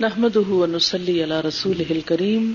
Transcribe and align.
نحمده 0.00 0.48
ونصلي 0.48 1.22
على 1.22 1.40
رسوله 1.40 1.86
الكريم. 1.90 2.54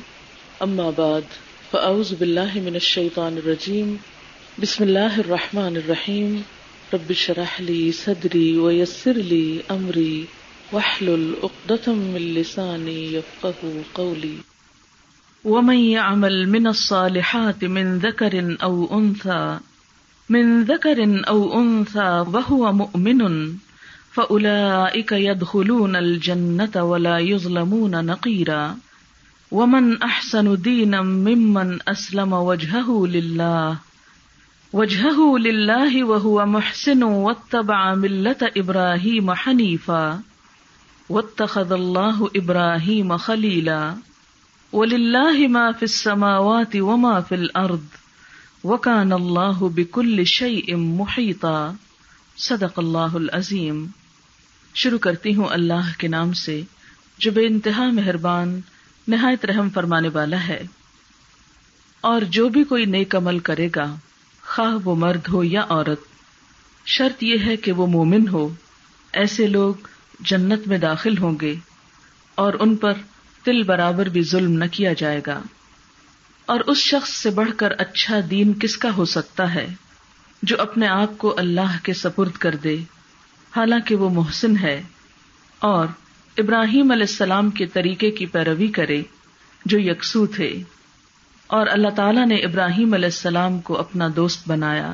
أما 0.63 0.90
بعد، 0.90 1.23
فأعوذ 1.71 2.15
بالله 2.15 2.60
من 2.60 2.75
الشيطان 2.75 3.37
الرجيم. 3.37 3.98
بسم 4.60 4.83
الله 4.83 5.20
الرحمن 5.20 5.78
الرحيم. 5.78 6.44
رب 6.94 7.12
اشرح 7.12 7.62
لي 7.62 7.92
صدري 7.92 8.58
ويسر 8.58 9.12
لي 9.12 9.62
أمري. 9.71 10.26
واحلل 10.71 11.36
عقدة 11.44 11.94
من 11.94 12.34
لساني 12.34 13.13
يفقه 13.13 13.84
قولي. 13.93 14.38
ومن 15.43 15.77
يعمل 15.77 16.50
من 16.50 16.68
الصالحات 16.68 17.66
من 17.66 17.98
ذكر 17.98 18.57
أو 18.64 19.00
أنثى، 19.00 19.59
من 20.30 20.64
ذكر 20.64 21.27
أو 21.27 21.62
أنثى 21.62 22.25
وهو 22.34 22.73
مؤمن. 22.73 23.48
فأولئك 24.16 25.11
يدخلون 25.11 25.95
الجنة 25.95 26.84
ولا 26.84 27.20
يظلمون 27.20 28.05
نقيرا 28.05 28.77
ومن 29.52 30.02
أحسن 30.02 30.62
دينا 30.62 31.02
ممن 31.02 31.80
أسلم 31.88 32.34
وجهه 32.34 33.07
لله 33.07 33.77
وجهه 34.73 35.38
لله 35.38 36.04
وهو 36.04 36.45
محسن 36.45 37.04
واتبع 37.04 37.95
ملة 37.95 38.52
إبراهيم 38.57 39.34
حنيفا 39.34 40.21
واتخذ 41.09 41.71
الله 41.71 42.29
إبراهيم 42.35 43.18
خليلا 43.18 43.95
ولله 44.71 45.48
ما 45.48 45.71
في 45.71 45.84
السماوات 45.84 46.76
وما 46.76 47.21
في 47.21 47.35
الأرض 47.35 47.85
وكان 48.63 49.13
الله 49.13 49.70
بكل 49.70 50.27
شيء 50.27 50.76
محيطا 50.77 51.76
صدق 52.38 52.79
اللہ 52.79 53.16
العظیم 53.16 53.85
شروع 54.75 54.99
کرتی 54.99 55.35
ہوں 55.35 55.45
اللہ 55.45 55.91
کے 55.97 56.07
نام 56.07 56.34
سے، 56.34 56.61
جو 57.17 57.31
بے 57.31 57.45
انتہا 57.45 57.89
مہربان، 57.91 58.61
نہایت 59.07 59.45
رحم 59.45 59.70
فرمانے 59.70 60.07
والا 60.07 60.48
ہے۔ 60.48 60.63
اور 62.01 62.21
جو 62.21 62.49
بھی 62.49 62.63
کوئی 62.63 62.85
نیک 62.85 63.15
عمل 63.15 63.40
کرے 63.40 63.70
گا، 63.76 63.95
خواہ 64.41 64.77
وہ 64.83 64.95
مرد 64.95 65.27
ہو 65.27 65.43
یا 65.43 65.65
عورت، 65.69 65.99
شرط 66.85 67.23
یہ 67.23 67.35
ہے 67.45 67.57
کہ 67.57 67.71
وہ 67.71 67.87
مومن 67.87 68.27
ہو۔ 68.27 68.53
ایسے 69.13 69.47
لوگ 69.47 69.73
جنت 70.19 70.67
میں 70.67 70.77
داخل 70.77 71.17
ہوں 71.17 71.35
گے، 71.41 71.55
اور 72.35 72.53
ان 72.59 72.75
پر 72.75 72.93
تل 73.43 73.63
برابر 73.63 74.05
بھی 74.05 74.21
ظلم 74.21 74.51
نہ 74.51 74.65
کیا 74.71 74.93
جائے 74.93 75.21
گا۔ 75.27 75.41
اور 76.45 76.59
اس 76.59 76.77
شخص 76.77 77.09
سے 77.09 77.29
بڑھ 77.29 77.51
کر 77.57 77.71
اچھا 77.71 78.19
دین 78.29 78.59
کس 78.59 78.77
کا 78.77 78.95
ہو 78.97 79.05
سکتا 79.05 79.53
ہے، 79.53 79.67
جو 80.43 80.61
اپنے 80.61 80.87
آپ 80.87 81.17
کو 81.17 81.35
اللہ 81.37 81.77
کے 81.83 81.93
سپرد 81.93 82.31
کر 82.31 82.55
دے؟ 82.55 82.77
حالانکہ 83.55 83.95
وہ 83.95 84.09
محسن 84.09 84.57
ہے 84.57 84.81
اور 85.59 85.87
ابراہیم 86.37 86.91
علیہ 86.91 87.03
السلام 87.03 87.49
کے 87.49 87.65
طریقے 87.65 88.11
کی 88.11 88.25
پیروی 88.25 88.67
کرے 88.67 89.03
جو 89.65 89.79
یکسو 89.79 90.25
تھے۔ 90.25 90.61
اور 91.47 91.67
اللہ 91.67 91.89
تعالیٰ 91.89 92.27
نے 92.27 92.35
ابراہیم 92.35 92.93
علیہ 92.93 93.05
السلام 93.05 93.59
کو 93.59 93.77
اپنا 93.77 94.07
دوست 94.15 94.47
بنایا۔ 94.47 94.93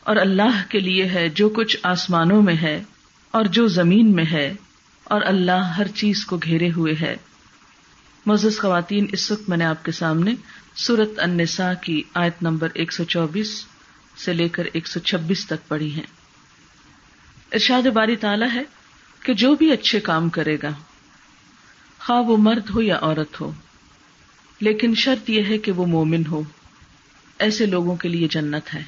اور 0.00 0.16
اللہ 0.16 0.62
کے 0.68 0.80
لیے 0.80 1.04
ہے 1.04 1.28
جو 1.28 1.48
کچھ 1.48 1.76
آسمانوں 1.82 2.42
میں 2.42 2.56
ہے 2.56 2.82
اور 3.30 3.44
جو 3.44 3.66
زمین 3.66 4.12
میں 4.12 4.24
ہے۔ 4.32 4.54
اور 5.04 5.20
اللہ 5.24 5.72
ہر 5.78 5.88
چیز 5.88 6.24
کو 6.24 6.36
گھیرے 6.36 6.70
ہوئے 6.70 6.94
ہے۔ 7.00 7.16
مزز 8.26 8.60
خواتین، 8.60 9.06
اس 9.12 9.30
وقت 9.30 9.48
میں 9.48 9.56
نے 9.56 9.64
آپ 9.64 9.84
کے 9.84 9.92
سامنے 9.92 10.34
سورت 10.74 11.10
النساء 11.16 11.72
کی 11.82 12.02
آیت 12.14 12.42
نمبر 12.42 12.68
ایک 12.74 12.92
سو 12.92 13.04
چوبیس 13.04 13.64
سے 14.24 14.32
لے 14.32 14.48
کر 14.48 14.64
ایک 14.72 14.86
سو 14.86 15.00
چھبیس 15.00 15.46
تک 15.46 15.68
پڑھی 15.68 15.94
ہیں۔ 15.94 16.19
ارشاد 17.52 17.86
باری 17.86 18.16
تعالیٰ 18.16 18.48
ہے 18.54 18.62
کہ 19.24 19.34
جو 19.34 19.54
بھی 19.54 19.72
اچھے 19.72 20.00
کام 20.00 20.28
کرے 20.28 20.56
گا، 20.62 20.68
خواہ 22.00 22.20
وہ 22.20 22.36
مرد 22.36 22.70
ہو 22.70 22.82
یا 22.82 22.98
عورت 23.02 23.40
ہو، 23.40 23.52
لیکن 24.60 24.94
شرط 24.94 25.30
یہ 25.30 25.42
ہے 25.44 25.58
کہ 25.58 25.72
وہ 25.72 25.86
مومن 25.86 26.22
ہو۔ 26.26 26.42
ایسے 27.38 27.66
لوگوں 27.66 27.96
کے 27.96 28.08
لیے 28.08 28.28
جنت 28.28 28.74
ہے۔ 28.74 28.82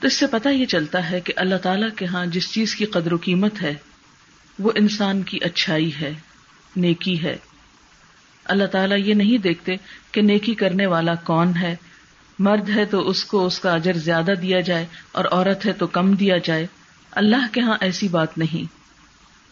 تو 0.00 0.06
اس 0.06 0.14
سے 0.14 0.26
پتہ 0.26 0.48
یہ 0.48 0.66
چلتا 0.66 1.10
ہے 1.10 1.20
کہ 1.20 1.32
اللہ 1.36 1.54
تعالیٰ 1.54 1.88
کے 1.96 2.04
ہاں 2.04 2.26
جس 2.26 2.52
چیز 2.52 2.74
کی 2.74 2.84
قدر 2.84 3.12
و 3.12 3.16
قیمت 3.20 3.62
ہے، 3.62 3.74
وہ 4.58 4.72
انسان 4.74 5.22
کی 5.22 5.38
اچھائی 5.42 5.94
ہے، 6.00 6.14
نیکی 6.76 7.22
ہے۔ 7.22 7.36
اللہ 8.44 8.64
تعالیٰ 8.64 8.98
یہ 8.98 9.14
نہیں 9.14 9.38
دیکھتے 9.38 9.76
کہ 10.12 10.20
نیکی 10.20 10.54
کرنے 10.54 10.86
والا 10.86 11.14
کون 11.14 11.56
ہے۔ 11.56 11.76
مرد 12.38 12.70
ہے 12.70 12.84
تو 12.84 13.08
اس 13.08 13.24
کو 13.24 13.46
اس 13.46 13.58
کا 13.58 13.74
اجر 13.74 13.92
زیادہ 13.92 14.32
دیا 14.42 14.60
جائے 14.60 14.86
اور 15.12 15.24
عورت 15.24 15.66
ہے 15.66 15.72
تو 15.72 15.86
کم 15.86 16.12
دیا 16.12 16.38
جائے۔ 16.38 16.66
اللہ 17.16 17.52
کے 17.52 17.60
ہاں 17.60 17.76
ایسی 17.80 18.08
بات 18.08 18.38
نہیں۔ 18.38 18.72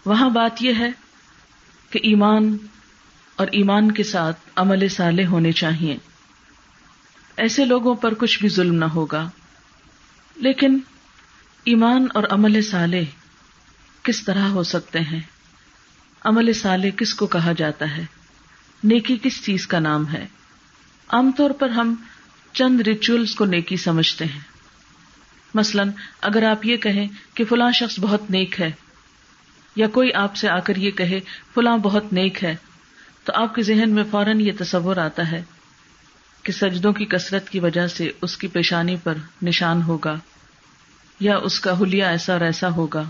وہاں 0.09 0.31
بات 0.31 0.63
یہ 0.63 0.73
ہے 0.79 0.91
کہ 1.91 2.01
ایمان 2.03 2.57
اور 3.37 3.47
ایمان 3.47 3.93
کے 3.93 4.03
ساتھ 4.03 4.41
عمل 4.57 4.89
سالے 4.89 5.27
ہونے 5.27 5.53
چاہیے۔ 5.53 5.97
ایسے 7.37 7.65
لوگوں 7.65 7.95
پر 7.95 8.15
کچھ 8.15 8.41
بھی 8.41 8.49
ظلم 8.49 8.75
نہ 8.75 8.85
ہوگا۔ 8.85 9.31
لیکن 10.37 10.79
ایمان 11.65 12.07
اور 12.15 12.25
عمل 12.31 12.63
سالے 12.63 13.05
کس 14.03 14.25
طرح 14.25 14.49
ہو 14.49 14.63
سکتے 14.63 15.01
ہیں؟ 15.01 15.21
عمل 16.25 16.53
سالے 16.53 16.91
کس 16.91 17.15
کو 17.15 17.27
کہا 17.27 17.53
جاتا 17.53 17.97
ہے؟ 17.97 18.05
نیکی 18.85 19.19
کس 19.23 19.45
چیز 19.45 19.67
کا 19.67 19.79
نام 19.79 20.13
ہے؟ 20.13 20.27
عام 21.09 21.33
طور 21.33 21.51
پر 21.51 21.69
ہم 21.69 21.95
چند 22.53 22.81
ریچولس 22.81 23.35
کو 23.35 23.45
نیکی 23.45 23.77
سمجھتے 23.77 24.25
ہیں۔ 24.25 24.54
مثلاً 25.55 25.91
اگر 26.21 26.43
آپ 26.43 26.67
یہ 26.67 26.77
کہیں 26.77 27.07
کہ 27.35 27.45
فلاں 27.45 27.71
شخص 27.73 27.99
بہت 28.01 28.31
نیک 28.31 28.61
ہے، 28.61 28.71
یا 29.77 29.89
کوئی 29.89 30.13
آپ 30.13 30.37
سے 30.37 30.49
آ 30.49 30.59
کر 30.61 30.77
یہ 30.77 30.91
کہے 30.91 31.21
فلاں 31.55 31.77
بہت 31.79 32.13
نیک 32.13 32.45
ہے، 32.45 32.55
تو 33.25 33.33
آپ 33.35 33.55
کے 33.55 33.63
ذہن 33.63 33.91
میں 33.91 34.05
فوراً 34.11 34.41
یہ 34.41 34.53
تصور 34.59 34.97
آتا 34.97 35.31
ہے 35.31 35.43
کہ 36.43 36.53
سجدوں 36.53 36.93
کی 36.93 37.05
کثرت 37.05 37.49
کی 37.51 37.61
وجہ 37.61 37.87
سے 37.87 38.11
اس 38.23 38.37
کی 38.37 38.47
پیشانی 38.47 38.97
پر 38.97 39.15
نشان 39.43 39.83
ہوگا، 39.83 40.15
یا 41.21 41.37
اس 41.37 41.61
کا 41.61 41.81
حلیہ 41.81 42.05
ایسا 42.05 42.33
اور 42.33 42.41
ایسا 42.41 42.71
ہوگا، 42.71 43.03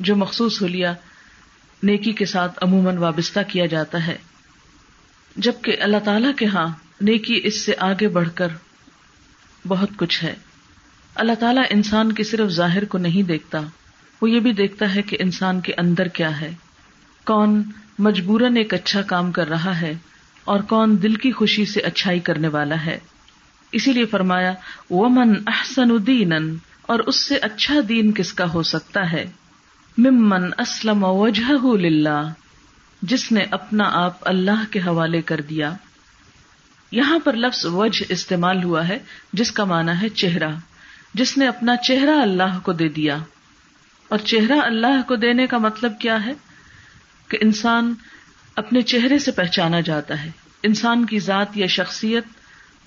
جو 0.00 0.16
مخصوص 0.16 0.62
حلیہ 0.62 0.88
نیکی 1.82 2.12
کے 2.12 2.24
ساتھ 2.24 2.58
عموماً 2.62 2.96
وابستہ 2.96 3.40
کیا 3.48 3.66
جاتا 3.66 4.06
ہے۔ 4.06 4.16
جبکہ 5.36 5.76
اللہ 5.80 5.96
تعالی 6.04 6.28
کے 6.36 6.46
ہاں 6.46 6.66
نیکی 7.00 7.40
اس 7.44 7.60
سے 7.64 7.72
آگے 7.78 8.08
بڑھ 8.08 8.28
کر 8.34 8.48
بہت 9.68 9.90
کچھ 9.96 10.24
ہے۔ 10.24 10.34
اللہ 11.16 11.32
تعالیٰ 11.40 11.62
انسان 11.70 12.12
کے 12.12 12.24
صرف 12.24 12.48
ظاہر 12.48 12.84
کو 12.84 12.98
نہیں 12.98 13.22
دیکھتا، 13.22 13.60
وہ 14.22 14.30
یہ 14.30 14.40
بھی 14.40 14.52
دیکھتا 14.52 14.94
ہے 14.94 15.02
کہ 15.02 15.16
انسان 15.20 15.60
کے 15.60 15.72
اندر 15.78 16.08
کیا 16.08 16.40
ہے۔ 16.40 16.54
کون 17.24 17.62
مجبوراً 17.98 18.56
ایک 18.56 18.74
اچھا 18.74 19.02
کام 19.02 19.32
کر 19.32 19.48
رہا 19.48 19.80
ہے 19.80 19.94
اور 20.44 20.60
کون 20.60 21.02
دل 21.02 21.14
کی 21.14 21.32
خوشی 21.32 21.64
سے 21.64 21.80
اچھائی 21.80 22.20
کرنے 22.20 22.48
والا 22.48 22.84
ہے۔ 22.84 22.98
اسی 23.72 23.92
لیے 23.92 24.06
فرمایا 24.06 24.52
وہ 24.90 25.08
من 25.08 25.34
احسن 25.46 25.90
الدین 25.90 26.56
اور 26.82 26.98
اس 26.98 27.16
سے 27.16 27.36
اچھا 27.36 27.74
دین 27.88 28.12
کس 28.12 28.32
کا 28.32 28.52
ہو 28.52 28.62
سکتا 28.62 29.12
ہے؟ 29.12 29.24
ممن 29.98 30.44
اسلم 30.58 31.04
وجہ 31.04 31.76
للہ 31.76 32.32
جس 33.02 33.32
نے 33.32 33.44
اپنا 33.50 33.84
آپ 33.92 34.18
اللہ 34.20 34.64
کے 34.70 34.78
حوالے 34.78 35.22
کر 35.22 35.40
دیا۔ 35.40 35.72
یہاں 36.90 37.18
پر 37.18 37.32
لفظ 37.32 37.66
وجہ 37.66 38.04
استعمال 38.08 38.64
ہوا 38.64 38.88
ہے، 38.88 38.98
جس 39.32 39.52
کا 39.52 39.64
مانا 39.64 40.02
ہے 40.02 40.08
چہرہ۔ 40.08 40.50
جس 41.16 41.38
نے 41.38 41.46
اپنا 41.48 41.76
چہرہ 41.76 42.22
اللہ 42.22 42.58
کو 42.62 42.72
دے 42.72 42.88
دیا۔ 42.88 43.18
اور 44.08 44.18
چہرہ 44.18 44.60
اللہ 44.60 45.08
کو 45.08 45.16
دینے 45.16 45.46
کا 45.46 45.58
مطلب 45.58 45.92
کیا 46.00 46.26
ہے؟ 46.26 46.32
کہ 47.28 47.38
انسان 47.40 47.94
اپنے 48.56 48.82
چہرے 48.82 49.18
سے 49.18 49.30
پہچانا 49.30 49.80
جاتا 49.80 50.24
ہے۔ 50.24 50.30
انسان 50.62 51.06
کی 51.06 51.18
ذات 51.18 51.56
یا 51.56 51.66
شخصیت 51.66 52.24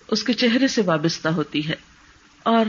اس 0.07 0.23
کے 0.23 0.33
چہرے 0.33 0.67
سے 0.67 0.81
وابستہ 0.81 1.29
ہوتی 1.29 1.69
ہے۔ 1.69 1.75
اور 2.43 2.65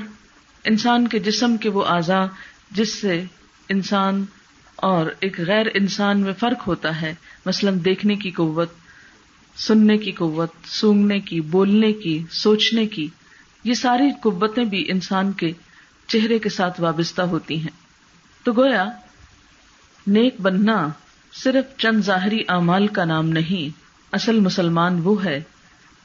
انسان 0.65 1.09
کے 1.09 1.19
جسم 1.19 1.57
کے 1.57 1.69
وہ 1.69 1.85
اعضاء 1.85 2.25
جس 2.71 2.95
سے 2.95 3.25
انسان 3.69 4.25
اور 4.77 5.07
ایک 5.21 5.41
غیر 5.41 5.67
انسان 5.75 6.21
میں 6.21 6.33
فرق 6.33 6.67
ہوتا 6.67 7.03
ہے۔ 7.03 7.15
مثلاً 7.47 7.79
دیکھنے 7.85 8.15
کی 8.15 8.31
قوت، 8.31 8.73
سننے 9.57 9.99
کی 9.99 10.13
قوت 10.13 10.53
سونگنے 10.65 11.21
کی، 11.21 11.41
بولنے 11.41 11.93
کی، 11.93 12.23
سوچنے 12.31 12.87
کی۔ 12.87 13.09
یہ 13.65 13.75
ساری 13.75 14.11
قوتیں 14.23 14.65
بھی 14.65 14.91
انسان 14.91 15.33
کے 15.33 15.53
چہرے 16.09 16.39
کے 16.39 16.49
ساتھ 16.49 16.81
وابستہ 16.81 17.23
ہوتی 17.23 17.61
ہیں۔ 17.61 17.81
تو 18.45 18.53
گویا 18.53 18.85
نیک 20.07 20.41
بننا 20.41 20.89
صرف 21.33 21.79
چند 21.79 22.01
ظاہری 22.01 22.41
اعمال 22.49 22.87
کا 22.87 23.05
نام 23.05 23.29
نہیں، 23.29 23.79
اصل 24.13 24.41
مسلمان 24.41 25.01
وہ 25.05 25.25
ہے 25.25 25.43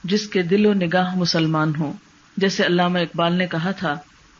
جس 0.04 0.28
کے 0.28 0.42
دل 0.42 0.66
و 0.66 0.74
نگاہ 0.74 1.16
مسلمان 1.16 1.72
ہو 1.80 1.94
جیسے 2.38 2.66
علامہ 2.66 3.00
اقبال 3.00 3.34
نے 3.34 3.48
کہا 3.48 3.72
تھا 3.72 3.98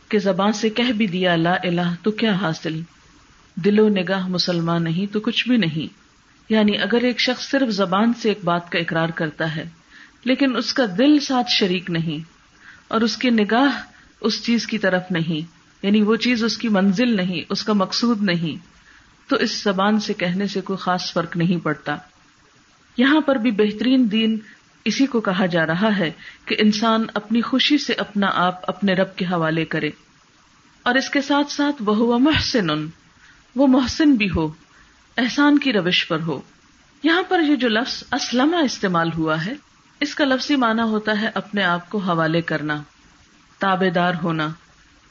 کہ 0.08 0.18
زبان 0.18 0.52
سے 0.52 0.70
کہہ 0.70 0.92
بھی 0.92 1.06
دیا 1.06 1.36
لا 1.36 1.54
الہ 1.62 1.94
تو 2.02 2.10
کیا 2.10 2.34
حاصل؟ 2.34 2.82
دل 3.54 3.78
و 3.78 3.88
نگاہ 3.88 4.26
مسلمان 4.26 4.84
نہیں 4.84 5.12
تو 5.12 5.20
کچھ 5.20 5.48
بھی 5.48 5.56
نہیں۔ 5.56 5.94
یعنی 6.48 6.78
اگر 6.78 7.00
ایک 7.02 7.20
شخص 7.20 7.50
صرف 7.50 7.68
زبان 7.68 8.12
سے 8.14 8.28
ایک 8.28 8.38
بات 8.44 8.72
کا 8.72 8.78
اقرار 8.78 9.08
کرتا 9.08 9.56
ہے، 9.56 9.64
لیکن 10.24 10.56
اس 10.56 10.74
کا 10.74 10.84
دل 10.98 11.20
ساتھ 11.20 11.46
شریک 11.50 11.90
نہیں 11.90 12.35
اور 12.88 13.00
اس 13.00 13.16
کی 13.16 13.30
نگاہ 13.30 13.82
اس 14.20 14.42
چیز 14.42 14.66
کی 14.66 14.78
طرف 14.78 15.02
نہیں 15.10 15.56
یعنی 15.82 16.02
وہ 16.02 16.16
چیز 16.16 16.44
اس 16.44 16.58
کی 16.58 16.68
منزل 16.68 17.16
نہیں، 17.16 17.42
اس 17.48 17.62
کا 17.62 17.72
مقصود 17.72 18.22
نہیں۔ 18.22 18.66
تو 19.30 19.36
اس 19.36 19.62
زبان 19.62 20.00
سے 20.00 20.14
کہنے 20.14 20.46
سے 20.46 20.60
کوئی 20.60 20.76
خاص 20.76 21.12
فرق 21.12 21.36
نہیں 21.36 21.64
پڑتا۔ 21.64 21.96
یہاں 22.96 23.20
پر 23.20 23.36
بھی 23.36 23.50
بہترین 23.50 24.12
دین 24.12 24.38
اسی 24.84 25.06
کو 25.06 25.20
کہا 25.20 25.46
جا 25.46 25.66
رہا 25.66 25.98
ہے 25.98 26.10
کہ 26.44 26.56
انسان 26.58 27.04
اپنی 27.14 27.40
خوشی 27.40 27.78
سے 27.78 27.92
اپنا 27.92 28.30
آپ 28.34 28.70
اپنے 28.70 28.94
رب 28.94 29.16
کے 29.16 29.24
حوالے 29.24 29.64
کرے۔ 29.64 29.90
اور 30.82 30.94
اس 30.94 31.10
کے 31.10 31.22
ساتھ 31.22 31.52
ساتھ 31.52 31.82
وہ 31.86 32.18
محسن 32.18 32.66
وہ 33.56 33.66
محسن 33.66 34.14
بھی 34.14 34.28
ہو، 34.36 34.52
احسان 35.16 35.58
کی 35.58 35.72
روش 35.72 36.08
پر 36.08 36.20
ہو۔ 36.20 36.40
یہاں 37.02 37.22
پر 37.28 37.40
یہ 37.40 37.56
جو 37.56 37.68
لفظ 37.68 38.02
اسلمہ 38.12 38.56
استعمال 38.56 39.10
ہوا 39.16 39.46
ہے 39.46 39.54
اس 40.00 40.14
کا 40.14 40.24
لفظی 40.24 40.56
معنی 40.56 40.82
ہوتا 40.82 41.20
ہے 41.20 41.30
اپنے 41.34 41.62
آپ 41.62 41.90
کو 41.90 41.98
حوالے 41.98 42.40
کرنا 42.40 42.82
تابے 43.58 43.90
دار 43.90 44.12
ہونا۔ 44.22 44.48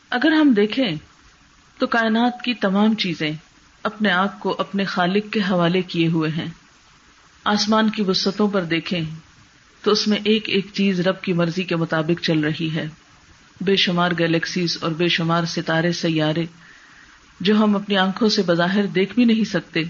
اگر 0.09 0.31
ہم 0.31 0.53
دیکھیں 0.53 0.95
تو 1.77 1.87
کائنات 1.87 2.41
کی 2.41 2.53
تمام 2.53 2.95
چیزیں 2.95 3.31
اپنے 3.83 4.11
آپ 4.11 4.39
کو 4.39 4.55
اپنے 4.59 4.83
خالق 4.83 5.33
کے 5.33 5.39
حوالے 5.39 5.81
کیے 5.81 6.07
ہوئے 6.07 6.29
ہیں۔ 6.29 6.47
آسمان 7.43 7.89
کی 7.89 8.01
وسطوں 8.01 8.47
پر 8.47 8.63
دیکھیں 8.63 9.01
تو 9.81 9.91
اس 9.91 10.07
میں 10.07 10.17
ایک 10.23 10.49
ایک 10.49 10.67
چیز 10.73 10.99
رب 10.99 11.21
کی 11.21 11.33
مرضی 11.33 11.63
کے 11.63 11.75
مطابق 11.75 12.21
چل 12.21 12.39
رہی 12.39 12.75
ہے۔ 12.75 12.87
بے 13.61 13.75
شمار 13.75 14.11
گلیکسیز 14.19 14.77
اور 14.81 14.91
بے 14.91 15.07
شمار 15.07 15.43
ستارے، 15.43 15.91
سیارے 15.91 16.45
جو 17.39 17.55
ہم 17.55 17.75
اپنی 17.75 17.97
آنکھوں 17.97 18.29
سے 18.29 18.41
بظاہر 18.41 18.85
دیکھ 18.85 19.13
بھی 19.13 19.25
نہیں 19.25 19.43
سکتے، 19.43 19.83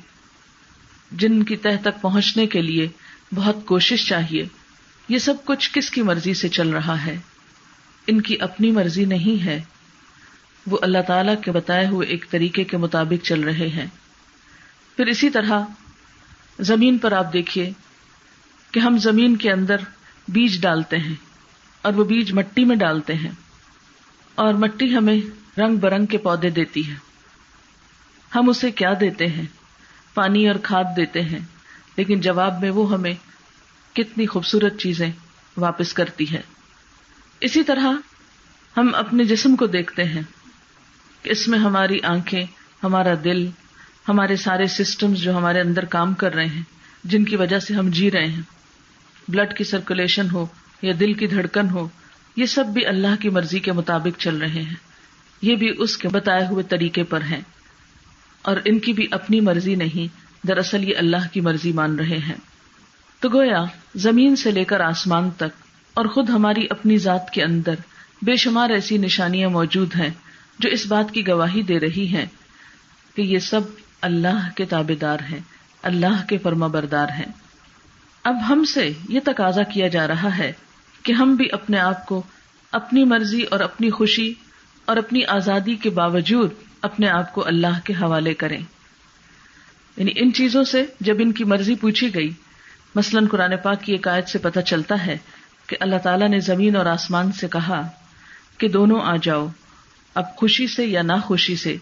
جن 1.12 1.44
کی 1.44 1.56
تہ 1.56 1.70
تک 1.82 2.02
پہنچنے 2.02 2.48
کے 2.48 2.62
لیے 2.62 2.88
بہت 3.36 3.66
کوشش 3.66 4.08
چاہیے۔ 4.08 4.46
یہ 5.10 5.18
سب 5.18 5.34
کچھ 5.46 5.70
کس 5.74 5.90
کی 5.90 6.02
مرضی 6.02 6.34
سے 6.34 6.50
چل 6.50 6.70
رہا 6.70 7.06
ہے؟ 7.06 7.18
ان 8.08 8.22
کی 8.22 8.38
اپنی 8.40 8.72
مرضی 8.72 9.06
نہیں 9.06 9.46
ہے۔ 9.46 9.62
وہ 10.68 10.78
اللہ 10.82 10.98
تعالی 11.08 11.32
کے 11.42 11.52
بتائے 11.52 11.88
ہوئے 11.88 12.08
ایک 12.08 12.26
طریقے 12.30 12.64
کے 12.64 12.78
مطابق 12.78 13.26
چل 13.26 13.42
رہے 13.42 13.68
ہیں۔ 13.68 13.86
پھر 14.96 15.06
اسی 15.06 15.30
طرح 15.30 15.62
زمین 16.60 16.98
پر 16.98 17.12
آپ 17.12 17.34
دیکھیے 17.34 17.72
کہ 18.72 18.80
ہم 18.80 18.98
زمین 18.98 19.36
کے 19.36 19.52
اندر 19.52 19.76
بیج 20.28 20.62
ڈالتے 20.62 20.98
ہیں 20.98 21.16
اور 21.82 21.94
وہ 21.94 22.04
بیج 22.04 22.34
مٹی 22.34 22.66
میں 22.66 22.76
ڈالتے 22.76 23.14
ہیں 23.14 23.32
اور 24.36 24.54
مٹی 24.54 24.96
ہمیں 24.96 25.20
رنگ 25.60 25.78
برنگ 25.78 26.06
کے 26.06 26.18
پودے 26.18 26.50
دیتی 26.50 26.90
ہے۔ 26.90 26.96
ہم 28.36 28.50
اسے 28.50 28.72
کیا 28.72 28.94
دیتے 29.00 29.28
ہیں؟ 29.28 29.46
پانی 30.14 30.48
اور 30.48 30.56
کھاد 30.64 30.84
دیتے 30.98 31.22
ہیں، 31.22 31.40
لیکن 31.98 32.22
جواب 32.22 32.62
میں 32.62 32.70
وہ 32.70 32.94
ہمیں 32.94 33.14
کتنی 33.96 34.26
خوبصورت 34.26 34.80
چیزیں 34.80 35.12
واپس 35.58 35.94
کرتی 35.94 36.32
ہے۔ 36.32 36.42
اسی 37.42 37.64
طرح 37.64 37.94
ہم 38.78 38.96
اپنے 38.96 39.24
جسم 39.24 39.56
کو 39.56 39.68
دیکھتے 39.68 40.04
ہیں۔ 40.04 40.22
کہ 41.22 41.30
اس 41.30 41.48
میں 41.48 41.60
ہماری 41.60 41.98
آنکھیں، 42.04 42.46
ہمارا 42.84 43.14
دل، 43.24 43.50
ہمارے 44.08 44.36
سارے 44.36 44.68
سسٹمز 44.68 45.18
جو 45.18 45.38
ہمارے 45.38 45.62
اندر 45.62 45.86
کام 45.86 46.14
کر 46.14 46.34
رہے 46.34 46.46
ہیں، 46.46 46.62
جن 47.04 47.26
کی 47.26 47.36
وجہ 47.36 47.60
سے 47.60 47.74
ہم 47.74 47.90
جی 47.90 48.12
رہے 48.12 48.28
ہیں۔ 48.28 48.42
بلڈ 49.28 49.58
کی 49.58 49.64
سرکولیشن 49.64 50.30
ہو 50.30 50.46
یا 50.82 50.94
دل 51.00 51.14
کی 51.14 51.28
دھڑکن 51.28 51.70
ہو، 51.70 51.88
یہ 52.36 52.46
سب 52.46 52.66
بھی 52.66 52.86
اللہ 52.86 53.16
کی 53.20 53.30
مرضی 53.30 53.60
کے 53.60 53.72
مطابق 53.72 54.20
چل 54.20 54.38
رہے 54.38 54.62
ہیں۔ 54.62 54.76
یہ 55.42 55.56
بھی 55.56 55.74
اس 55.78 55.98
کے 55.98 56.08
بتائے 56.08 56.46
ہوئے 56.46 56.64
طریقے 56.64 57.04
پر 57.04 57.22
ہیں۔ 57.22 57.42
اور 58.42 58.58
ان 58.66 58.80
کی 58.80 58.94
بھی 58.94 59.08
اپنی 59.12 59.42
مرضی 59.42 59.76
نہیں، 59.76 60.16
دراصل 60.48 60.90
یہ 60.90 60.98
اللہ 60.98 61.34
کی 61.34 61.42
مرضی 61.42 61.72
مان 61.72 61.96
رہے 61.96 62.18
ہیں۔ 62.18 62.55
تو 63.26 63.38
گویا 63.38 63.64
زمین 63.96 64.36
سے 64.36 64.52
لے 64.52 64.64
کر 64.64 64.80
آسمان 64.80 65.30
تک 65.30 65.66
اور 65.94 66.06
خود 66.06 66.30
ہماری 66.30 66.68
اپنی 66.70 66.98
ذات 66.98 67.30
کے 67.30 67.44
اندر 67.44 67.76
بے 68.22 68.36
شمار 68.36 68.70
ایسی 68.70 68.98
نشانیاں 68.98 69.50
موجود 69.50 69.96
ہیں 69.96 70.10
جو 70.60 70.70
اس 70.70 70.88
بات 70.88 71.14
کی 71.14 71.28
گواہی 71.28 71.62
دے 71.62 71.80
رہی 71.80 72.08
ہیں 72.08 72.26
کہ 73.16 73.22
یہ 73.22 73.40
سب 73.40 73.62
اللہ 74.02 74.50
کے 74.56 74.66
تابے 74.66 74.96
دار 74.96 75.18
ہیں، 75.32 75.40
اللہ 75.84 76.28
کے 76.30 76.38
فرما 76.38 76.68
بردار 76.68 77.08
ہیں۔ 77.10 77.26
اب 78.24 78.36
ہم 78.50 78.64
سے 78.64 78.94
یہ 79.10 79.20
تقاضا 79.24 79.64
کیا 79.64 79.88
جا 79.88 80.08
رہا 80.08 80.38
ہے 80.38 80.52
کہ 81.04 81.12
ہم 81.12 81.36
بھی 81.36 81.46
اپنے 81.52 81.80
آپ 81.80 82.06
کو 82.06 82.24
اپنی 82.72 83.04
مرضی 83.04 83.44
اور 83.44 83.60
اپنی 83.60 83.90
خوشی 83.90 84.34
اور 84.86 84.98
اپنی 84.98 85.26
آزادی 85.26 85.76
کے 85.76 85.90
باوجود 85.90 86.52
اپنے 86.82 87.10
آپ 87.10 87.34
کو 87.34 87.48
اللہ 87.48 87.80
کے 87.84 87.94
حوالے 87.94 88.34
کریں۔ 88.34 88.62
یعنی 89.98 90.12
ان 90.16 90.34
چیزوں 90.34 90.64
سے 90.64 90.86
جب 91.00 91.16
ان 91.20 91.32
کی 91.32 91.44
مرضی 91.44 91.76
پوچھی 91.76 92.16
گئی 92.16 92.32
مثلاً 92.96 93.28
قرآن 93.28 93.54
پاک 93.64 93.82
کی 93.82 93.92
ایک 93.92 94.08
آیت 94.08 94.28
سے 94.28 94.40
پتہ 94.40 94.60
چلتا 94.60 95.06
ہے 95.06 95.18
کہ 95.68 95.78
اللہ 95.80 95.96
تعالیٰ 95.96 96.30
نے 96.30 96.40
زمین 96.40 96.76
اور 96.76 96.86
آسمان 96.86 97.32
سے 97.32 97.48
کہا 97.48 97.88
کہ 98.58 98.68
دونوں 98.68 99.00
آ 99.02 99.16
جاؤ، 99.22 99.48
اب 100.16 100.36
خوشی 100.36 100.68
سے 100.68 100.86
یا 100.86 101.02
ناخوشی 101.02 101.56
سے؟ 101.56 101.78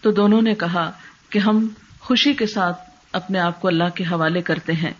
تو 0.00 0.10
دونوں 0.10 0.42
نے 0.42 0.54
کہا 0.54 0.90
کہ 1.30 1.38
ہم 1.38 1.68
خوشی 2.00 2.32
کے 2.32 2.46
ساتھ 2.46 2.90
اپنے 3.12 3.38
آپ 3.38 3.60
کو 3.60 3.68
اللہ 3.68 3.88
کے 3.94 4.04
حوالے 4.04 4.40
کرتے 4.40 4.72
ہیں۔ 4.72 4.92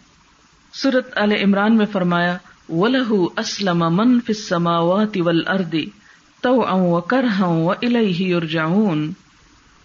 سورت 0.72 1.18
عل 1.18 1.32
عمران 1.32 1.76
میں 1.76 1.86
فرمایا 1.92 2.36
و 2.68 2.86
لہ 2.86 3.40
اسلم 3.40 3.78
من 3.78 4.20
فسماوات 4.20 5.16
اردی 5.46 5.86
تو 6.40 7.00
کر 7.00 7.24
ہوں 7.38 7.74
جاؤن 8.40 9.12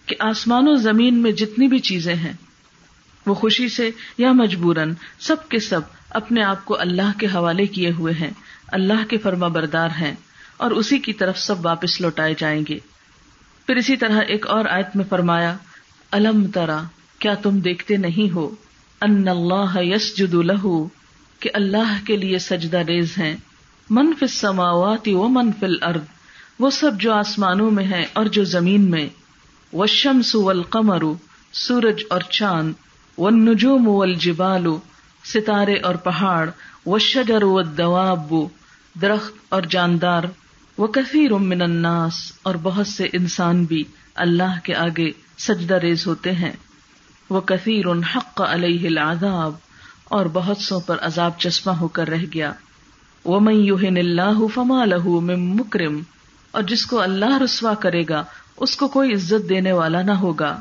کہ 0.06 0.16
آسمان 0.20 0.68
و 0.68 0.74
زمین 0.74 1.22
میں 1.22 1.32
جتنی 1.32 1.68
بھی 1.68 1.78
چیزیں 1.78 2.14
ہیں 2.14 2.32
وہ 3.26 3.34
خوشی 3.34 3.68
سے 3.68 3.90
یا 4.18 4.32
مجبوراً 4.32 4.94
سب 5.20 5.48
کے 5.48 5.58
سب 5.58 5.80
اپنے 6.10 6.42
آپ 6.42 6.64
کو 6.64 6.80
اللہ 6.80 7.18
کے 7.18 7.26
حوالے 7.26 7.66
کیے 7.66 7.90
ہوئے 7.90 8.14
ہیں، 8.14 8.30
اللہ 8.68 9.04
کے 9.08 9.18
فرما 9.18 9.48
بردار 9.48 9.88
ہیں 10.00 10.14
اور 10.56 10.70
اسی 10.70 10.98
کی 10.98 11.12
طرف 11.12 11.38
سب 11.38 11.66
واپس 11.66 12.00
لوٹائے 12.00 12.34
جائیں 12.38 12.64
گے۔ 12.68 12.78
پھر 13.66 13.76
اسی 13.76 13.96
طرح 13.96 14.20
ایک 14.28 14.46
اور 14.46 14.64
آیت 14.64 14.86
میں 14.94 15.04
فرمایا، 15.08 15.56
الم 16.10 16.46
ترا، 16.46 16.82
کیا 17.18 17.34
تم 17.34 17.58
دیکھتے 17.58 17.96
نہیں 17.96 18.34
ہو؟ 18.34 18.54
ان 19.00 19.28
اللہ 19.28 19.72
یس 19.74 20.20
لہو 20.20 20.88
کہ 21.40 21.50
اللہ 21.54 22.06
کے 22.06 22.16
لیے 22.16 22.38
سجدہ 22.38 22.78
ریز 22.78 23.18
ہیں۔ 23.18 23.36
من 23.90 24.12
فل 24.18 24.26
سماواتی 24.26 25.14
و 25.14 25.28
من 25.28 25.50
فل 25.60 25.74
وہ 26.58 26.70
سب 26.70 27.00
جو 27.00 27.12
آسمانوں 27.12 27.70
میں 27.70 27.84
ہے 27.84 28.06
اور 28.12 28.26
جو 28.26 28.44
زمین 28.44 28.90
میں۔ 28.90 29.08
وشم 29.72 30.22
سول 30.22 30.62
سورج 31.52 32.02
اور 32.10 32.20
چاند۔ 32.20 32.72
و 33.18 33.30
نجوم 33.30 33.88
والجبال، 33.88 34.66
ستارے 35.24 35.76
اور 35.80 35.94
پہاڑ 36.04 36.48
و 36.86 36.98
شجر 36.98 37.42
و 37.42 37.62
دواب 37.62 38.34
درخت 38.94 39.52
اور 39.52 39.62
جاندار 39.70 40.22
وہ 40.78 40.86
من 41.40 41.62
الناس، 41.62 42.14
اور 42.42 42.54
بہت 42.62 42.86
سے 42.86 43.06
انسان 43.12 43.64
بھی 43.64 43.82
اللہ 44.24 44.58
کے 44.64 44.74
آگے 44.74 45.10
سجدہ 45.38 45.74
ریز 45.74 46.06
ہوتے 46.06 46.32
ہیں۔ 46.32 46.52
وہ 47.30 47.40
کثیر 47.40 47.86
حق 48.16 48.40
علیہ 48.40 48.86
العذاب، 48.86 49.54
اور 50.10 50.26
بہت 50.32 50.58
سو 50.58 50.80
پر 50.80 50.98
عذاب 51.00 51.38
چشمہ 51.38 51.72
ہو 51.72 51.88
کر 51.88 52.08
رہ 52.08 52.24
گیا۔ 52.34 52.52
وہ 53.24 53.40
میں 53.40 53.54
اللہ 53.98 54.46
فما 54.54 54.84
لہو 54.84 55.20
من 55.20 55.46
مکرم، 55.56 56.00
اور 56.50 56.62
جس 56.62 56.86
کو 56.86 57.00
اللہ 57.00 57.38
رسوا 57.44 57.74
کرے 57.74 58.02
گا، 58.08 58.22
اس 58.56 58.76
کو 58.76 58.88
کوئی 58.88 59.12
عزت 59.14 59.48
دینے 59.48 59.72
والا 59.72 60.02
نہ 60.02 60.12
ہوگا۔ 60.20 60.56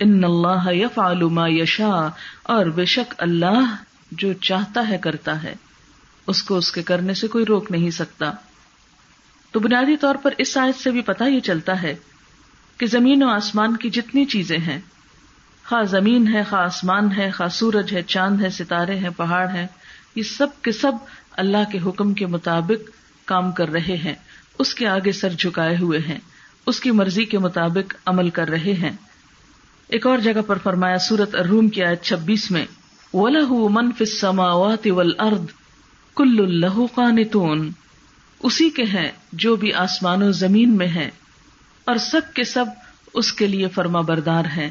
ان 0.00 0.24
اللہ 0.24 0.72
یف 0.72 0.98
ما 1.22 1.48
یشا 1.48 2.08
اور 2.42 2.66
بے 2.66 2.84
شک 2.84 3.14
اللہ 3.18 3.76
جو 4.12 4.32
چاہتا 4.32 4.88
ہے 4.88 4.98
کرتا 4.98 5.42
ہے۔ 5.42 5.54
اس 6.26 6.42
کو 6.42 6.56
اس 6.56 6.72
کے 6.72 6.82
کرنے 6.82 7.14
سے 7.14 7.28
کوئی 7.28 7.44
روک 7.44 7.70
نہیں 7.70 7.90
سکتا۔ 7.90 8.32
تو 9.50 9.60
بنیادی 9.60 9.96
طور 9.96 10.14
پر 10.14 10.34
اس 10.38 10.56
آیت 10.56 10.74
سے 10.80 10.90
بھی 10.90 11.00
پتا 11.00 11.26
یہ 11.26 11.40
چلتا 11.40 11.82
ہے 11.82 11.94
کہ 12.78 12.86
زمین 12.86 13.22
و 13.22 13.28
آسمان 13.28 13.76
کی 13.76 13.90
جتنی 13.90 14.24
چیزیں 14.24 14.58
ہیں، 14.58 14.80
خواہ 15.68 15.82
زمین 15.82 16.34
ہے، 16.34 16.42
خواہ 16.50 16.62
آسمان 16.62 17.12
ہے، 17.16 17.30
خواہ 17.30 17.48
سورج 17.48 17.92
ہے، 17.92 18.02
چاند 18.02 18.40
ہے، 18.40 18.50
ستارے 18.50 18.98
ہیں، 18.98 19.10
پہاڑ 19.16 19.48
ہیں، 19.48 19.66
یہ 20.16 20.22
سب 20.22 20.46
کے 20.62 20.72
سب 20.72 20.92
اللہ 21.30 21.70
کے 21.72 21.78
حکم 21.86 22.14
کے 22.14 22.26
مطابق 22.26 22.90
کام 23.24 23.52
کر 23.52 23.68
رہے 23.68 23.96
ہیں۔ 23.96 24.14
اس 24.58 24.74
کے 24.74 24.88
آگے 24.88 25.12
سر 25.12 25.28
جھکائے 25.28 25.76
ہوئے 25.76 25.98
ہیں۔ 25.98 26.18
اس 26.66 26.80
کی 26.80 26.90
مرضی 26.90 27.24
کے 27.24 27.38
مطابق 27.38 27.94
عمل 28.06 28.30
کر 28.30 28.48
رہے 28.48 28.72
ہیں۔ 28.72 28.92
ایک 29.94 30.06
اور 30.06 30.18
جگہ 30.18 30.40
پر 30.46 30.58
فرمایا، 30.58 30.98
سورت 30.98 31.34
اروم 31.34 31.68
کی 31.68 31.82
آیت 31.84 32.02
چھبیس 32.02 32.50
میں 32.50 32.64
ولہ 33.14 33.52
من 33.70 33.92
فسماوات 33.92 34.86
ارد 35.18 35.44
کل 36.16 36.38
اللہ 36.38 36.80
قانتون۔ 36.94 37.70
اسی 38.40 38.70
کے 38.70 38.82
ہیں 38.82 39.10
جو 39.32 39.56
بھی 39.56 39.72
آسمان 39.72 40.22
و 40.22 40.30
زمین 40.32 40.76
میں 40.76 40.86
ہیں، 40.86 41.10
اور 41.84 41.96
سب 41.96 42.32
کے 42.34 42.44
سب 42.44 42.64
اس 43.14 43.32
کے 43.32 43.46
لیے 43.46 43.68
فرما 43.68 44.00
بردار 44.00 44.44
ہیں۔ 44.56 44.70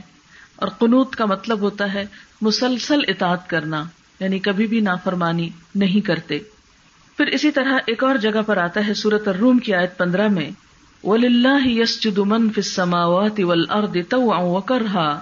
اور 0.56 0.68
قنوت 0.68 1.16
کا 1.16 1.26
مطلب 1.26 1.60
ہوتا 1.60 1.94
ہے 1.94 2.06
مسلسل 2.42 3.00
اطاعت 3.08 3.50
کرنا 3.50 3.84
یعنی 4.20 4.40
کبھی 4.40 4.68
بھی 4.68 4.80
نافرمانی 4.80 5.50
نہیں 5.76 6.06
کرتے۔ 6.06 6.40
پھر 7.18 7.26
اسی 7.26 7.52
طرح 7.52 7.80
ایک 7.88 8.04
اور 8.04 8.16
جگہ 8.16 8.42
پر 8.46 8.58
آتا 8.58 8.88
ہے 8.88 8.94
سورت 8.94 9.28
الروم 9.28 9.60
کی 9.60 9.74
آیت 9.74 9.98
پندرہ 9.98 10.28
میں 10.28 10.50
ولی 11.04 11.26
اللہ 11.28 11.68
یس 11.68 12.00
جدمن 12.02 12.50
فسماوات 12.52 13.40
ول 13.40 13.66
ارد 13.70 13.98
تو 14.10 14.60
کرہا 14.62 15.20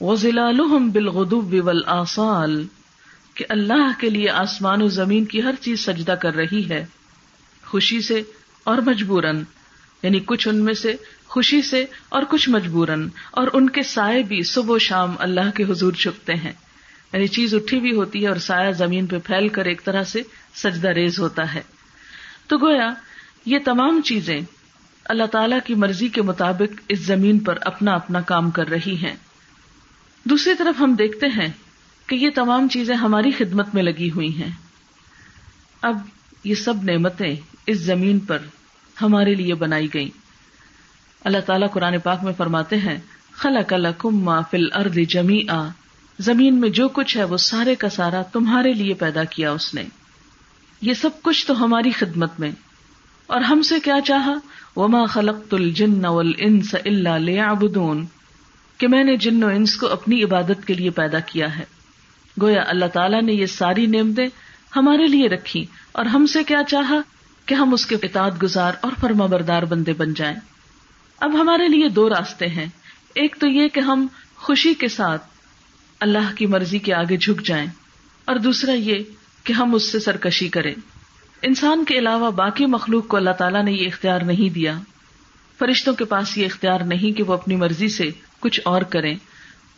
وزلا 0.00 0.50
بالغدب 0.92 1.54
والآصال، 1.64 2.64
کہ 3.34 3.44
اللہ 3.48 3.90
کے 3.98 4.10
لیے 4.10 4.28
آسمان 4.30 4.82
و 4.82 4.86
زمین 4.86 5.24
کی 5.24 5.42
ہر 5.42 5.54
چیز 5.60 5.84
سجدہ 5.84 6.12
کر 6.12 6.34
رہی 6.34 6.68
ہے، 6.68 6.84
خوشی 7.66 8.00
سے 8.00 8.22
اور 8.64 8.78
مجبوراً 8.78 9.42
یعنی 10.02 10.20
کچھ 10.20 10.48
ان 10.48 10.64
میں 10.64 10.74
سے 10.74 10.94
خوشی 11.26 11.62
سے 11.62 11.84
اور 12.08 12.22
کچھ 12.28 12.48
مجبوراً، 12.50 13.08
اور 13.30 13.48
ان 13.52 13.70
کے 13.70 13.82
سائے 13.82 14.22
بھی 14.22 14.42
صبح 14.42 14.74
و 14.74 14.78
شام 14.78 15.14
اللہ 15.18 15.50
کے 15.54 15.64
حضور 15.64 15.92
چھپتے 15.92 16.34
ہیں۔ 16.34 16.52
یعنی 17.12 17.26
چیز 17.26 17.54
اٹھی 17.54 17.80
بھی 17.80 17.92
ہوتی 17.96 18.22
ہے 18.22 18.28
اور 18.28 18.36
سایہ 18.36 18.72
زمین 18.72 19.06
پہ 19.06 19.18
پھیل 19.18 19.48
کر 19.48 19.64
ایک 19.64 19.84
طرح 19.84 20.04
سے 20.04 20.22
سجدہ 20.54 20.88
ریز 20.88 21.18
ہوتا 21.20 21.54
ہے۔ 21.54 21.62
تو 22.46 22.58
گویا 22.58 22.90
یہ 23.46 23.58
تمام 23.64 24.00
چیزیں 24.00 24.40
اللہ 25.04 25.26
تعالی 25.26 25.56
کی 25.64 25.74
مرضی 25.74 26.08
کے 26.08 26.22
مطابق 26.22 26.80
اس 26.88 26.98
زمین 26.98 27.38
پر 27.38 27.58
اپنا 27.60 27.92
اپنا 27.92 28.20
کام 28.20 28.50
کر 28.50 28.68
رہی 28.68 28.96
ہیں۔ 28.96 29.14
دوسری 30.24 30.54
طرف 30.54 30.80
ہم 30.80 30.94
دیکھتے 30.94 31.26
ہیں 31.26 31.48
کہ 32.06 32.14
یہ 32.14 32.30
تمام 32.34 32.68
چیزیں 32.68 32.94
ہماری 32.94 33.30
خدمت 33.30 33.74
میں 33.74 33.82
لگی 33.82 34.10
ہوئی 34.10 34.42
ہیں۔ 34.42 34.50
اب 35.82 35.98
یہ 36.44 36.54
سب 36.54 36.82
نعمتیں 36.82 37.36
اس 37.66 37.78
زمین 37.78 38.18
پر 38.18 38.38
ہمارے 39.02 39.34
لیے 39.34 39.54
بنائی 39.54 39.88
گئی 39.94 40.10
اللہ 41.24 41.38
تعالیٰ 41.46 41.70
قرآن 41.70 41.98
پاک 41.98 42.24
میں 42.24 42.32
فرماتے 42.36 42.76
ہیں 42.76 42.98
خلا 43.32 43.62
کل 43.62 43.86
کم 43.98 44.42
فل 44.50 44.72
ارد 44.72 44.98
جمی 45.08 45.42
آ 45.48 45.68
زمین 46.18 46.60
میں 46.60 46.68
جو 46.68 46.88
کچھ 46.88 47.16
ہے 47.16 47.24
وہ 47.24 47.36
سارے 47.36 47.74
کا 47.74 47.88
سارا 47.88 48.22
تمہارے 48.22 48.72
لیے 48.72 48.94
پیدا 48.94 49.24
کیا 49.24 49.50
اس 49.50 49.74
نے۔ 49.74 49.82
یہ 50.80 50.94
سب 50.94 51.10
کچھ 51.22 51.46
تو 51.46 51.64
ہماری 51.64 51.90
خدمت 51.90 52.40
میں۔ 52.40 52.50
اور 53.26 53.40
ہم 53.40 53.62
سے 53.62 53.80
کیا 53.80 53.96
چاہا؟ 54.04 54.32
وما 54.76 55.06
خلق 55.06 55.54
الجن 55.54 56.04
والانس 56.04 56.74
الا 56.84 57.18
ليعبدون 57.18 58.06
کہ 58.78 58.88
میں 58.88 59.04
نے 59.04 59.16
جن 59.16 59.44
و 59.44 59.46
انس 59.46 59.76
کو 59.76 59.86
اپنی 59.86 60.24
عبادت 60.24 60.66
کے 60.66 60.74
لیے 60.74 60.90
پیدا 60.90 61.18
کیا 61.18 61.58
ہے۔ 61.58 61.64
گویا 62.42 62.62
اللہ 62.66 62.84
تعالیٰ 62.84 63.22
نے 63.22 63.32
یہ 63.32 63.46
ساری 63.46 63.86
نعمتیں 63.86 64.26
ہمارے 64.76 65.06
لیے 65.06 65.28
رکھی 65.28 65.66
اور 65.92 66.04
ہم 66.04 66.26
سے 66.26 66.44
کیا 66.44 66.62
چاہا 66.68 67.00
کہ 67.46 67.54
ہم 67.54 67.74
اس 67.74 67.86
کے 67.86 67.96
اطاعت 68.02 68.42
گزار 68.42 68.72
اور 68.80 68.92
فرما 69.00 69.26
بردار 69.26 69.62
بندے 69.62 69.92
بن 69.92 70.14
جائیں۔ 70.14 70.36
اب 71.20 71.40
ہمارے 71.40 71.68
لیے 71.68 71.88
دو 71.88 72.08
راستے 72.08 72.46
ہیں۔ 72.46 72.66
ایک 73.14 73.36
تو 73.40 73.46
یہ 73.46 73.68
کہ 73.68 73.80
ہم 73.80 74.06
خوشی 74.36 74.74
کے 74.74 74.88
ساتھ 74.88 75.26
اللہ 76.00 76.36
کی 76.36 76.46
مرضی 76.46 76.78
کے 76.78 76.94
آگے 76.94 77.16
جھک 77.16 77.46
جائیں 77.46 77.66
اور 78.24 78.36
دوسرا 78.36 78.72
یہ 78.72 78.98
کہ 79.44 79.52
ہم 79.52 79.74
اس 79.74 79.92
سے 79.92 80.00
سرکشی 80.00 80.48
کریں۔ 80.48 80.74
انسان 81.42 81.84
کے 81.84 81.98
علاوہ 81.98 82.30
باقی 82.30 82.66
مخلوق 82.66 83.08
کو 83.08 83.16
اللہ 83.16 83.30
تعالیٰ 83.30 83.64
نے 83.64 83.72
یہ 83.72 83.86
اختیار 83.86 84.20
نہیں 84.20 84.54
دیا۔ 84.54 84.78
فرشتوں 85.58 85.94
کے 85.94 86.04
پاس 86.04 86.38
یہ 86.38 86.46
اختیار 86.46 86.80
نہیں 86.80 87.16
کہ 87.16 87.22
وہ 87.22 87.34
اپنی 87.34 87.56
مرضی 87.56 87.88
سے 87.88 88.10
کچھ 88.40 88.60
اور 88.64 88.82
کریں۔ 88.82 89.14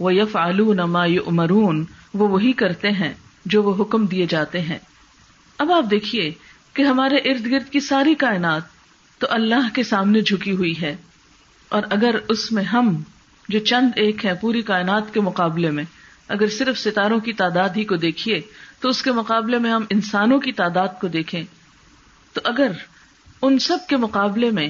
وہ 0.01 0.15
یف 0.15 0.37
آلو 0.37 0.73
نما 0.73 1.05
امرون 1.05 1.85
وہ 2.15 2.29
وہی 2.29 2.53
کرتے 2.53 2.91
ہیں 2.91 3.15
جو 3.45 3.63
وہ 3.63 3.83
حکم 3.83 4.07
دیے 4.07 4.27
جاتے 4.27 4.61
ہیں۔ 4.61 4.79
اب 5.59 5.73
آپ 5.73 5.85
دیکھیے 5.91 6.31
کہ 6.75 6.83
ہمارے 6.83 7.17
ارد 7.17 7.47
گرد 7.51 7.73
کی 7.73 7.81
ساری 7.81 8.15
کائنات 8.15 8.63
تو 9.19 9.27
اللہ 9.31 9.75
کے 9.75 9.83
سامنے 9.83 10.21
جھکی 10.21 10.53
ہوئی 10.53 10.75
ہے۔ 10.83 10.97
اور 11.69 11.83
اگر 11.91 12.15
اس 12.29 12.53
میں 12.53 12.65
ہم، 12.65 13.03
جو 13.49 13.59
چند 13.59 13.91
ایک 13.97 14.25
ہیں 14.25 14.35
پوری 14.41 14.63
کائنات 14.63 15.15
کے 15.15 15.21
مقابلے 15.21 15.71
میں، 15.71 15.85
اگر 16.29 16.49
صرف 16.49 16.79
ستاروں 16.79 17.21
کی 17.21 17.33
تعداد 17.33 17.69
ہی 17.77 17.85
کو 17.85 17.97
دیکھیے 17.97 18.41
تو 18.81 18.89
اس 18.89 19.03
کے 19.03 19.13
مقابلے 19.13 19.59
میں 19.59 19.71
ہم 19.71 19.85
انسانوں 19.91 20.41
کی 20.41 20.53
تعداد 20.53 20.89
کو 21.01 21.09
دیکھیں۔ 21.09 21.43
تو 22.33 22.41
اگر 22.45 22.71
ان 23.43 23.59
سب 23.59 23.79
کے 23.89 23.97
مقابلے 23.97 24.51
میں 24.51 24.69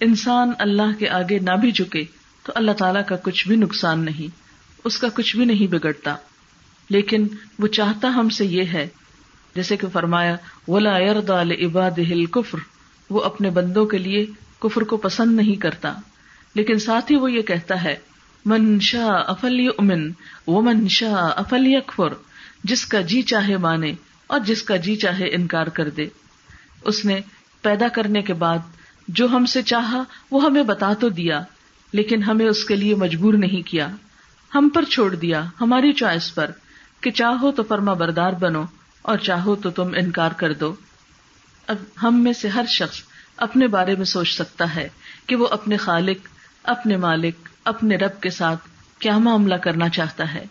انسان 0.00 0.52
اللہ 0.58 0.98
کے 0.98 1.08
آگے 1.08 1.38
نہ 1.38 1.56
بھی 1.60 1.70
جھکے، 1.70 2.04
تو 2.42 2.52
اللہ 2.54 2.72
تعالیٰ 2.72 3.02
کا 3.06 3.16
کچھ 3.16 3.48
بھی 3.48 3.56
نقصان 3.56 4.00
نہیں، 4.00 4.36
اس 4.84 4.98
کا 4.98 5.08
کچھ 5.14 5.36
بھی 5.36 5.44
نہیں 5.44 5.66
بگڑتا۔ 5.66 6.16
لیکن 6.90 7.26
وہ 7.58 7.66
چاہتا 7.66 8.08
ہم 8.08 8.28
سے 8.28 8.46
یہ 8.46 8.62
ہے، 8.62 8.88
جیسے 9.54 9.76
کہ 9.76 9.86
فرمایا، 9.92 10.36
ولا 10.68 10.96
عباد 10.98 11.98
ہل 11.98 12.26
کفر 12.26 12.58
وہ 13.10 13.22
اپنے 13.22 13.50
بندوں 13.50 13.86
کے 13.86 13.98
لیے 13.98 14.26
کفر 14.58 14.82
کو 14.82 14.96
پسند 14.96 15.36
نہیں 15.36 15.60
کرتا۔ 15.60 15.92
لیکن 16.54 16.78
ساتھ 16.78 17.12
ہی 17.12 17.16
وہ 17.16 17.32
یہ 17.32 17.42
کہتا 17.42 17.84
ہے، 17.84 17.96
من 18.46 18.80
شاہ 18.80 19.22
افل 19.26 19.68
امن 19.78 20.10
وہ 20.46 20.62
من 20.62 20.88
شاہ 20.88 21.30
افل 21.36 21.74
اکفر 21.76 22.14
جس 22.64 22.86
کا 22.86 23.00
جی 23.00 23.22
چاہے 23.22 23.56
مانے 23.56 23.92
اور 24.26 24.40
جس 24.40 24.62
کا 24.62 24.76
جی 24.76 24.96
چاہے 24.96 25.34
انکار 25.34 25.66
کر 25.66 25.90
دے۔ 25.90 26.06
اس 26.84 27.04
نے 27.04 27.20
پیدا 27.62 27.88
کرنے 27.88 28.22
کے 28.22 28.34
بعد 28.34 28.58
جو 29.08 29.26
ہم 29.26 29.46
سے 29.46 29.62
چاہا 29.62 30.02
وہ 30.30 30.44
ہمیں 30.44 30.62
بتا 30.62 30.92
تو 30.92 31.08
دیا، 31.08 31.42
لیکن 31.92 32.22
ہمیں 32.22 32.46
اس 32.46 32.64
کے 32.64 32.76
لیے 32.76 32.94
مجبور 32.94 33.34
نہیں 33.34 33.66
کیا۔ 33.66 33.88
ہم 34.54 34.68
پر 34.74 34.84
چھوڑ 34.84 35.14
دیا 35.14 35.44
ہماری 35.60 35.92
چوائس 35.92 36.34
پر 36.34 36.50
کہ 37.00 37.10
چاہو 37.10 37.50
تو 37.50 37.62
فرما 37.62 37.92
بردار 37.92 38.32
بنو 38.32 38.64
اور 39.02 39.18
چاہو 39.18 39.54
تو 39.54 39.70
تم 39.70 39.88
انکار 39.96 40.30
کر 40.30 40.54
دو۔ 40.54 40.74
اب 41.66 41.76
ہم 42.02 42.22
میں 42.24 42.32
سے 42.32 42.48
ہر 42.48 42.64
شخص 42.68 43.02
اپنے 43.36 43.66
بارے 43.66 43.96
میں 43.96 44.04
سوچ 44.04 44.34
سکتا 44.34 44.74
ہے 44.74 44.88
کہ 45.26 45.36
وہ 45.36 45.46
اپنے 45.50 45.76
خالق، 45.76 46.28
اپنے 46.62 46.96
مالک، 46.96 47.48
اپنے 47.64 47.96
رب 47.96 48.20
کے 48.20 48.30
ساتھ 48.30 48.68
کیا 48.98 49.18
معاملہ 49.18 49.54
کرنا 49.54 49.88
چاہتا 49.88 50.34
ہے۔ 50.34 50.44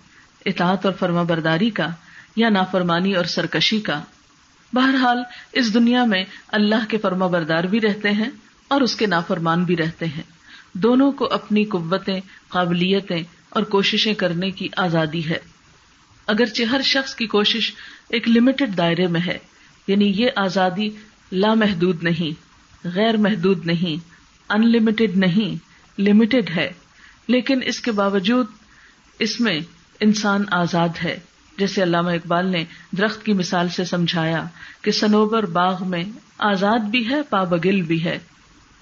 اطاعت 0.46 0.86
اور 0.86 0.94
فرما 0.94 1.24
برداری 1.24 1.70
کا 1.70 1.88
یا 2.36 2.50
نافرمانی 2.50 3.14
اور 3.14 3.26
سرکشی 3.26 3.82
کا۔ 3.82 4.04
بہرحال، 4.74 5.18
اس 5.52 5.74
دنیا 5.74 6.06
میں 6.06 6.24
اللہ 6.48 6.86
کے 6.90 6.98
فرما 6.98 7.28
بردار 7.28 7.64
بھی 7.64 7.80
رہتے 7.80 8.12
ہیں 8.12 8.30
اور 8.68 8.82
اس 8.82 8.96
کے 8.96 9.06
نافرمان 9.06 9.64
بھی 9.64 9.78
رہتے 9.78 10.06
ہیں۔ 10.06 10.24
دونوں 10.74 11.12
کو 11.12 11.26
اپنی 11.26 11.64
قوتیں، 11.64 12.20
قابلیتیں 12.48 13.24
اور 13.50 13.64
کوششیں 13.64 14.14
کرنے 14.14 14.52
کی 14.52 14.68
آزادی 14.78 15.30
ہے۔ 15.30 15.38
اگرچہ 16.28 16.64
ہر 16.64 16.82
شخص 16.82 17.16
کی 17.16 17.28
کوشش 17.28 17.72
ایک 18.10 18.30
لمیٹڈ 18.30 18.78
دائرے 18.78 19.08
میں 19.08 19.22
ہے 19.28 19.38
یعنی 19.88 20.14
یہ 20.16 20.28
آزادی 20.36 20.90
لامحدود 21.32 22.04
نہیں 22.04 22.52
غیر 22.88 23.18
محدود 23.18 23.66
نہیں 23.66 24.10
ان 24.50 24.72
لمیٹڈ 24.72 25.18
نہیں 25.18 25.56
لمیٹڈ 26.02 26.50
ہے۔ 26.56 26.72
لیکن 27.28 27.60
اس 27.66 27.80
کے 27.80 27.92
باوجود 27.92 28.46
اس 29.20 29.42
میں 29.42 29.60
انسان 30.02 30.44
آزاد 30.52 30.90
ہے۔ 31.04 31.20
جیسے 31.58 31.84
علامہ 31.84 32.10
اقبال 32.10 32.46
نے 32.46 32.66
درخت 32.98 33.26
کی 33.26 33.34
مثال 33.34 33.70
سے 33.70 33.86
سمجھایا 33.86 34.46
کہ 34.82 34.92
سنوبر 34.92 35.46
باغ 35.46 35.88
میں 35.88 36.04
آزاد 36.38 36.80
بھی 36.80 37.10
ہے، 37.10 37.22
پابگل 37.22 37.82
بھی 37.82 38.04
ہے۔ 38.04 38.20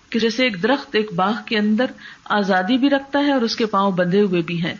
کہ 0.09 0.19
جیسے 0.19 0.43
ایک 0.43 0.63
درخت 0.63 0.95
ایک 0.95 1.13
باغ 1.13 1.33
کے 1.45 1.57
اندر 1.57 1.85
آزادی 2.25 2.77
بھی 2.77 2.89
رکھتا 2.89 3.19
ہے 3.19 3.31
اور 3.31 3.41
اس 3.41 3.55
کے 3.55 3.65
پاؤں 3.65 3.91
بندھے 3.91 4.21
ہوئے 4.21 4.41
بھی 4.41 4.63
ہیں۔ 4.63 4.73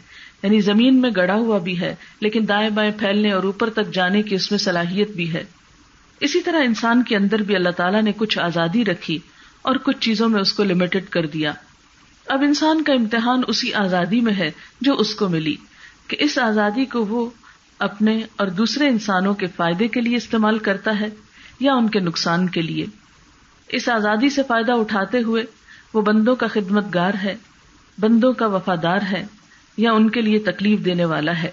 یعنی 0.43 0.62
زمین 0.62 1.01
میں 1.01 1.10
گڑا 1.15 1.36
ہوا 1.36 1.58
بھی 1.58 1.81
ہے، 1.81 1.96
لیکن 2.19 2.48
دائیں 2.48 2.69
بائیں 2.69 2.91
پھیلنے 3.00 3.31
اور 3.31 3.43
اوپر 3.43 3.69
تک 3.69 3.93
جانے 3.93 4.22
کی 4.22 4.36
اس 4.36 4.51
میں 4.51 4.60
صلاحیت 4.60 5.10
بھی 5.10 5.34
ہے۔ 5.34 5.43
اسی 6.19 6.41
طرح 6.41 6.63
انسان 6.63 7.03
کے 7.03 7.15
اندر 7.15 7.39
بھی 7.39 7.55
اللہ 7.55 7.69
تعالیٰ 7.69 8.01
نے 8.01 8.12
کچھ 8.17 8.39
آزادی 8.39 8.86
رکھی 8.86 9.19
اور 9.62 9.75
کچھ 9.75 9.98
چیزوں 10.00 10.29
میں 10.29 10.41
اس 10.41 10.53
کو 10.53 10.63
لمیٹڈ 10.63 11.05
کر 11.10 11.25
دیا۔ 11.25 11.53
اب 12.27 12.41
انسان 12.41 12.84
کا 12.84 12.93
امتحان 12.93 13.41
اسی 13.48 13.74
آزادی 13.74 14.22
میں 14.22 14.34
ہے 14.34 14.51
جو 14.81 14.98
اس 14.98 15.15
کو 15.15 15.29
ملی۔ 15.29 15.55
کہ 16.09 16.17
اس 16.19 16.37
آزادی 16.37 16.85
کو 16.85 17.05
وہ 17.05 17.29
اپنے 17.79 18.21
اور 18.35 18.47
دوسرے 18.47 18.87
انسانوں 18.87 19.33
کے 19.33 19.47
فائدے 19.47 19.87
کے 19.87 20.01
لیے 20.01 20.15
استعمال 20.17 20.57
کرتا 20.57 20.99
ہے 20.99 21.07
یا 21.59 21.73
ان 21.73 21.89
کے 21.89 21.99
نقصان 21.99 22.49
کے 22.49 22.61
لیے۔ 22.61 22.85
اس 23.67 23.89
آزادی 23.89 24.29
سے 24.29 24.43
فائدہ 24.43 24.71
اٹھاتے 24.71 25.21
ہوئے 25.21 25.43
وہ 25.93 26.01
بندوں 26.01 26.35
کا 26.35 26.47
خدمت 26.47 26.85
گار 26.93 27.11
ہے، 27.23 27.35
بندوں 27.99 28.33
کا 28.33 28.47
وفادار 28.47 28.99
ہے 29.11 29.25
یا 29.77 29.91
ان 29.91 30.09
کے 30.09 30.21
لیے 30.21 30.39
تکلیف 30.39 30.85
دینے 30.85 31.05
والا 31.05 31.43
ہے۔ 31.43 31.51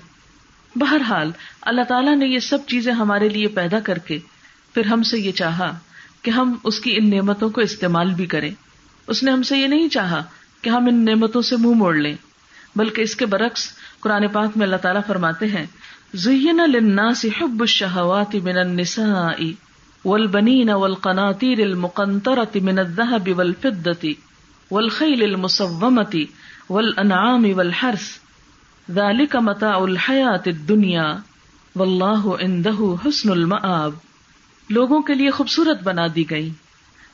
بہرحال، 0.76 1.30
اللہ 1.62 1.82
تعالیٰ 1.82 2.16
نے 2.16 2.26
یہ 2.26 2.38
سب 2.38 2.58
چیزیں 2.66 2.92
ہمارے 2.92 3.28
لیے 3.28 3.46
پیدا 3.46 3.80
کر 3.80 3.98
کے 3.98 4.18
پھر 4.74 4.86
ہم 4.86 5.02
سے 5.02 5.18
یہ 5.18 5.32
چاہا 5.32 5.78
کہ 6.22 6.30
ہم 6.30 6.54
اس 6.64 6.80
کی 6.80 6.96
ان 6.96 7.10
نعمتوں 7.10 7.50
کو 7.50 7.60
استعمال 7.60 8.14
بھی 8.14 8.26
کریں۔ 8.26 8.50
اس 9.06 9.22
نے 9.22 9.30
ہم 9.30 9.42
سے 9.42 9.58
یہ 9.58 9.66
نہیں 9.66 9.88
چاہا 9.88 10.22
کہ 10.62 10.70
ہم 10.70 10.86
ان 10.86 11.04
نعمتوں 11.04 11.42
سے 11.42 11.56
منہ 11.56 11.74
موڑ 11.74 11.94
لیں۔ 11.94 12.14
بلکہ 12.76 13.02
اس 13.02 13.16
کے 13.16 13.26
برعکس 13.26 13.68
قرآن 14.00 14.28
پاک 14.32 14.56
میں 14.56 14.66
اللہ 14.66 14.82
تعالیٰ 14.82 15.02
فرماتے 15.06 15.46
ہیں 15.46 15.66
زین 16.14 16.60
للناس 16.70 17.24
حب 17.38 17.60
الشهوات 17.60 18.34
من 18.48 18.58
النساء 18.58 19.38
والبنين 20.04 20.70
والقناطير 20.70 21.62
المقنطرة 21.62 22.60
من 22.66 22.78
الذهب 22.78 23.38
والفضة 23.38 24.12
والخيل 24.70 25.22
المصومة 25.22 26.14
والأنعام 26.70 27.48
والحرث 27.56 28.06
ذلك 28.88 29.36
متاع 29.36 29.74
الحياة 29.84 30.46
الدنيا 30.46 31.08
والله 31.76 32.36
عنده 32.40 32.92
حسن 33.04 33.30
المآب۔ 33.30 33.98
لوگوں 34.70 35.02
کے 35.02 35.14
لیے 35.14 35.30
خوبصورت 35.30 35.82
بنا 35.82 36.06
دی 36.14 36.30
گئی 36.30 36.48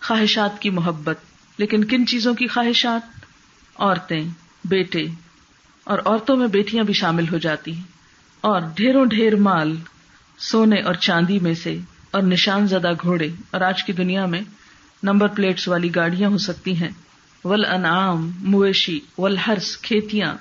خواہشات 0.02 0.60
کی 0.62 0.70
محبت، 0.70 1.18
لیکن 1.58 1.84
کن 1.84 2.06
چیزوں 2.06 2.34
کی 2.34 2.46
خواہشات؟ 2.46 3.10
عورتیں، 3.78 4.22
بیٹے 4.64 5.04
اور 5.84 5.98
عورتوں 6.04 6.36
میں 6.36 6.46
بیٹیاں 6.46 6.84
بھی 6.84 6.94
شامل 6.94 7.28
ہو 7.32 7.38
جاتی 7.38 7.74
ہیں۔ 7.74 7.82
اور 8.40 8.60
ڈھیروں 8.76 9.06
ڈھیر 9.06 9.36
مال 9.36 9.76
سونے 10.38 10.80
اور 10.80 10.94
چاندی 10.94 11.38
میں 11.38 11.54
سے 11.54 11.78
اور 12.10 12.22
نشان 12.22 12.66
زدہ 12.66 12.92
گھوڑے۔ 13.02 13.28
اور 13.50 13.60
آج 13.60 13.84
کی 13.84 13.92
دنیا 13.92 14.26
میں 14.26 14.40
نمبر 15.02 15.28
پلیٹس 15.28 15.68
والی 15.68 15.94
گاڑیاں 15.94 16.30
ہو 16.30 16.38
سکتی 16.38 16.76
ہیں۔ 16.76 16.88
ول 17.44 17.64
انعام 17.64 18.32
مویشی 18.38 19.00
ول 19.18 19.36
ہرس 19.36 19.78
کھیتیاں۔ 19.78 20.34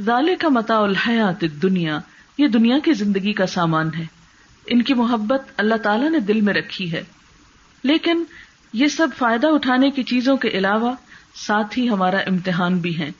زالے 0.00 0.36
کا 0.36 0.48
متا 0.48 0.78
الحیات 0.78 1.44
دنیا 1.62 1.98
یہ 2.38 2.48
دنیا 2.48 2.78
کی 2.78 2.92
زندگی 2.92 3.32
کا 3.32 3.46
سامان 3.46 3.90
ہے۔ 3.98 4.04
ان 4.66 4.82
کی 4.82 4.94
محبت 4.94 5.42
اللہ 5.56 5.74
تعالی 5.74 6.08
نے 6.08 6.20
دل 6.20 6.40
میں 6.40 6.54
رکھی 6.54 6.92
ہے۔ 6.92 7.02
لیکن 7.82 8.24
یہ 8.72 8.86
سب 8.86 9.08
فائدہ 9.18 9.46
اٹھانے 9.46 9.90
کی 9.90 10.02
چیزوں 10.02 10.36
کے 10.36 10.48
علاوہ 10.48 10.92
ساتھ 11.34 11.78
ہی 11.78 11.88
ہمارا 11.88 12.16
امتحان 12.16 12.78
بھی 12.78 12.98
ہے۔ 12.98 13.10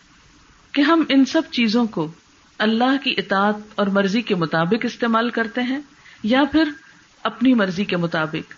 کہ 0.75 0.83
ہم 0.83 1.05
ان 1.09 1.25
سب 1.25 1.43
چیزوں 1.51 1.87
کو 1.87 2.13
اللہ 2.59 3.05
کی 3.05 3.15
اطاعت 3.19 3.55
اور 3.75 3.87
مرضی 3.87 4.23
کے 4.23 4.35
مطابق 4.35 4.85
استعمال 4.85 5.31
کرتے 5.31 5.63
ہیں 5.63 5.79
یا 6.23 6.43
پھر 6.53 6.69
اپنی 7.23 7.55
مرضی 7.55 7.85
کے 7.85 7.97
مطابق۔ 7.97 8.53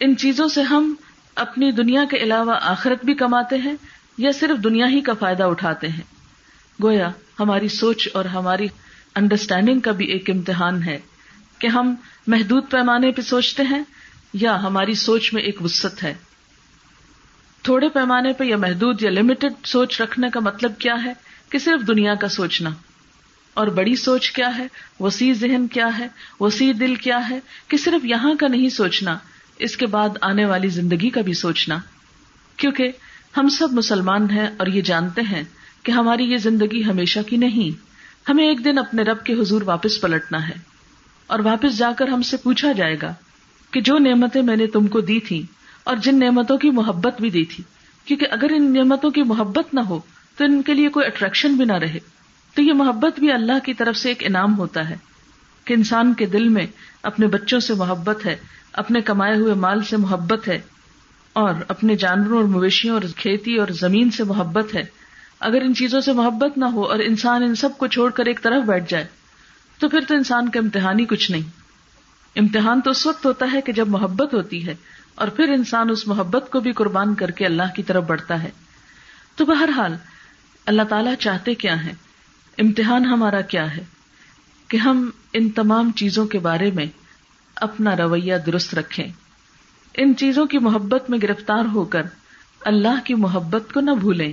ان 0.00 0.16
چیزوں 0.16 0.48
سے 0.48 0.62
ہم 0.62 0.94
اپنی 1.34 1.70
دنیا 1.72 2.04
کے 2.10 2.16
علاوہ 2.16 2.54
آخرت 2.62 3.04
بھی 3.04 3.14
کماتے 3.14 3.56
ہیں 3.56 3.74
یا 4.18 4.32
صرف 4.32 4.64
دنیا 4.64 4.88
ہی 4.88 5.00
کا 5.00 5.12
فائدہ 5.14 5.42
اٹھاتے 5.42 5.88
ہیں۔ 5.88 6.02
گویا 6.82 7.08
ہماری 7.40 7.68
سوچ 7.68 8.08
اور 8.14 8.24
ہماری 8.24 8.66
انڈرسٹینڈنگ 9.14 9.80
کا 9.80 9.92
بھی 9.92 10.06
ایک 10.06 10.30
امتحان 10.30 10.82
ہے 10.82 10.98
کہ 11.58 11.66
ہم 11.66 11.94
محدود 12.26 12.70
پیمانے 12.70 13.10
پہ 13.10 13.22
سوچتے 13.22 13.62
ہیں 13.62 13.82
یا 14.32 14.62
ہماری 14.62 14.94
سوچ 14.94 15.32
میں 15.32 15.42
ایک 15.42 15.62
وسط 15.62 16.02
ہے۔ 16.02 16.14
تھوڑے 17.62 17.88
پیمانے 17.88 18.32
پہ 18.32 18.44
یا 18.44 18.56
محدود 18.56 19.02
یا 19.02 19.10
لمیٹڈ 19.10 19.66
سوچ 19.66 20.00
رکھنے 20.00 20.30
کا 20.30 20.40
مطلب 20.40 20.72
کیا 20.78 20.94
ہے؟ 21.04 21.25
کہ 21.50 21.58
صرف 21.58 21.86
دنیا 21.86 22.14
کا 22.14 22.28
سوچنا۔ 22.28 22.70
اور 23.54 23.66
بڑی 23.66 23.96
سوچ 23.96 24.30
کیا 24.30 24.58
ہے؟ 24.58 24.66
وسیع 25.00 25.32
ذہن 25.32 25.66
کیا 25.66 25.98
ہے؟ 25.98 26.08
وسیع 26.40 26.72
دل 26.80 26.94
کیا 26.94 27.28
ہے 27.30 27.40
کہ 27.68 27.76
صرف 27.76 28.04
یہاں 28.04 28.34
کا 28.34 28.48
نہیں 28.48 28.68
سوچنا، 28.68 29.18
اس 29.58 29.76
کے 29.76 29.86
بعد 29.86 30.08
آنے 30.20 30.44
والی 30.44 30.68
زندگی 30.68 31.10
کا 31.10 31.20
بھی 31.20 31.32
سوچنا۔ 31.32 31.78
کیونکہ 32.56 32.88
ہم 33.36 33.48
سب 33.48 33.72
مسلمان 33.72 34.30
ہیں 34.30 34.46
اور 34.56 34.66
یہ 34.66 34.82
جانتے 34.82 35.20
ہیں 35.20 35.42
کہ 35.82 35.92
ہماری 35.92 36.24
یہ 36.24 36.36
زندگی 36.36 36.84
ہمیشہ 36.84 37.20
کی 37.20 37.36
نہیں۔ 37.36 37.78
ہمیں 38.30 38.48
ایک 38.48 38.64
دن 38.64 38.78
اپنے 38.78 39.02
رب 39.02 39.24
کے 39.24 39.32
حضور 39.32 39.62
واپس 39.62 40.00
پلٹنا 40.00 40.48
ہے۔ 40.48 40.54
اور 41.26 41.38
واپس 41.38 41.78
جا 41.78 41.92
کر 41.98 42.08
ہم 42.08 42.22
سے 42.22 42.36
پوچھا 42.36 42.72
جائے 42.72 42.96
گا 43.02 43.14
کہ 43.70 43.80
جو 43.80 43.98
نعمتیں 43.98 44.42
میں 44.42 44.56
نے 44.56 44.66
تم 44.66 44.86
کو 44.86 45.00
دی 45.00 45.20
تھی 45.20 45.42
اور 45.84 45.96
جن 45.96 46.18
نعمتوں 46.18 46.58
کی 46.58 46.70
محبت 46.70 47.20
بھی 47.20 47.30
دی 47.30 47.44
تھی، 47.44 47.64
کیونکہ 48.04 48.26
اگر 48.30 48.46
ان 48.50 48.72
نعمتوں 48.72 49.10
کی 49.10 49.22
محبت 49.22 49.74
نہ 49.74 49.80
ہو 49.80 50.00
تو 50.36 50.44
ان 50.44 50.62
کے 50.62 50.74
لیے 50.74 50.88
کوئی 50.88 51.06
اٹریکشن 51.06 51.56
بھی 51.56 51.64
نہ 51.64 51.72
رہے۔ 51.72 51.98
تو 52.56 52.62
یہ 52.62 52.72
محبت 52.72 53.18
بھی 53.18 53.32
اللہ 53.32 53.58
کی 53.64 53.74
طرف 53.74 53.96
سے 53.96 54.08
ایک 54.08 54.22
انعام 54.26 54.58
ہوتا 54.58 54.88
ہے 54.90 54.96
کہ 55.64 55.74
انسان 55.74 56.14
کے 56.14 56.26
دل 56.26 56.48
میں 56.48 56.66
اپنے 57.02 57.26
بچوں 57.26 57.60
سے 57.60 57.74
محبت 57.74 58.26
ہے، 58.26 58.36
اپنے 58.72 59.00
کمائے 59.00 59.34
ہوئے 59.36 59.54
مال 59.54 59.82
سے 59.82 59.96
محبت 59.96 60.48
ہے، 60.48 60.60
اور 61.32 61.54
اپنے 61.68 61.96
جانوروں 61.96 62.36
اور 62.36 62.44
مویشیوں 62.44 62.94
اور 62.94 63.02
کھیتی 63.16 63.56
اور 63.56 63.68
زمین 63.68 64.10
سے 64.10 64.24
محبت 64.24 64.74
ہے۔ 64.74 64.84
اگر 65.40 65.60
ان 65.60 65.74
چیزوں 65.74 66.00
سے 66.00 66.12
محبت 66.12 66.58
نہ 66.58 66.64
ہو 66.64 66.82
اور 66.82 66.98
انسان 66.98 67.42
ان 67.42 67.54
سب 67.54 67.78
کو 67.78 67.86
چھوڑ 67.86 68.10
کر 68.10 68.26
ایک 68.26 68.42
طرف 68.42 68.62
بیٹھ 68.62 68.90
جائے، 68.90 69.06
تو 69.78 69.88
پھر 69.88 70.00
تو 70.08 70.14
انسان 70.14 70.48
کا 70.48 70.60
امتحان 70.60 71.00
ہی 71.00 71.04
کچھ 71.04 71.30
نہیں۔ 71.30 71.48
امتحان 72.36 72.80
تو 72.80 72.90
اس 72.90 73.06
وقت 73.06 73.26
ہوتا 73.26 73.46
ہے 73.52 73.60
کہ 73.60 73.72
جب 73.72 73.88
محبت 73.88 74.34
ہوتی 74.34 74.66
ہے 74.66 74.74
اور 75.14 75.28
پھر 75.28 75.48
انسان 75.48 75.90
اس 75.90 76.06
محبت 76.06 76.50
کو 76.50 76.60
بھی 76.60 76.72
قربان 76.72 77.14
کر 77.14 77.30
کے 77.30 77.46
اللہ 77.46 77.74
کی 77.76 77.82
طرف 77.82 78.04
بڑھتا 78.04 78.42
ہے۔ 78.42 78.50
تو 79.36 79.44
بہرحال 79.44 79.96
اللہ 80.66 80.82
تعالیٰ 80.82 81.14
چاہتے 81.14 81.54
کیا 81.54 81.84
ہے 81.84 81.92
امتحان 82.58 83.04
ہمارا 83.04 83.40
کیا 83.40 83.76
ہے؟ 83.76 83.84
کہ 84.68 84.76
ہم 84.76 85.10
ان 85.32 85.50
تمام 85.50 85.92
چیزوں 85.92 86.26
کے 86.26 86.38
بارے 86.38 86.70
میں 86.70 86.86
اپنا 87.56 87.96
رویہ 87.96 88.36
درست 88.46 88.74
رکھیں۔ 88.74 89.08
ان 89.94 90.16
چیزوں 90.16 90.46
کی 90.46 90.58
محبت 90.58 91.10
میں 91.10 91.18
گرفتار 91.22 91.64
ہو 91.64 91.84
کر 91.84 92.02
اللہ 92.60 93.04
کی 93.04 93.14
محبت 93.14 93.72
کو 93.72 93.80
نہ 93.80 93.90
بھولیں۔ 93.90 94.32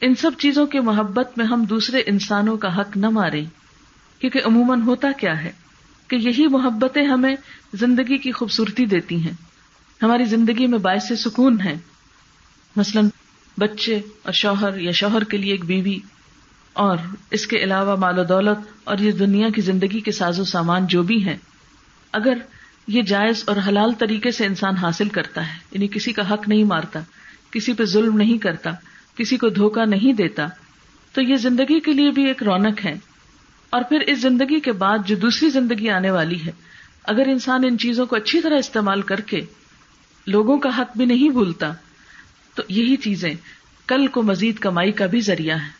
ان 0.00 0.14
سب 0.14 0.30
چیزوں 0.38 0.66
کی 0.66 0.80
محبت 0.80 1.38
میں 1.38 1.46
ہم 1.46 1.64
دوسرے 1.64 2.02
انسانوں 2.06 2.56
کا 2.56 2.80
حق 2.80 2.96
نہ 2.96 3.08
ماریں۔ 3.08 3.44
کیونکہ 4.18 4.40
عموماً 4.44 4.82
ہوتا 4.82 5.12
کیا 5.12 5.42
ہے 5.42 5.52
کہ 6.08 6.16
یہی 6.16 6.46
محبتیں 6.46 7.06
ہمیں 7.06 7.36
زندگی 7.74 8.18
کی 8.18 8.32
خوبصورتی 8.32 8.86
دیتی 8.86 9.16
ہیں۔ 9.16 9.32
ہماری 10.02 10.24
زندگی 10.24 10.66
میں 10.66 10.78
باعث 10.78 11.12
سکون 11.20 11.60
ہے 11.60 11.74
مثلاً 12.76 13.08
بچے 13.58 14.00
اور 14.22 14.32
شوہر 14.32 14.80
یا 14.80 14.92
شوہر 14.92 15.24
کے 15.24 15.36
لیے 15.36 15.52
ایک 15.52 15.64
بیوی 15.64 15.98
اور 16.72 16.96
اس 17.30 17.46
کے 17.46 17.62
علاوہ 17.62 17.96
مال 17.96 18.18
و 18.18 18.24
دولت 18.24 18.58
اور 18.84 18.98
یہ 18.98 19.12
دنیا 19.12 19.48
کی 19.54 19.60
زندگی 19.60 20.00
کے 20.00 20.12
ساز 20.12 20.40
و 20.40 20.44
سامان 20.44 20.86
جو 20.86 21.02
بھی 21.02 21.24
ہیں، 21.24 21.36
اگر 22.12 22.38
یہ 22.88 23.02
جائز 23.02 23.42
اور 23.46 23.56
حلال 23.68 23.92
طریقے 23.98 24.30
سے 24.30 24.46
انسان 24.46 24.76
حاصل 24.76 25.08
کرتا 25.08 25.48
ہے 25.48 25.58
یعنی 25.72 25.88
کسی 25.88 26.12
کا 26.12 26.34
حق 26.34 26.48
نہیں 26.48 26.64
مارتا، 26.64 27.00
کسی 27.50 27.72
پہ 27.72 27.84
ظلم 27.84 28.16
نہیں 28.16 28.38
کرتا، 28.38 28.70
کسی 29.14 29.36
کو 29.36 29.48
دھوکا 29.48 29.84
نہیں 29.84 30.12
دیتا، 30.12 30.46
تو 31.12 31.22
یہ 31.22 31.36
زندگی 31.36 31.80
کے 31.80 31.92
لیے 31.92 32.10
بھی 32.10 32.26
ایک 32.26 32.42
رونق 32.42 32.84
ہے۔ 32.84 32.94
اور 33.70 33.82
پھر 33.82 34.00
اس 34.00 34.20
زندگی 34.22 34.60
کے 34.60 34.72
بعد 34.72 34.98
جو 35.06 35.16
دوسری 35.16 35.50
زندگی 35.50 35.88
آنے 35.88 36.10
والی 36.10 36.46
ہے، 36.46 36.52
اگر 37.04 37.26
انسان 37.26 37.64
ان 37.64 37.78
چیزوں 37.78 38.06
کو 38.06 38.16
اچھی 38.16 38.40
طرح 38.40 38.58
استعمال 38.58 39.02
کر 39.02 39.20
کے 39.20 39.40
لوگوں 40.26 40.58
کا 40.58 40.68
حق 40.78 40.96
بھی 40.96 41.04
نہیں 41.04 41.28
بھولتا 41.28 41.72
تو 42.54 42.62
یہی 42.68 42.96
چیزیں 42.96 43.34
کل 43.86 44.06
کو 44.06 44.22
مزید 44.22 44.58
کمائی 44.58 44.92
کا 44.92 45.06
بھی 45.06 45.20
ذریعہ 45.20 45.56
ہے 45.56 45.70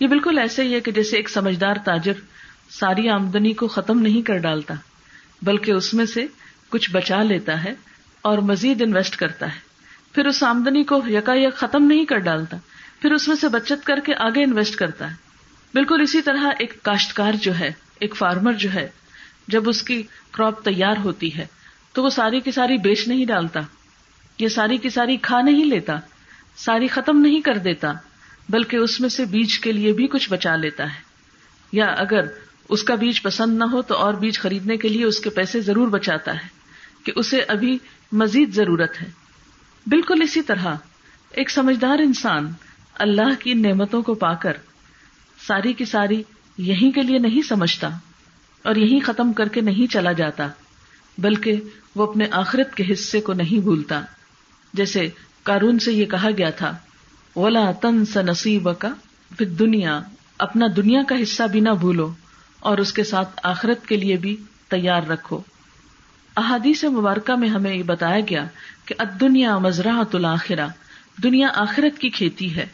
یہ 0.00 0.06
بالکل 0.06 0.38
ایسے 0.38 0.62
ہی 0.62 0.74
ہے 0.74 0.80
کہ 0.80 0.92
جیسے 0.92 1.16
ایک 1.16 1.28
سمجھدار 1.28 1.76
تاجر 1.84 2.12
ساری 2.70 3.08
آمدنی 3.08 3.52
کو 3.52 3.68
ختم 3.68 4.00
نہیں 4.00 4.22
کر 4.22 4.38
ڈالتا، 4.38 4.74
بلکہ 5.42 5.70
اس 5.70 5.92
میں 5.94 6.06
سے 6.06 6.26
کچھ 6.68 6.90
بچا 6.90 7.22
لیتا 7.22 7.64
ہے 7.64 7.74
اور 8.22 8.38
مزید 8.38 8.82
انویسٹ 8.82 9.16
کرتا 9.16 9.54
ہے۔ 9.54 9.60
پھر 10.12 10.26
اس 10.26 10.42
آمدنی 10.42 10.84
کو 10.84 11.00
یکا 11.08 11.34
یک 11.34 11.54
ختم 11.54 11.84
نہیں 11.84 12.04
کر 12.04 12.18
ڈالتا، 12.18 12.56
پھر 13.00 13.12
اس 13.12 13.28
میں 13.28 13.36
سے 13.36 13.48
بچت 13.48 13.86
کر 13.86 14.00
کے 14.04 14.14
آگے 14.14 14.44
انویسٹ 14.44 14.76
کرتا 14.76 15.10
ہے۔ 15.10 15.14
بالکل 15.74 16.00
اسی 16.02 16.22
طرح 16.22 16.50
ایک 16.58 16.82
کاشتکار 16.82 17.32
جو 17.32 17.58
ہے، 17.58 17.70
ایک 18.00 18.16
فارمر 18.16 18.52
جو 18.52 18.72
ہے، 18.74 18.88
جب 19.48 19.68
اس 19.68 19.82
کی 19.82 20.02
کراپ 20.30 20.64
تیار 20.64 20.96
ہوتی 21.04 21.36
ہے 21.36 21.46
تو 21.92 22.02
وہ 22.02 22.10
ساری 22.10 22.40
کی 22.40 22.50
ساری 22.50 22.76
بیچ 22.78 23.06
نہیں 23.08 23.24
ڈالتا، 23.24 23.60
یہ 24.38 24.48
ساری 24.48 24.76
کی 24.76 24.90
ساری 24.90 25.16
کھا 25.16 25.40
نہیں 25.40 25.64
لیتا 25.64 25.98
ساری 26.56 26.86
ختم 26.86 27.18
نہیں 27.18 27.40
کر 27.40 27.58
دیتا، 27.58 27.92
بلکہ 28.48 28.76
اس 28.76 29.00
میں 29.00 29.08
سے 29.08 29.24
بیج 29.24 29.58
کے 29.58 29.72
لیے 29.72 29.92
بھی 29.92 30.06
کچھ 30.06 30.30
بچا 30.30 30.56
لیتا 30.56 30.84
ہے۔ 30.84 31.00
یا 31.72 31.86
اگر 31.86 32.20
اس 32.68 32.82
کا 32.82 32.94
بیج 32.94 33.22
پسند 33.22 33.58
نہ 33.58 33.64
ہو 33.64 33.82
تو 33.82 33.94
اور 33.94 34.14
بیج 34.14 34.38
خریدنے 34.38 34.76
کے 34.76 34.88
لیے 34.88 35.04
اس 35.04 35.20
کے 35.20 35.30
پیسے 35.30 35.60
ضرور 35.60 35.88
بچاتا 35.88 36.34
ہے، 36.34 36.48
کہ 37.04 37.12
اسے 37.16 37.40
ابھی 37.48 37.78
مزید 38.12 38.54
ضرورت 38.54 39.02
ہے۔ 39.02 39.10
بالکل 39.86 40.22
اسی 40.22 40.42
طرح، 40.42 40.74
ایک 41.30 41.50
سمجھدار 41.50 41.98
انسان 41.98 42.52
اللہ 42.94 43.40
کی 43.40 43.54
نعمتوں 43.54 44.02
کو 44.02 44.14
پا 44.14 44.34
کر 44.34 44.52
ساری 45.46 45.72
کی 45.72 45.84
ساری 45.84 46.22
یہیں 46.58 46.90
کے 46.92 47.02
لیے 47.02 47.18
نہیں 47.18 47.42
سمجھتا 47.48 47.88
اور 48.62 48.76
یہیں 48.76 49.00
ختم 49.00 49.32
کر 49.32 49.48
کے 49.48 49.60
نہیں 49.60 49.92
چلا 49.92 50.12
جاتا، 50.12 50.48
بلکہ 51.18 51.60
وہ 51.94 52.06
اپنے 52.06 52.26
آخرت 52.30 52.74
کے 52.74 52.84
حصے 52.92 53.20
کو 53.20 53.32
نہیں 53.32 53.60
بھولتا۔ 53.60 54.00
جیسے 54.72 55.08
کارون 55.46 55.78
سے 55.78 55.92
یہ 55.92 56.06
کہا 56.06 56.30
گیا 56.38 56.50
تھا، 56.50 56.76
ولا 57.36 57.70
تن 57.72 58.04
س 58.04 58.16
نصیب 58.16 58.68
کا 58.78 58.88
پھر 59.38 59.46
دنیا 59.46 60.00
اپنا 60.38 60.66
دنیا 60.76 61.02
کا 61.08 61.14
حصہ 61.22 61.42
بھی 61.42 61.60
نہ 61.60 61.70
بھولو 61.80 62.12
اور 62.58 62.78
اس 62.78 62.92
کے 62.92 63.04
ساتھ 63.04 63.40
آخرت 63.42 63.86
کے 63.86 63.96
لیے 63.96 64.16
بھی 64.16 64.36
تیار 64.68 65.02
رکھو۔ 65.02 65.40
احادیث 66.36 66.84
مبارکہ 66.84 67.36
میں 67.36 67.48
ہمیں 67.48 67.74
یہ 67.74 67.82
بتایا 67.82 68.20
گیا 68.20 68.44
کہ 68.84 68.94
دنیا 69.20 69.58
مزرعۃ 69.58 70.14
الآخرہ 70.14 70.66
دنیا 71.22 71.48
آخرت 71.54 71.98
کی 71.98 72.08
کھیتی 72.08 72.56
ہے۔ 72.56 72.66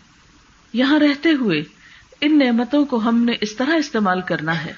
یہاں 0.72 0.98
رہتے 0.98 1.28
ہوئے 1.40 1.62
ان 2.20 2.38
نعمتوں 2.38 2.85
کو 2.85 2.96
ہم 2.96 3.24
نے 3.24 3.32
اس 3.40 3.54
طرح 3.56 3.76
استعمال 3.76 4.20
کرنا 4.20 4.64
ہے 4.64 4.72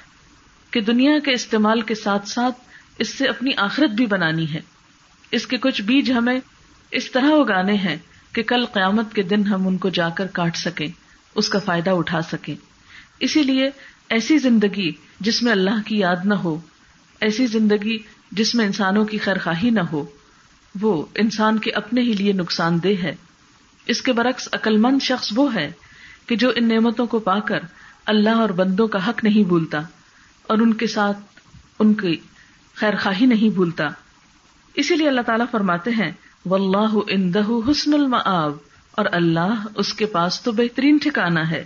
کہ 0.71 0.81
دنیا 0.81 1.19
کے 1.19 1.33
استعمال 1.33 1.81
کے 1.81 1.95
ساتھ 1.95 2.29
ساتھ 2.29 2.57
اس 2.99 3.09
سے 3.09 3.27
اپنی 3.27 3.51
آخرت 3.57 3.89
بھی 3.89 4.05
بنانی 4.05 4.53
ہے۔ 4.53 4.61
اس 5.31 5.47
کے 5.47 5.57
کچھ 5.57 5.81
بیج 5.81 6.11
ہمیں 6.11 6.39
اس 6.95 7.11
طرح 7.11 7.25
اگانے 7.25 7.73
ہیں 7.73 7.97
کہ 8.33 8.43
کل 8.43 8.65
قیامت 8.65 9.13
کے 9.13 9.21
دن 9.21 9.47
ہم 9.47 9.67
ان 9.67 9.77
کو 9.77 9.89
جا 9.89 10.09
کر 10.09 10.27
کاٹ 10.27 10.57
سکیں، 10.57 10.87
اس 11.35 11.49
کا 11.49 11.59
فائدہ 11.59 11.89
اٹھا 11.89 12.21
سکیں۔ 12.21 12.55
اسی 13.19 13.43
لیے 13.43 13.69
ایسی 14.09 14.37
زندگی 14.37 14.91
جس 15.19 15.43
میں 15.43 15.51
اللہ 15.51 15.81
کی 15.85 15.97
یاد 15.97 16.15
نہ 16.23 16.33
ہو، 16.33 16.59
ایسی 17.21 17.45
زندگی 17.45 17.97
جس 18.31 18.55
میں 18.55 18.65
انسانوں 18.65 19.05
کی 19.05 19.17
خیر 19.17 19.37
خواہی 19.37 19.69
نہ 19.69 19.79
ہو، 19.79 20.05
وہ 20.81 21.05
انسان 21.15 21.57
کے 21.57 21.71
اپنے 21.71 22.01
ہی 22.01 22.13
لیے 22.13 22.33
نقصان 22.33 22.83
دہ 22.83 23.03
ہے۔ 23.03 23.15
اس 23.85 24.01
کے 24.01 24.13
برعکس 24.13 24.49
عقلمند 24.51 25.01
شخص 25.01 25.33
وہ 25.35 25.55
ہے 25.55 25.71
کہ 26.25 26.35
جو 26.35 26.51
ان 26.55 26.67
نعمتوں 26.67 27.07
کو 27.07 27.19
پا 27.19 27.39
کر 27.39 27.59
اللہ 28.05 28.29
اور 28.29 28.49
بندوں 28.49 28.87
کا 28.87 29.09
حق 29.09 29.23
نہیں 29.23 29.47
بھولتا 29.47 29.79
اور 30.43 30.57
ان 30.57 30.73
کے 30.73 30.87
ساتھ 30.87 31.17
ان 31.79 31.93
کی 31.93 32.17
خیر 32.73 32.95
خواہی 32.95 33.25
نہیں 33.25 33.49
بھولتا۔ 33.49 33.87
اسی 34.73 34.95
لیے 34.95 35.07
اللہ 35.07 35.21
تعالیٰ 35.21 35.45
فرماتے 35.51 35.91
ہیں 35.91 36.11
و 36.45 36.55
اللہ 36.55 36.97
اندہ 37.09 37.43
حسن 37.71 37.93
المآب، 37.93 38.51
اور 38.91 39.05
اللہ 39.11 39.65
اس 39.75 39.93
کے 39.93 40.05
پاس 40.05 40.41
تو 40.41 40.51
بہترین 40.51 40.97
ٹھکانا 40.97 41.51
ہے۔ 41.51 41.65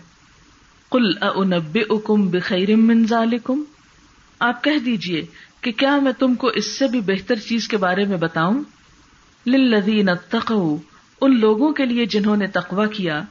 کل 0.91 1.11
انب 1.35 1.77
اکم 1.89 2.27
بخیر 2.27 2.69
ذالکم۔ 3.09 3.63
آپ 4.39 4.63
کہہ 4.63 4.79
دیجیے 4.85 5.25
کہ 5.61 5.71
کیا 5.71 5.99
میں 5.99 6.11
تم 6.11 6.35
کو 6.35 6.47
اس 6.47 6.79
سے 6.79 6.87
بھی 6.87 7.01
بہتر 7.01 7.35
چیز 7.35 7.67
کے 7.67 7.77
بارے 7.77 8.05
میں 8.05 8.17
بتاؤں؟ 8.17 8.63
للذین 9.47 10.09
اتقوا، 10.09 10.77
ان 11.21 11.39
لوگوں 11.39 11.73
کے 11.73 11.85
لیے 11.85 12.05
جنہوں 12.05 12.37
نے 12.37 12.47
تقوی 12.47 12.87
کیا 12.87 13.21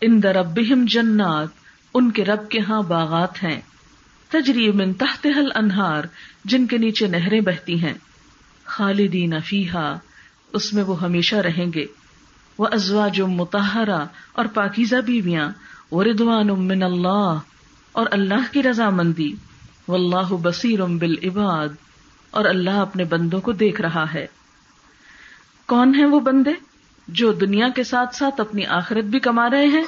ان 0.00 0.22
دربہم 0.22 0.84
جنات، 0.88 1.48
ان 1.94 2.10
کے 2.10 2.24
رب 2.24 2.48
کے 2.48 2.60
ہاں 2.60 2.82
باغات 2.82 3.42
ہیں۔ 3.42 3.60
تجری 4.28 4.72
من 4.72 4.92
تحتها 4.92 5.44
الانہار، 5.44 6.04
جن 6.44 6.66
کے 6.66 6.78
نیچے 6.78 7.06
نہریں 7.06 7.40
بہتی 7.40 7.82
ہیں۔ 7.82 7.94
خالدین 8.64 9.40
فیہا۔ 9.40 9.98
اس 10.52 10.74
میں 10.74 10.82
وہ 10.82 11.00
ہمیشہ 11.00 11.36
رہیں 11.36 11.72
گے۔ 11.74 11.86
وہ 12.58 12.66
ازوا 12.72 13.08
جو 13.08 13.26
متحرہ 13.26 14.04
اور 14.32 14.44
پاکیزہ 14.44 14.96
بیویاں۔ 14.96 15.50
وہ 15.90 16.04
ردوان 16.04 16.46
من 16.46 16.82
اللہ 16.82 17.38
اور 17.92 18.06
اللہ 18.10 18.52
کی 18.52 18.62
رضامندی۔ 18.62 19.32
واللہ 19.88 20.34
بصیر 20.42 20.84
بالعباد 20.84 21.68
اور 22.30 22.44
اللہ 22.44 22.70
اپنے 22.70 23.04
بندوں 23.04 23.40
کو 23.40 23.52
دیکھ 23.52 23.80
رہا 23.80 24.14
ہے۔ 24.14 24.26
کون 25.66 25.94
ہیں 25.94 26.06
وہ 26.06 26.20
بندے 26.20 26.50
جو 27.08 27.32
دنیا 27.32 27.68
کے 27.68 27.84
ساتھ 27.84 28.16
ساتھ 28.16 28.40
اپنی 28.40 28.66
آخرت 28.66 29.04
بھی 29.04 29.18
کما 29.18 29.50
رہے 29.50 29.66
ہیں؟ 29.66 29.84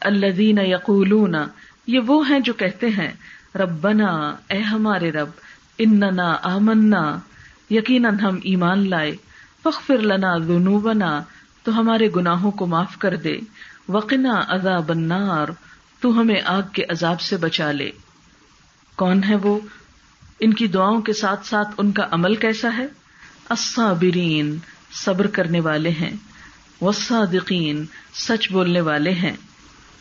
الذین 0.00 0.58
یقولون 0.58 1.34
یہ 1.86 1.98
وہ 1.98 2.30
ہیں 2.30 2.40
جو 2.40 2.52
کہتے 2.52 2.86
ہیں، 2.88 3.10
ربنا، 3.54 4.34
اے 4.48 4.58
ہمارے 4.58 5.12
رب، 5.12 5.28
اننا 5.78 6.36
آمنا۔ 6.42 7.18
یقیناً 7.70 8.18
ہم 8.18 8.38
ایمان 8.42 8.90
لائے۔ 8.90 9.16
فخر 9.64 9.98
لنا 9.98 10.38
ذنوبنا، 10.38 11.22
تو 11.62 11.80
ہمارے 11.80 12.08
گناہوں 12.16 12.50
کو 12.50 12.66
معاف 12.66 12.98
کر 12.98 13.16
دے۔ 13.16 13.38
وقنا 13.88 14.40
عذاب 14.48 14.90
النار، 14.90 15.46
تو 16.00 16.20
ہمیں 16.20 16.40
آگ 16.44 16.62
کے 16.72 16.82
عذاب 16.88 17.20
سے 17.20 17.36
بچا 17.36 17.72
لے۔ 17.72 17.90
کون 18.96 19.24
ہے 19.24 19.34
وہ؟ 19.34 19.60
ان 20.40 20.54
کی 20.54 20.66
دعاؤں 20.66 21.00
کے 21.00 21.12
ساتھ 21.12 21.46
ساتھ 21.46 21.68
ان 21.78 21.92
کا 21.92 22.08
عمل 22.10 22.34
کیسا 22.34 22.76
ہے؟ 22.78 22.86
الصابرین، 23.48 24.58
صبر 24.92 25.26
کرنے 25.26 25.60
والے 25.60 25.90
ہیں۔ 25.90 26.10
والصادقین، 26.80 27.84
سچ 28.14 28.52
بولنے 28.52 28.80
والے 28.80 29.10
ہیں۔ 29.10 29.36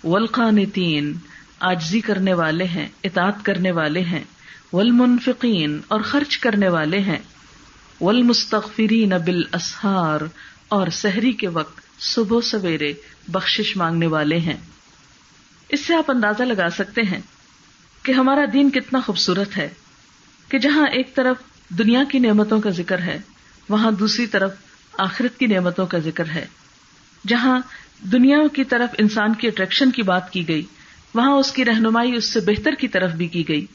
والقانتین 0.04 1.13
آجزی 1.60 2.02
کرنے 2.02 2.34
والے 2.34 2.63
ہیں، 2.63 2.88
اطاعت 3.04 3.46
کرنے 3.46 3.72
والے 3.72 4.02
ہیں۔ 4.02 4.24
والمنفقین، 4.74 5.80
اور 5.88 6.02
خرچ 6.02 6.38
کرنے 6.38 6.70
والے 6.70 7.00
ہیں۔ 7.00 7.20
والمستغفرین 8.02 9.14
بالاسحار، 9.26 10.22
اور 10.68 10.88
سحری 10.88 11.32
کے 11.32 11.48
وقت 11.48 12.02
صبح 12.04 12.42
سویرے 12.42 12.94
بخشش 13.28 13.76
مانگنے 13.78 14.08
والے 14.08 14.38
ہیں۔ 14.40 14.58
اس 15.70 15.86
سے 15.86 15.96
آپ 15.96 16.12
اندازہ 16.12 16.44
لگا 16.44 16.70
سکتے 16.70 17.02
ہیں 17.02 17.20
کہ 18.04 18.12
ہمارا 18.12 18.46
دین 18.54 18.70
کتنا 18.70 19.00
خوبصورت 19.00 19.58
ہے، 19.58 19.70
کہ 20.50 20.60
جہاں 20.60 20.88
ایک 20.88 21.16
طرف 21.16 21.38
دنیا 21.70 22.04
کی 22.12 22.20
نعمتوں 22.20 22.60
کا 22.62 22.70
ذکر 22.70 23.02
ہے، 23.02 23.18
وہاں 23.70 23.92
دوسری 23.92 24.28
طرف 24.28 24.52
آخرت 24.98 25.40
کی 25.40 25.48
نعمتوں 25.48 25.86
کا 25.86 25.98
ذکر 26.00 26.30
ہے۔ 26.30 26.46
جہاں 27.28 27.60
دنیا 28.12 28.38
کی 28.54 28.64
طرف 28.64 28.96
انسان 28.98 29.34
کی 29.34 29.48
اٹریکشن 29.48 29.92
کی 29.92 30.04
بات 30.04 30.32
کی 30.32 30.48
گئی، 30.48 30.66
وہاں 31.14 31.32
اس 31.32 31.52
کی 31.52 31.66
رہنمائی 31.66 32.16
اس 32.16 32.26
سے 32.26 32.40
بہتر 32.40 32.76
کی 32.80 32.88
طرف 32.88 33.12
بھی 33.12 33.28
کی 33.28 33.48
گئی۔ 33.48 33.66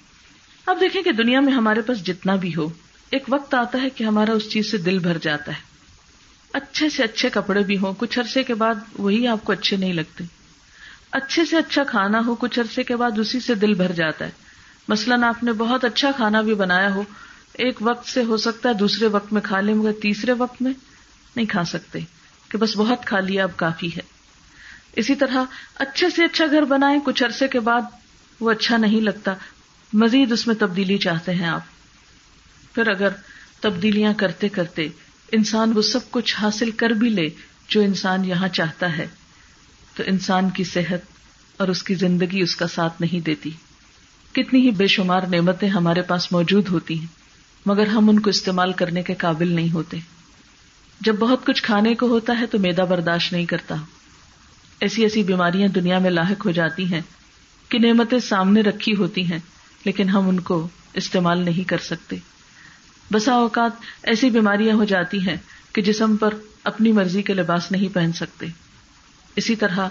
اب 0.67 0.81
دیکھیں 0.81 1.03
کہ 1.03 1.13
دنیا 1.13 1.41
میں 1.41 1.53
ہمارے 1.53 1.81
پاس 1.81 2.05
جتنا 2.07 2.37
بھی 2.37 2.55
ہو 2.57 2.69
ایک 3.13 3.25
وقت 3.29 3.55
آتا 3.55 3.83
ہے 3.83 3.91
کہ 3.91 4.05
ہمارا 4.05 4.33
اس 4.33 4.51
چیز 4.51 4.71
سے 4.71 4.79
دل 4.79 4.99
بھر 4.99 5.19
جاتا 5.19 5.53
ہے۔ 5.53 5.61
اچھے 6.53 6.89
سے 6.89 7.03
اچھے 7.03 7.31
کپڑے 7.31 7.63
بھی 7.63 7.79
ہوں، 7.79 7.95
کچھ 7.99 8.19
عرصے 8.19 8.43
کے 8.43 8.55
بعد 8.55 8.75
وہی 8.99 9.29
آپ 9.29 9.45
کو 9.45 9.53
اچھے 9.53 9.77
نہیں 9.77 9.93
لگتے۔ 9.93 10.25
اچھے 11.13 11.45
سے 11.45 11.57
اچھا 11.57 11.85
کھانا 11.85 12.21
ہو، 12.27 12.35
کچھ 12.35 12.61
عرصے 12.61 12.83
کے 12.83 12.97
بعد 12.97 13.19
اسی 13.19 13.41
سے 13.41 13.55
دل 13.55 13.75
بھر 13.75 13.93
جاتا 13.93 14.25
ہے۔ 14.25 14.31
مثلاً 14.89 15.25
آپ 15.25 15.45
نے 15.45 15.53
بہت 15.53 15.85
اچھا 15.85 16.11
کھانا 16.17 16.41
بھی 16.41 16.55
بنایا 16.55 16.95
ہو، 16.95 17.03
ایک 17.53 17.79
وقت 17.81 18.09
سے 18.09 18.25
ہو 18.25 18.37
سکتا 18.37 18.69
ہے 18.69 18.75
دوسرے 18.75 19.07
وقت 19.07 19.33
میں 19.33 19.41
کھا 19.41 19.61
لیں، 19.61 19.75
مگر 19.75 19.93
تیسرے 20.03 20.33
وقت 20.33 20.63
میں 20.63 20.73
نہیں 21.37 21.47
کھا 21.47 21.65
سکتے 21.65 21.99
کہ 22.49 22.59
بس 22.59 22.77
بہت 22.77 23.07
کھا 23.07 23.21
لیا، 23.21 23.43
اب 23.43 23.51
کافی 23.57 23.97
ہے۔ 23.97 24.03
اسی 24.97 25.15
طرح 25.15 25.45
اچھے 25.75 26.11
سے 26.11 26.25
اچھا 26.25 26.47
گھر 26.47 26.63
بنائے 26.63 26.99
کچھ 27.05 27.25
عرصے 27.25 27.49
کے 27.49 27.61
بعد 27.61 27.81
وہ 28.41 28.51
اچھا 28.51 28.77
نہیں 28.77 29.01
لگتا۔ 29.01 29.35
مزید 29.93 30.33
اس 30.33 30.47
میں 30.47 30.55
تبدیلی 30.55 30.99
چاہتے 30.99 31.35
ہیں 31.35 31.49
آپ۔ 31.49 31.61
پھر 32.75 32.89
اگر 32.89 33.09
تبدیلیاں 33.61 34.15
کرتے 34.15 34.49
کرتے 34.49 34.89
انسان 35.33 35.73
وہ 35.75 35.83
سب 35.83 36.11
کچھ 36.11 36.37
حاصل 36.37 36.71
کر 36.71 36.91
بھی 36.91 37.09
لے 37.09 37.29
جو 37.69 37.81
انسان 37.81 38.25
یہاں 38.25 38.49
چاہتا 38.49 38.97
ہے، 38.99 39.07
تو 39.95 40.03
انسان 40.07 40.51
کی 40.51 40.65
صحت 40.65 41.01
اور 41.57 41.69
اس 41.69 41.83
کی 41.83 41.95
زندگی 41.95 42.41
اس 42.41 42.57
کا 42.57 42.67
ساتھ 42.67 43.01
نہیں 43.01 43.21
دیتی۔ 43.21 43.51
کتنی 44.33 44.61
ہی 44.61 44.71
بے 44.71 44.87
شمار 44.87 45.23
نعمتیں 45.23 45.69
ہمارے 45.69 46.03
پاس 46.03 46.33
موجود 46.33 46.69
ہوتی 46.69 46.99
ہیں، 46.99 47.07
مگر 47.67 47.87
ہم 47.87 48.11
ان 48.11 48.21
کو 48.21 48.31
استعمال 48.31 48.73
کرنے 48.73 49.03
کے 49.03 49.15
قابل 49.15 49.49
نہیں 49.49 49.73
ہوتے۔ 49.73 49.99
جب 51.01 51.15
بہت 51.19 51.47
کچھ 51.47 51.63
کھانے 51.63 51.95
کو 51.95 52.07
ہوتا 52.07 52.41
ہے 52.41 52.47
تو 52.47 52.59
میدا 52.59 52.85
برداشت 52.85 53.33
نہیں 53.33 53.47
کرتا۔ 53.47 53.75
ایسی 54.81 55.03
ایسی 55.03 55.23
بیماریاں 55.23 55.69
دنیا 55.69 55.99
میں 55.99 56.11
لاحق 56.11 56.47
ہو 56.47 56.51
جاتی 56.51 56.85
ہیں 56.85 57.01
کہ 57.69 57.79
نعمتیں 57.79 58.19
سامنے 58.19 58.61
رکھی 58.61 58.95
ہوتی 58.95 59.33
ہیں، 59.33 59.39
لیکن 59.85 60.09
ہم 60.09 60.29
ان 60.29 60.41
کو 60.41 60.69
استعمال 60.95 61.45
نہیں 61.45 61.69
کر 61.69 61.79
سکتے۔ 61.79 62.17
بسا 63.13 63.33
اوقات 63.33 63.71
ایسی 64.03 64.31
بیماریاں 64.31 64.77
ہو 64.77 64.85
جاتی 64.85 65.29
ہیں 65.29 65.37
کہ 65.73 65.83
جسم 65.83 66.17
پر 66.17 66.35
اپنی 66.65 66.93
مرضی 66.93 67.23
کے 67.23 67.35
لباس 67.35 67.73
نہیں 67.73 67.95
پہن 67.95 68.13
سکتے۔ 68.13 68.47
اسی 69.37 69.57
طرح 69.57 69.89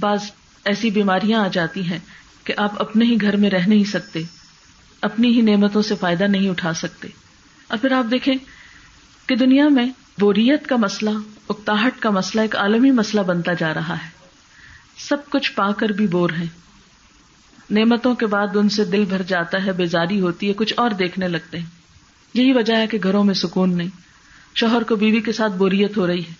بعض 0.00 0.20
ایسی 0.64 0.90
بیماریاں 0.90 1.44
آ 1.44 1.48
جاتی 1.48 1.82
ہیں 1.82 1.98
کہ 2.44 2.54
آپ 2.56 2.80
اپنے 2.80 3.04
ہی 3.04 3.20
گھر 3.20 3.36
میں 3.36 3.50
رہ 3.50 3.66
نہیں 3.66 3.84
سکتے، 3.84 4.22
اپنی 5.02 5.28
ہی 5.28 5.40
نعمتوں 5.40 5.82
سے 5.82 5.94
فائدہ 6.00 6.24
نہیں 6.24 6.48
اٹھا 6.48 6.72
سکتے۔ 6.72 7.08
اور 7.68 7.78
پھر 7.78 7.92
آپ 7.92 8.04
دیکھیں 8.10 8.34
کہ 9.26 9.36
دنیا 9.36 9.68
میں 9.68 9.86
بوریت 10.20 10.66
کا 10.66 10.76
مسئلہ، 10.76 11.10
اکتاہٹ 11.48 11.98
کا 11.98 12.10
مسئلہ 12.10 12.42
ایک 12.42 12.56
عالمی 12.56 12.90
مسئلہ 12.90 13.22
بنتا 13.22 13.52
جا 13.52 13.74
رہا 13.74 13.94
ہے۔ 13.94 14.08
سب 14.98 15.16
کچھ 15.30 15.52
پا 15.52 15.72
کر 15.72 15.88
بھی 15.88 16.06
بور 16.06 16.30
ہے 16.30 16.44
نعمتوں 17.70 18.14
کے 18.14 18.26
بعد 18.26 18.56
ان 18.56 18.68
سے 18.68 18.84
دل 18.84 19.04
بھر 19.08 19.22
جاتا 19.22 19.64
ہے، 19.64 19.72
بیزاری 19.72 20.20
ہوتی 20.20 20.48
ہے، 20.48 20.52
کچھ 20.52 20.74
اور 20.76 20.90
دیکھنے 20.90 21.28
لگتے 21.28 21.58
ہیں۔ 21.58 21.81
یہی 22.34 22.52
وجہ 22.52 22.76
ہے 22.76 22.86
کہ 22.86 22.98
گھروں 23.02 23.24
میں 23.24 23.34
سکون 23.34 23.76
نہیں۔ 23.76 23.88
شوہر 24.54 24.82
کو 24.82 24.96
بیوی 24.96 25.20
کے 25.20 25.32
ساتھ 25.32 25.52
بوریت 25.52 25.96
ہو 25.96 26.06
رہی 26.06 26.20
ہے۔ 26.20 26.32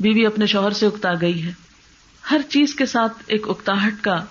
بیوی 0.00 0.26
اپنے 0.26 0.46
شوہر 0.46 0.70
سے 0.70 0.86
اکتا 0.86 1.08
گئی 1.20 1.42
ہے۔ 1.42 1.52
ہر 2.30 2.40
چیز 2.48 2.74
کے 2.74 2.86
ساتھ 2.86 3.22
ایک 3.26 3.48
اکتاہٹ 3.48 3.94
کا 4.00 4.24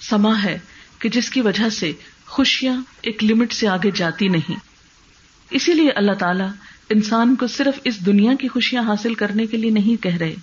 سما 0.00 0.42
ہے 0.42 0.58
کہ 0.98 1.08
جس 1.08 1.30
کی 1.30 1.40
وجہ 1.40 1.68
سے 1.68 1.92
خوشیاں 2.26 2.80
ایک 3.00 3.24
لمٹ 3.24 3.52
سے 3.52 3.68
آگے 3.68 3.90
جاتی 3.94 4.28
نہیں۔ 4.28 4.54
اسی 5.50 5.74
لیے 5.74 5.90
اللہ 5.90 6.12
تعالیٰ 6.12 6.48
انسان 6.90 7.36
کو 7.36 7.46
صرف 7.46 7.80
اس 7.84 8.06
دنیا 8.06 8.34
کی 8.34 8.48
خوشیاں 8.48 8.82
حاصل 8.82 9.14
کرنے 9.14 9.46
کے 9.46 9.56
لیے 9.56 9.70
نہیں 9.70 10.02
کہہ 10.02 10.16
رہے۔ 10.16 10.34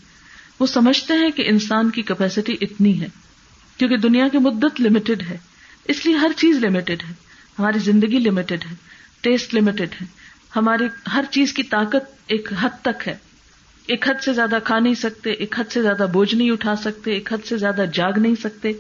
وہ 0.60 0.65
سمجھتے 0.65 1.13
ہیں 1.13 1.30
کہ 1.30 1.43
انسان 1.47 1.89
کی 1.89 2.02
کیپیسٹی 2.02 2.54
اتنی 2.62 3.02
ہے، 3.02 3.08
کیونکہ 3.78 3.97
دنیا 3.97 4.28
کی 4.28 4.38
مدت 4.38 4.82
لمیٹڈ 4.82 5.21
ہے۔ 5.30 5.38
اس 5.86 6.06
لیے 6.06 6.15
ہر 6.15 6.32
چیز 6.38 6.58
لمیٹڈ 6.58 7.04
ہے، 7.10 7.13
ہماری 7.60 7.80
زندگی 7.80 8.19
لمیٹڈ 8.19 8.63
ہے۔ 8.71 8.76
ٹیسٹ 9.21 9.55
لمیٹڈ 9.55 9.88
ہے۔ 10.01 10.05
ہماری 10.55 10.84
ہر 11.13 11.23
چیز 11.31 11.53
کی 11.53 11.63
طاقت 11.63 12.13
ایک 12.27 12.49
حد 12.62 12.69
تک 12.81 13.07
ہے۔ 13.07 13.17
ایک 13.88 14.10
حد 14.10 14.23
سے 14.23 14.34
زیادہ 14.34 14.55
کھا 14.63 14.79
نہیں 14.79 14.93
سکتے، 14.93 15.31
ایک 15.31 15.60
حد 15.60 15.71
سے 15.71 15.81
زیادہ 15.81 16.05
بوجھ 16.13 16.36
نہیں 16.36 16.51
اٹھا 16.51 16.75
سکتے، 16.75 17.12
ایک 17.12 17.34
حد 17.34 17.45
سے 17.45 17.57
زیادہ 17.57 17.86
جاگ 17.93 18.12
نہیں 18.17 18.36
سکتے، 18.36 18.71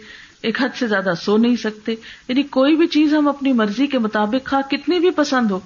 ایک 0.41 0.61
حد 0.61 0.77
سے 0.79 0.87
زیادہ 0.87 1.13
سو 1.21 1.37
نہیں 1.37 1.55
سکتے۔ 1.55 1.91
یعنی 2.27 2.43
کوئی 2.43 2.75
بھی 2.75 2.87
چیز 2.87 3.13
ہم 3.13 3.27
اپنی 3.27 3.53
مرضی 3.53 3.87
کے 3.87 3.99
مطابق 3.99 4.47
کھا، 4.47 4.61
کتنی 4.69 4.99
بھی 4.99 5.11
پسند 5.11 5.51
ہو، 5.51 5.59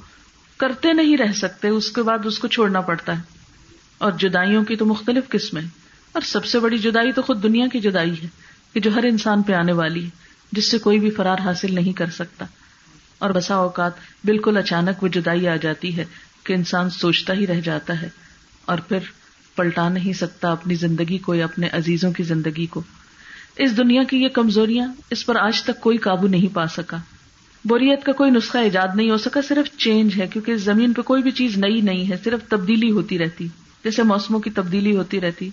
کرتے 0.58 0.94
نہیں 0.94 1.18
رہ 1.18 1.32
سکتے، 1.32 1.68
اس 1.68 1.92
کے 1.92 2.02
بعد 2.02 2.18
اس 2.26 2.40
کو 2.40 2.48
چھوڑنا 2.48 2.82
پڑتا 2.82 3.18
ہے۔ 3.18 3.24
اور 3.98 4.12
جدائیوں 4.12 4.64
کی 4.64 4.76
تو 4.76 4.86
مختلف 4.86 5.30
قسمیں 5.30 5.62
اور 6.12 6.22
سب 6.22 6.46
سے 6.46 6.60
بڑی 6.60 6.78
جدائی 6.78 7.12
تو 7.12 7.22
خود 7.22 7.44
دنیا 7.44 7.68
کی 7.68 7.80
جدائی 7.80 8.24
ہے 8.24 8.28
کہ 8.74 8.80
جو 8.80 8.96
ہر 8.96 9.04
انسان 9.04 9.42
پہ 9.42 9.54
آنے 9.54 9.74
والی 9.74 10.04
ہے، 10.04 10.10
جس 10.52 10.72
سے 10.72 10.78
کوئی 10.78 11.00
بھی 11.00 11.10
فرار 11.10 11.38
حاصل 11.40 11.76
نہیں 11.76 11.94
کر 11.94 12.10
سکتا۔ 12.10 12.46
اور 13.26 13.34
بسا 13.34 13.56
اوقات 13.56 13.92
بالکل 14.24 14.58
اچانک 14.58 15.04
وہ 15.04 15.08
جدائی 15.08 15.48
آ 15.48 15.56
جاتی 15.56 15.98
ہے 15.98 16.06
کہ 16.44 16.54
انسان 16.54 16.90
سوچتا 16.90 17.34
ہی 17.34 17.48
رہ 17.48 17.62
جاتا 17.62 18.02
ہے 18.02 18.10
اور 18.66 18.78
پھر 18.78 18.98
پلٹا 19.56 19.90
نہیں 19.90 20.14
سکتا 20.14 20.52
اپنی 20.52 20.76
زندگی 20.76 21.18
کو 21.18 21.36
یا 21.36 21.46
اپنے 21.46 21.68
عزیزوں 21.72 22.12
کی 22.12 22.24
زندگی 22.24 22.66
کو۔ 22.66 22.82
اس 23.58 23.78
دنیا 23.78 24.04
کی 24.04 24.18
یہ 24.18 24.30
کمزوریاں 24.30 24.88
اس 25.10 25.26
پر 25.26 25.36
آج 25.36 25.64
تک 25.64 25.82
کوئی 25.82 25.98
قابو 25.98 26.28
نہیں 26.28 26.56
پا 26.56 26.68
سکا۔ 26.68 26.98
بوریت 27.66 28.04
کا 28.04 28.12
کوئی 28.12 28.32
نسخہ 28.32 28.58
ایجاد 28.58 28.88
نہیں 28.96 29.10
ہو 29.10 29.18
سکا، 29.18 29.40
صرف 29.48 29.78
چینج 29.78 30.22
ہے، 30.22 30.28
کیونکہ 30.28 30.56
زمین 30.56 30.94
پہ 30.94 31.02
کوئی 31.02 31.24
بھی 31.24 31.32
چیز 31.32 31.58
نئی 31.58 31.82
نہیں 31.82 32.10
ہے، 32.10 32.16
صرف 32.24 32.50
تبدیلی 32.50 32.92
ہوتی 32.92 33.20
رہتی۔ 33.20 33.48
جیسے 33.84 34.04
موسموں 34.04 34.40
کی 34.40 34.50
تبدیلی 34.50 34.96
ہوتی 34.96 35.22
رہتی، 35.22 35.50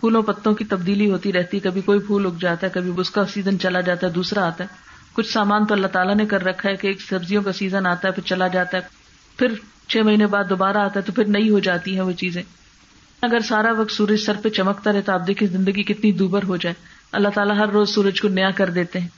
پھولوں 0.00 0.22
پتوں 0.22 0.54
کی 0.54 0.64
تبدیلی 0.64 1.10
ہوتی 1.10 1.32
رہتی، 1.32 1.58
کبھی 1.58 1.80
کوئی 1.80 1.98
پھول 1.98 2.26
اگ 2.26 2.38
جاتا 2.40 2.66
ہے، 2.66 2.72
کبھی 2.74 2.92
اس 2.96 3.10
کا 3.10 3.26
سیزن 3.26 3.58
چلا 3.58 3.80
جاتا 3.80 4.06
ہے، 4.06 4.12
دوسرا 4.12 4.46
آتا 4.46 4.64
ہے۔ 4.64 4.95
کچھ 5.16 5.32
سامان 5.32 5.66
تو 5.66 5.74
اللہ 5.74 5.86
تعالیٰ 5.86 6.14
نے 6.14 6.26
کر 6.26 6.44
رکھا 6.44 6.70
ہے 6.70 6.76
کہ 6.76 6.86
ایک 6.86 7.00
سبزیوں 7.00 7.42
کا 7.42 7.52
سیزن 7.52 7.86
آتا 7.86 8.08
ہے، 8.08 8.12
پھر 8.12 8.22
چلا 8.22 8.46
جاتا 8.46 8.76
ہے، 8.76 8.82
پھر 9.38 9.48
چھ 9.88 9.96
مہینے 9.96 10.26
بعد 10.26 10.44
دوبارہ 10.48 10.76
آتا 10.76 11.00
ہے، 11.00 11.04
تو 11.04 11.12
پھر 11.12 11.24
نئی 11.24 11.50
ہو 11.50 11.58
جاتی 11.58 11.96
ہے 11.96 12.00
وہ 12.00 12.12
چیزیں۔ 12.12 12.42
اگر 13.22 13.38
سارا 13.40 13.72
وقت 13.72 13.90
سورج 13.90 14.20
سر 14.20 14.32
پہ 14.42 14.48
چمکتا 14.48 14.92
رہتا 14.92 15.14
آپ 15.14 15.26
دیکھیں 15.26 15.48
زندگی 15.48 15.82
کتنی 15.82 16.12
دوبر 16.12 16.42
ہو 16.42 16.56
جائے۔ 16.56 16.74
اللہ 17.12 17.28
تعالیٰ 17.28 17.56
ہر 17.56 17.68
روز 17.68 17.90
سورج 17.90 18.20
کو 18.20 18.28
نیا 18.28 18.50
کر 18.50 18.70
دیتے 18.70 19.00
ہیں۔ 19.00 19.08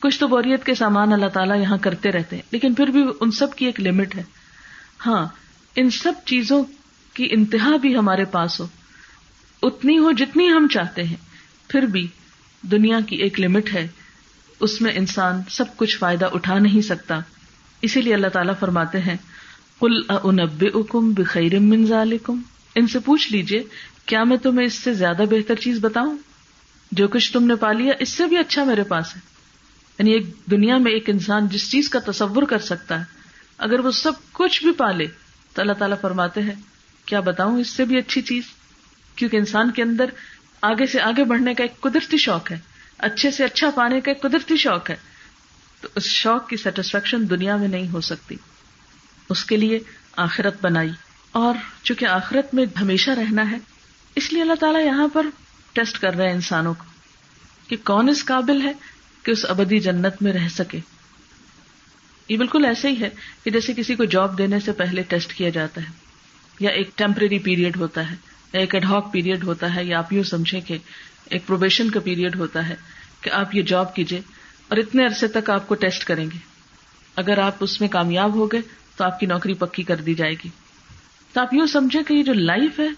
کچھ 0.00 0.20
تو 0.20 0.28
بوریت 0.28 0.64
کے 0.64 0.74
سامان 0.74 1.12
اللہ 1.12 1.26
تعالیٰ 1.26 1.60
یہاں 1.60 1.78
کرتے 1.80 2.12
رہتے 2.12 2.36
ہیں، 2.36 2.42
لیکن 2.50 2.74
پھر 2.74 2.86
بھی 2.86 3.04
ان 3.20 3.30
سب 3.30 3.54
کی 3.54 3.66
ایک 3.66 3.80
لمٹ 3.80 4.14
ہے۔ 4.14 4.22
ہاں 5.06 5.26
ان 5.76 5.90
سب 5.90 6.12
چیزوں 6.24 6.64
کی 7.14 7.28
انتہا 7.30 7.76
بھی 7.76 7.96
ہمارے 7.96 8.24
پاس 8.24 8.60
ہو۔ 8.60 8.66
اتنی 9.62 9.98
ہو 9.98 10.12
جتنی 10.12 10.48
ہم 10.48 10.66
چاہتے 10.70 11.02
ہیں۔ 11.02 11.16
پھر 11.68 11.82
بھی 11.82 12.06
دنیا 12.62 12.98
کی 13.06 13.16
ایک 13.16 13.40
لمٹ 13.40 13.74
ہے۔ 13.74 13.88
اس 14.60 14.80
میں 14.80 14.92
انسان 14.94 15.42
سب 15.50 15.64
کچھ 15.76 15.98
فائدہ 15.98 16.28
اٹھا 16.32 16.58
نہیں 16.58 16.80
سکتا۔ 16.80 17.20
اسی 17.82 18.00
لیے 18.00 18.14
اللہ 18.14 18.26
تعالیٰ 18.26 18.54
فرماتے 18.60 19.00
ہیں 19.00 19.16
کل 19.80 20.00
انب 20.22 20.64
اکم 20.74 21.12
بخیر 21.12 21.52
ذالکم 21.88 22.40
ان 22.74 22.86
سے 22.86 22.98
پوچھ 22.98 23.32
لیجیے 23.32 23.62
کیا 24.06 24.24
میں 24.24 24.36
تمہیں 24.36 24.66
اس 24.66 24.74
سے 24.74 24.94
زیادہ 24.94 25.22
بہتر 25.30 25.54
چیز 25.54 25.78
بتاؤں؟ 25.80 26.18
جو 26.92 27.08
کچھ 27.08 27.32
تم 27.32 27.44
نے 27.44 27.54
پا 27.54 27.72
لیا 27.72 27.92
اس 28.00 28.08
سے 28.08 28.26
بھی 28.26 28.36
اچھا 28.36 28.64
میرے 28.64 28.82
پاس 28.82 29.16
ہے۔ 29.16 29.20
یعنی 29.98 30.10
ایک 30.10 30.26
دنیا 30.50 30.78
میں 30.78 30.92
ایک 30.92 31.10
انسان 31.10 31.48
جس 31.48 31.70
چیز 31.70 31.88
کا 31.88 31.98
تصور 32.06 32.42
کر 32.42 32.58
سکتا 32.58 32.98
ہے، 32.98 33.04
اگر 33.58 33.80
وہ 33.80 33.90
سب 33.90 34.12
کچھ 34.32 34.64
بھی 34.64 34.72
پالے، 34.72 35.06
تو 35.54 35.62
اللہ 35.62 35.72
تعالیٰ 35.72 35.96
فرماتے 36.00 36.42
ہیں، 36.42 36.54
کیا 37.04 37.20
بتاؤں، 37.20 37.58
اس 37.58 37.68
سے 37.68 37.84
بھی 37.84 37.98
اچھی 37.98 38.22
چیز؟ 38.22 38.42
کیونکہ 39.16 39.36
انسان 39.36 39.70
کے 39.70 39.82
اندر 39.82 40.04
آگے 40.62 40.86
سے 40.86 41.00
آگے 41.00 41.24
بڑھنے 41.24 41.54
کا 41.54 41.64
ایک 41.64 41.80
قدرتی 41.80 42.18
شوق 42.18 42.52
ہے۔ 42.52 42.58
اچھے 43.02 43.30
سے 43.30 43.44
اچھا 43.44 43.70
پانے 43.70 44.00
کا 44.00 44.10
ایک 44.10 44.22
قدرتی 44.22 44.56
شوق 44.56 44.90
ہے۔ 44.90 44.96
تو 45.80 45.88
اس 45.94 46.04
شوق 46.04 46.48
کی 46.48 46.56
سیٹسفیکشن 46.56 47.30
دنیا 47.30 47.56
میں 47.56 47.68
نہیں 47.68 47.88
ہو 47.88 48.00
سکتی۔ 48.00 48.36
اس 49.28 49.44
کے 49.44 49.56
لیے 49.56 49.78
آخرت 50.16 50.54
بنائی۔ 50.62 50.90
اور 51.32 51.54
چونکہ 51.82 52.04
آخرت 52.04 52.54
میں 52.54 52.66
ہمیشہ 52.80 53.10
رہنا 53.10 53.50
ہے، 53.50 53.56
اس 54.16 54.32
لیے 54.32 54.42
اللہ 54.42 54.54
تعالیٰ 54.54 54.84
یہاں 54.84 55.08
پر 55.12 55.26
ٹیسٹ 55.72 55.98
کر 55.98 56.14
رہے 56.14 56.26
ہیں 56.26 56.34
انسانوں 56.34 56.74
کو 56.74 56.84
کہ 57.68 57.76
کون 57.84 58.08
اس 58.08 58.24
قابل 58.24 58.62
ہے 58.62 58.72
کہ 59.22 59.30
اس 59.30 59.44
ابدی 59.48 59.78
جنت 59.78 60.22
میں 60.22 60.32
رہ 60.32 60.48
سکے۔ 60.48 60.78
یہ 62.28 62.36
بالکل 62.36 62.64
ایسے 62.64 62.88
ہی 62.88 63.00
ہے 63.00 63.10
کہ 63.44 63.50
جیسے 63.50 63.72
کسی 63.76 63.94
کو 63.94 64.04
جاب 64.04 64.38
دینے 64.38 64.60
سے 64.60 64.72
پہلے 64.72 65.02
ٹیسٹ 65.02 65.34
کیا 65.34 65.48
جاتا 65.48 65.80
ہے، 65.80 65.90
یا 66.60 66.70
ایک 66.70 66.90
ٹیمپرری 66.94 67.38
پیریڈ 67.38 67.76
ہوتا 67.76 68.10
ہے، 68.10 68.16
یا 68.52 68.60
ایک 68.60 68.74
ایڈہاک 68.74 69.12
پیریڈ 69.12 69.44
ہوتا 69.44 69.74
ہے، 69.74 69.84
یا 69.84 69.98
آپ 69.98 70.12
یوں 70.12 70.22
سمجھیں 70.22 70.60
کہ 70.60 70.78
ایک 71.24 71.46
پروبیشن 71.46 71.90
کا 71.90 72.00
پیریڈ 72.00 72.36
ہوتا 72.36 72.68
ہے 72.68 72.74
کہ 73.20 73.30
آپ 73.30 73.54
یہ 73.54 73.62
جاب 73.62 73.94
کیجیے 73.94 74.20
اور 74.68 74.76
اتنے 74.76 75.04
عرصے 75.04 75.28
تک 75.28 75.50
آپ 75.50 75.68
کو 75.68 75.74
ٹیسٹ 75.74 76.04
کریں 76.04 76.24
گے۔ 76.24 76.38
اگر 77.16 77.38
آپ 77.38 77.54
اس 77.60 77.80
میں 77.80 77.88
کامیاب 77.88 78.34
ہو 78.34 78.46
گئے 78.46 78.60
تو 78.96 79.04
آپ 79.04 79.20
کی 79.20 79.26
نوکری 79.26 79.54
پکی 79.54 79.82
کر 79.82 79.96
دی 79.96 80.14
جائے 80.14 80.32
گی۔ 80.32 80.48
تو 81.32 81.40
آپ 81.40 81.54
یوں 81.54 81.66
سمجھیں 81.66 82.02
کہ 82.02 82.14
یہ 82.14 82.22
جو 82.22 82.32
لائف 82.32 82.80
ہے، 82.80 82.88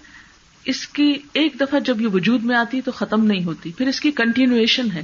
اس 0.64 0.88
کی 0.88 1.14
ایک 1.32 1.54
دفعہ 1.60 1.80
جب 1.80 2.00
یہ 2.00 2.06
وجود 2.06 2.44
میں 2.44 2.56
آتی 2.56 2.80
تو 2.80 2.92
ختم 2.92 3.24
نہیں 3.24 3.44
ہوتی، 3.44 3.72
پھر 3.72 3.88
اس 3.88 4.00
کی 4.00 4.10
کنٹینویشن 4.10 4.92
ہے۔ 4.92 5.02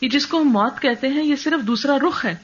یہ 0.00 0.08
جس 0.08 0.26
کو 0.26 0.42
ہم 0.42 0.48
موت 0.48 0.82
کہتے 0.82 1.08
ہیں، 1.08 1.24
یہ 1.24 1.36
صرف 1.36 1.66
دوسرا 1.66 1.96
رخ 2.08 2.24
ہے۔ 2.26 2.34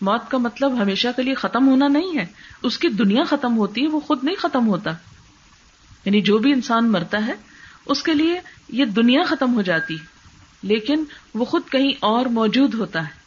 موت 0.00 0.30
کا 0.30 0.38
مطلب 0.38 0.82
ہمیشہ 0.82 1.08
کے 1.16 1.22
لیے 1.22 1.34
ختم 1.34 1.68
ہونا 1.68 1.88
نہیں 1.88 2.18
ہے۔ 2.18 2.26
اس 2.62 2.78
کی 2.78 2.88
دنیا 2.88 3.24
ختم 3.24 3.56
ہوتی 3.58 3.82
ہے، 3.82 3.88
وہ 3.88 4.00
خود 4.00 4.24
نہیں 4.24 4.36
ختم 4.36 4.68
ہوتا۔ 4.68 4.90
یعنی 6.04 6.20
جو 6.20 6.38
بھی 6.38 6.52
انسان 6.52 6.92
مرتا 6.92 7.26
ہے 7.26 7.34
اس 7.88 8.02
کے 8.02 8.14
لیے 8.14 8.40
یہ 8.68 8.84
دنیا 8.84 9.22
ختم 9.22 9.54
ہو 9.54 9.62
جاتی، 9.62 9.96
لیکن 10.62 11.04
وہ 11.34 11.44
خود 11.44 11.62
کہیں 11.70 11.92
اور 12.00 12.26
موجود 12.26 12.74
ہوتا 12.74 13.00
ہے۔ 13.00 13.18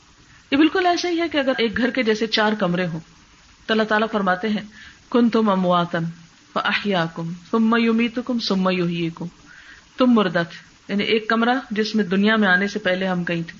یہ 0.51 0.57
بالکل 0.57 0.85
ایسا 0.85 1.09
ہی 1.09 1.21
ہے 1.21 1.29
کہ 1.29 1.37
اگر 1.37 1.53
ایک 1.57 1.77
گھر 1.77 1.89
کے 1.89 2.03
جیسے 2.03 2.27
چار 2.27 2.53
کمرے 2.59 2.87
ہوں، 2.87 2.99
تو 3.65 3.73
اللہ 3.73 3.83
تعالیٰ 3.83 4.07
فرماتے 4.11 4.49
ہیں 4.49 4.63
کن 5.09 5.29
تم 5.29 5.49
امواتن 5.49 6.03
احیا 6.55 7.05
کم 7.15 7.33
تم 7.51 7.69
میومی 7.69 8.07
تو 8.07 8.21
کم 8.21 8.39
سم 8.39 8.69
کم 9.15 9.25
تم 9.97 10.05
مردت 10.05 10.53
یعنی 10.87 11.03
ایک 11.03 11.29
کمرہ 11.29 11.59
جس 11.71 11.95
میں 11.95 12.03
دنیا 12.03 12.35
میں 12.35 12.49
آنے 12.49 12.67
سے 12.67 12.79
پہلے 12.79 13.07
ہم 13.07 13.23
کہیں 13.23 13.43
تھے۔ 13.43 13.59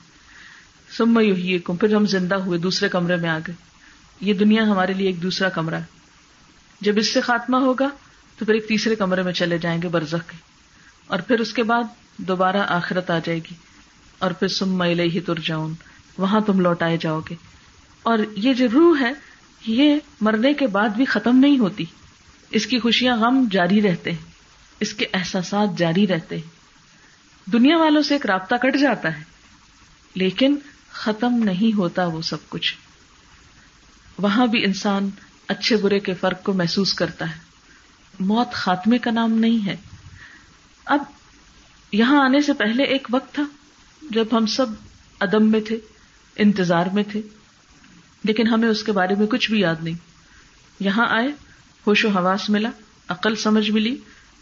سم 0.98 1.20
یوہی 1.20 1.60
کم 1.60 1.76
پھر 1.76 1.96
ہم 1.96 2.06
زندہ 2.06 2.36
ہوئے 2.36 2.60
دوسرے 2.60 2.90
کمرے 2.90 3.16
میں 3.16 3.30
آ 3.30 3.40
گئے۔ 3.48 3.56
یہ 4.22 4.34
دنیا 4.34 4.64
ہمارے 4.64 4.94
لیے 4.94 5.08
ایک 5.08 5.24
دوسرا 5.24 5.50
کمرہ 5.50 5.76
ہے۔ 5.76 5.84
جب 6.82 6.94
اس 6.98 7.14
سے 7.14 7.22
خاتمہ 7.22 7.58
ہوگا، 7.58 7.90
تو 8.38 8.46
پھر 8.46 8.54
ایک 8.54 8.68
تیسرے 8.68 8.96
کمرے 8.96 9.24
میں 9.24 9.34
چلے 9.34 9.58
جائیں 9.58 9.82
گے 9.82 9.88
برزخ 9.88 10.32
کے۔ 10.32 10.51
اور 11.08 11.20
پھر 11.20 11.40
اس 11.40 11.54
کے 11.54 11.64
بعد 11.64 11.84
دوبارہ 12.18 12.58
آخرت 12.58 13.12
آ 13.12 13.20
جائے 13.20 13.40
گی 13.40 13.56
اور 14.20 14.32
پھر 14.32 14.48
سم 14.48 14.78
میلے 14.78 15.04
ہی 15.04 15.20
تر 15.20 15.40
جاؤں 15.44 15.74
وہاں 16.18 16.40
تم 16.40 16.60
لوٹائے 16.60 16.98
جاؤ 16.98 17.20
گے۔ 17.20 17.36
اور 18.04 18.20
یہ 18.36 18.54
جو 18.54 18.68
روح 18.74 19.02
ہے، 19.02 19.12
یہ 19.68 19.96
مرنے 20.22 20.54
کے 20.54 20.68
بعد 20.68 20.90
بھی 20.90 21.06
ختم 21.06 21.38
نہیں 21.38 21.58
ہوتی۔ 21.58 21.86
اس 22.50 22.66
کی 22.66 22.80
خوشیاں 22.80 23.18
غم 23.18 23.48
جاری 23.52 23.82
رہتے 23.82 24.12
ہیں۔ 24.12 24.32
اس 24.80 24.94
کے 24.94 25.06
احساسات 25.14 25.78
جاری 25.78 26.08
رہتے 26.08 26.36
ہیں۔ 26.36 26.50
دنیا 27.52 27.78
والوں 27.78 28.02
سے 28.02 28.16
ایک 28.16 28.26
رابطہ 28.26 28.56
کٹ 28.56 28.78
جاتا 28.78 29.18
ہے۔ 29.18 29.24
لیکن 30.16 30.56
ختم 30.92 31.34
نہیں 31.34 31.78
ہوتا 31.78 32.06
وہ 32.06 32.22
سب 32.22 32.50
کچھ۔ 32.50 32.76
وہاں 34.18 34.48
بھی 34.48 34.66
انسان 34.66 35.10
اچھے 35.48 35.76
برے 35.76 36.00
کے 36.00 36.14
فرق 36.14 36.44
کو 36.44 36.54
محسوس 36.54 36.94
کرتا 36.94 37.30
ہے۔ 37.30 37.40
موت 38.20 38.54
خاتمے 38.54 38.98
کا 38.98 39.12
نام 39.12 39.32
نہیں 39.32 39.66
ہے۔ 39.66 39.76
اب 40.86 41.04
یہاں 41.92 42.24
آنے 42.24 42.42
سے 42.42 42.54
پہلے 42.54 42.84
ایک 42.84 43.08
وقت 43.12 43.36
تھا 43.36 43.44
جب 44.12 44.26
ہم 44.32 44.46
سب 44.46 44.66
ادم 45.20 45.52
میں 45.52 45.60
تھے، 45.60 45.78
انتظار 46.36 46.86
میں 46.94 47.04
تھے، 47.12 47.22
لیکن 48.24 48.48
ہمیں 48.48 48.70
اس 48.70 48.84
کے 48.84 48.92
بارے 48.92 49.16
میں 49.16 49.28
کچھ 49.28 49.52
بھی 49.52 49.60
یاد 49.60 49.76
نہیں۔ 49.82 49.96
یہاں 50.80 51.06
آئے، 51.10 51.28
ہوش 51.88 52.06
و 52.06 52.10
حواس 52.10 52.50
ملا، 52.50 52.70
عقل 53.08 53.36
سمجھ 53.36 53.72
ملی 53.72 53.96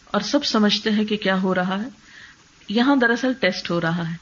اور 0.06 0.22
سب 0.22 0.46
سمجھتے 0.46 0.92
ہیں 0.92 1.06
کہ 1.06 1.18
کیا 1.18 1.42
ہو 1.42 1.56
رہا 1.56 1.84
ہے۔ 1.84 1.88
یہاں 2.70 2.96
دراصل 2.96 3.34
ٹیسٹ 3.34 3.72
ہو 3.72 3.82
رہا 3.82 4.12
ہے، 4.12 4.16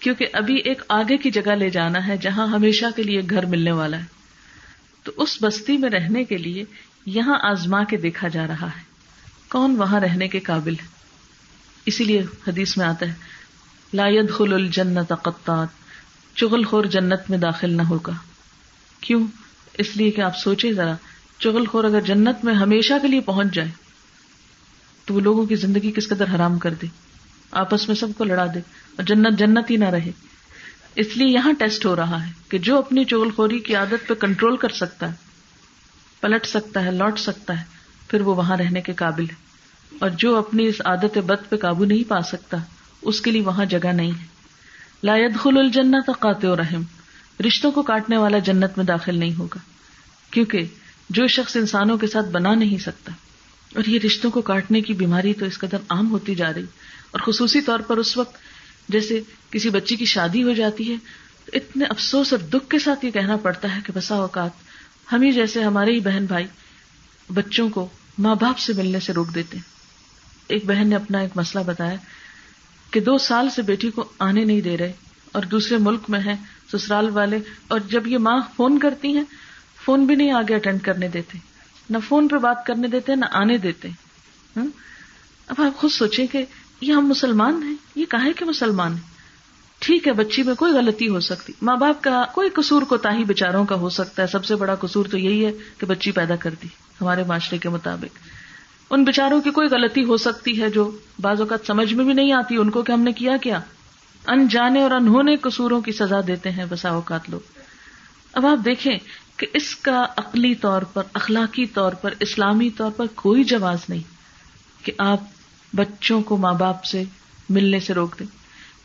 کیونکہ 0.00 0.26
ابھی 0.32 0.56
ایک 0.56 0.82
آگے 0.88 1.16
کی 1.16 1.30
جگہ 1.30 1.50
لے 1.50 1.70
جانا 1.70 2.06
ہے 2.06 2.16
جہاں 2.16 2.46
ہمیشہ 2.46 2.86
کے 2.96 3.02
لیے 3.02 3.20
گھر 3.30 3.46
ملنے 3.46 3.72
والا 3.72 3.98
ہے۔ 3.98 4.04
تو 5.02 5.12
اس 5.16 5.42
بستی 5.42 5.76
میں 5.76 5.90
رہنے 5.90 6.24
کے 6.24 6.36
لیے 6.36 6.64
یہاں 7.06 7.38
آزما 7.42 7.84
کے 7.84 7.96
دیکھا 7.96 8.28
جا 8.28 8.46
رہا 8.46 8.66
ہے۔ 8.66 8.82
کون 9.50 9.76
وہاں 9.76 10.00
رہنے 10.00 10.28
کے 10.28 10.40
قابل 10.40 10.72
ہے؟ 10.72 10.99
اسی 11.86 12.04
لیے 12.04 12.22
حدیث 12.48 12.76
میں 12.76 12.86
آتا 12.86 13.06
ہے 13.06 13.14
لائد 13.94 14.30
خل 14.30 14.52
الجنت 14.52 15.12
قطات 15.22 15.68
چغل 16.36 16.64
خور 16.64 16.84
جنت 16.84 17.20
میں 17.28 17.38
داخل 17.38 17.76
نہ 17.76 17.82
ہوگا۔ 17.82 18.12
کیوں؟ 19.00 19.26
اس 19.78 19.96
لیے 19.96 20.10
کہ 20.10 20.20
آپ 20.20 20.36
سوچے 20.36 20.72
ذرا 20.72 20.94
چغل 21.38 21.66
خور 21.66 21.84
اگر 21.84 22.00
جنت 22.00 22.44
میں 22.44 22.54
ہمیشہ 22.54 22.94
کے 23.02 23.08
لیے 23.08 23.20
پہنچ 23.20 23.54
جائے، 23.54 23.68
تو 25.04 25.14
وہ 25.14 25.20
لوگوں 25.20 25.46
کی 25.46 25.54
زندگی 25.54 25.92
کس 25.92 26.08
قدر 26.08 26.34
حرام 26.34 26.58
کر 26.58 26.74
دے۔ 26.74 26.86
آپس 27.50 27.88
میں 27.88 27.96
سب 27.96 28.06
کو 28.18 28.24
لڑا 28.24 28.46
دے 28.46 28.58
اور 28.58 29.02
جنت 29.02 29.38
جنت 29.38 29.70
ہی 29.70 29.76
نہ 29.76 29.84
رہے۔ 29.84 30.10
اس 30.94 31.16
لیے 31.16 31.28
یہاں 31.28 31.52
ٹیسٹ 31.52 31.86
ہو 31.86 31.96
رہا 31.96 32.26
ہے 32.26 32.32
کہ 32.48 32.58
جو 32.58 32.78
اپنی 32.78 33.04
چغل 33.04 33.30
خوری 33.30 33.58
کی 33.58 33.74
عادت 33.74 34.08
پہ 34.08 34.14
کنٹرول 34.14 34.56
کر 34.56 34.68
سکتا 34.68 35.08
ہے، 35.08 35.16
پلٹ 36.20 36.46
سکتا 36.46 36.84
ہے، 36.84 36.90
لوٹ 36.90 37.18
سکتا 37.18 37.58
ہے، 37.58 37.64
پھر 38.08 38.20
وہ 38.20 38.34
وہاں 38.34 38.56
رہنے 38.56 38.80
کے 38.80 38.92
قابل 38.92 39.24
ہے۔ 39.30 39.49
اور 39.98 40.10
جو 40.10 40.36
اپنی 40.36 40.66
اس 40.66 40.74
عادت 40.84 41.18
بد 41.18 41.50
پہ 41.50 41.56
قابو 41.56 41.84
نہیں 41.84 42.08
پا 42.08 42.20
سکتا، 42.20 42.56
اس 43.02 43.20
کے 43.20 43.30
لیے 43.30 43.40
وہاں 43.40 43.64
جگہ 43.64 43.92
نہیں 43.92 44.10
ہے۔ 44.10 44.26
لایت 45.04 45.34
خل 45.38 45.58
الجنت 45.58 46.10
قات 46.18 46.44
رحم، 46.44 46.82
رشتوں 47.46 47.72
کو 47.72 47.82
کاٹنے 47.82 48.16
والا 48.16 48.38
جنت 48.38 48.70
میں 48.76 48.84
داخل 48.84 49.18
نہیں 49.18 49.34
ہوگا، 49.38 49.58
کیونکہ 50.30 50.64
جو 51.10 51.26
شخص 51.26 51.56
انسانوں 51.56 51.98
کے 51.98 52.06
ساتھ 52.06 52.26
بنا 52.26 52.54
نہیں 52.54 52.78
سکتا۔ 52.78 53.12
اور 53.74 53.84
یہ 53.88 53.98
رشتوں 54.06 54.30
کو 54.30 54.42
کاٹنے 54.42 54.80
کی 54.80 54.92
بیماری 54.92 55.34
تو 55.34 55.46
اس 55.46 55.58
قدر 55.58 55.76
عام 55.88 56.10
ہوتی 56.10 56.34
جا 56.34 56.52
رہی۔ 56.54 56.64
اور 57.10 57.20
خصوصی 57.20 57.60
طور 57.60 57.78
پر 57.78 57.96
اس 57.96 58.16
وقت 58.16 58.36
جیسے 58.88 59.20
کسی 59.50 59.70
بچی 59.70 59.96
کی 59.96 60.04
شادی 60.04 60.42
ہو 60.42 60.52
جاتی 60.52 60.92
ہے، 60.92 60.96
تو 61.44 61.50
اتنے 61.52 61.84
افسوس 61.84 62.32
اور 62.32 62.46
دکھ 62.46 62.70
کے 62.70 62.78
ساتھ 62.78 63.04
یہ 63.04 63.10
کہنا 63.10 63.36
پڑتا 63.36 63.76
ہے 63.76 63.80
کہ 63.86 63.92
بسا 63.96 64.14
اوقات 64.14 64.50
ہم 65.12 65.22
ہی 65.22 65.32
جیسے 65.32 65.62
ہمارے 65.62 65.92
ہی 65.92 66.00
بہن 66.00 66.24
بھائی 66.24 66.46
بچوں 67.34 67.68
کو 67.68 67.88
ماں 68.18 68.34
باپ 68.34 68.58
سے 68.58 68.72
ملنے 68.72 69.00
سے 69.00 69.12
روک 69.12 69.34
دیتے 69.34 69.56
ہیں۔ 69.56 69.79
ایک 70.50 70.66
بہن 70.66 70.88
نے 70.88 70.96
اپنا 70.96 71.18
ایک 71.18 71.30
مسئلہ 71.36 71.64
بتایا 71.64 71.96
کہ 72.90 73.00
دو 73.00 73.18
سال 73.18 73.50
سے 73.50 73.62
بیٹی 73.62 73.90
کو 73.90 74.04
آنے 74.18 74.44
نہیں 74.44 74.60
دے 74.60 74.76
رہے 74.78 74.92
اور 75.32 75.42
دوسرے 75.42 75.78
ملک 75.78 76.00
میں 76.08 76.20
ہیں، 76.20 76.36
سسرال 76.72 77.10
والے، 77.10 77.38
اور 77.68 77.80
جب 77.80 78.06
یہ 78.06 78.18
ماں 78.18 78.40
فون 78.56 78.78
کرتی 78.78 79.16
ہیں، 79.16 79.24
فون 79.84 80.04
بھی 80.04 80.14
نہیں 80.14 80.32
آگے 80.32 80.54
اٹینڈ 80.54 80.82
کرنے 80.82 81.08
دیتے۔ 81.08 81.38
نہ 81.90 81.98
فون 82.08 82.28
پہ 82.28 82.36
بات 82.36 82.66
کرنے 82.66 82.88
دیتے، 82.88 83.14
نہ 83.14 83.24
آنے 83.32 83.58
دیتے۔ 83.58 83.88
اب 85.46 85.60
آپ 85.60 85.76
خود 85.76 85.90
سوچیں 85.90 86.26
کہ 86.26 86.44
یہ 86.80 86.92
ہم 86.92 87.06
مسلمان 87.06 87.62
ہیں، 87.62 87.74
یہ 87.94 88.04
کہا 88.04 88.28
کہ 88.36 88.44
مسلمان 88.44 88.92
ہیں؟ 88.92 89.10
ٹھیک 89.78 90.08
ہے، 90.08 90.12
بچی 90.12 90.42
میں 90.42 90.54
کوئی 90.54 90.72
غلطی 90.72 91.08
ہو 91.08 91.20
سکتی۔ 91.20 91.52
ماں 91.62 91.76
باپ 91.76 92.02
کا 92.02 92.24
کوئی 92.34 92.50
قصور 92.50 92.82
کو 92.82 92.96
تاہی 92.96 93.24
بےچاروں 93.24 93.64
کا 93.64 93.74
ہو 93.74 93.88
سکتا 93.88 94.22
ہے۔ 94.22 94.26
سب 94.26 94.44
سے 94.44 94.54
بڑا 94.54 94.74
قصور 94.74 95.06
تو 95.06 95.18
یہی 95.18 95.46
ہے 95.46 95.52
کہ 95.78 95.86
بچی 95.86 96.12
پیدا 96.12 96.36
کر 96.36 96.50
دی 96.62 96.68
ہمارے 97.00 97.24
معاشرے 97.24 97.58
کے 97.58 97.68
مطابق۔ 97.68 98.18
ان 98.90 99.04
بےچاروں 99.04 99.40
کی 99.40 99.50
کوئی 99.50 99.68
غلطی 99.68 100.04
ہو 100.04 100.16
سکتی 100.16 100.62
ہے 100.62 100.70
جو 100.70 100.98
بعض 101.20 101.40
اوقات 101.40 101.66
سمجھ 101.66 101.94
میں 101.94 102.04
بھی 102.04 102.12
نہیں 102.12 102.32
آتی، 102.32 102.56
ان 102.56 102.70
کو 102.70 102.82
کہ 102.82 102.92
ہم 102.92 103.00
نے 103.00 103.12
کیا 103.12 103.36
کیا؟ 103.36 103.60
ان 104.26 104.48
جانے 104.48 104.82
اور 104.82 104.90
انہوں 104.90 105.22
قصوروں 105.40 105.80
کی 105.80 105.92
سزا 105.92 106.20
دیتے 106.26 106.50
ہیں 106.50 106.64
بسا 106.68 106.88
اوقات 106.88 107.30
لوگ۔ 107.30 107.40
اب 108.32 108.46
آپ 108.46 108.64
دیکھیں 108.64 108.98
کہ 109.36 109.46
اس 109.54 109.76
کا 109.76 110.06
عقلی 110.16 110.54
طور 110.54 110.82
پر، 110.82 111.02
اخلاقی 111.14 111.66
طور 111.66 111.92
پر، 111.92 112.14
اسلامی 112.20 112.70
طور 112.70 112.90
پر 112.90 113.06
کوئی 113.14 113.44
جواز 113.44 113.78
نہیں 113.88 114.02
کہ 114.84 114.92
آپ 114.98 115.20
بچوں 115.76 116.22
کو 116.22 116.36
ماں 116.36 116.54
باپ 116.54 116.84
سے 116.84 117.02
ملنے 117.48 117.80
سے 117.80 117.94
روک 117.94 118.18
دیں۔ 118.18 118.26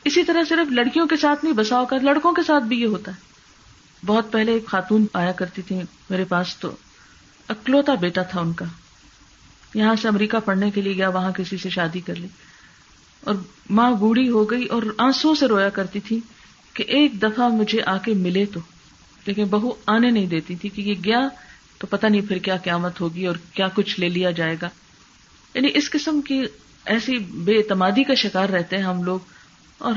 اسی 0.03 0.23
طرح 0.23 0.43
صرف 0.49 0.71
لڑکیوں 0.71 1.07
کے 1.07 1.17
ساتھ 1.17 1.45
نہیں، 1.45 1.53
بسا 1.53 1.75
اوقات 1.75 2.03
لڑکوں 2.03 2.33
کے 2.33 2.41
ساتھ 2.47 2.63
بھی 2.63 2.81
یہ 2.81 2.87
ہوتا 2.87 3.11
ہے۔ 3.11 3.17
بہت 4.05 4.31
پہلے 4.31 4.51
ایک 4.51 4.65
خاتون 4.65 5.05
آیا 5.13 5.31
کرتی 5.31 5.61
تھی 5.61 5.81
میرے 6.09 6.23
پاس 6.23 6.57
تو 6.57 6.75
اکلوتا 7.47 7.95
بیٹا 7.95 8.21
تھا 8.21 8.39
ان 8.39 8.53
کا۔ 8.53 8.65
یہاں 9.75 9.95
سے 9.95 10.07
امریکہ 10.07 10.37
پڑھنے 10.45 10.71
کے 10.71 10.81
لیے 10.81 10.93
گیا، 10.93 11.09
وہاں 11.09 11.31
کسی 11.31 11.57
سے 11.57 11.69
شادی 11.69 11.99
کر 11.99 12.15
لی۔ 12.15 12.27
اور 13.21 13.35
ماں 13.69 13.91
بوڑھی 13.91 14.29
ہو 14.29 14.51
گئی 14.51 14.65
اور 14.65 14.83
آنسو 14.97 15.35
سے 15.35 15.47
رویا 15.47 15.69
کرتی 15.69 15.99
تھی 15.99 16.19
کہ 16.73 16.83
ایک 16.87 17.21
دفعہ 17.21 17.47
مجھے 17.47 17.81
آ 17.85 17.97
کے 17.97 18.13
ملے 18.13 18.45
تو۔ 18.45 18.59
لیکن 19.25 19.43
بہو 19.43 19.71
آنے 19.87 20.09
نہیں 20.09 20.25
دیتی 20.25 20.55
تھی 20.55 20.69
کہ 20.69 20.81
یہ 20.81 20.93
گیا 21.05 21.27
تو 21.77 21.87
پتہ 21.87 22.07
نہیں 22.07 22.21
پھر 22.21 22.37
کیا 22.37 22.57
قیامت 22.57 23.01
ہوگی 23.01 23.25
اور 23.25 23.35
کیا 23.53 23.67
کچھ 23.73 23.99
لے 23.99 24.09
لیا 24.09 24.31
جائے 24.31 24.55
گا۔ 24.61 24.69
یعنی 25.53 25.67
اس 25.73 25.89
قسم 25.89 26.21
کی 26.21 26.43
ایسی 26.85 27.17
بے 27.17 27.51
اعتمادی 27.51 28.03
کا 28.03 28.13
شکار 28.13 28.49
رہتے 28.49 28.77
ہیں 28.77 28.83
ہم 28.83 29.03
لوگ۔ 29.03 29.19
اور 29.77 29.93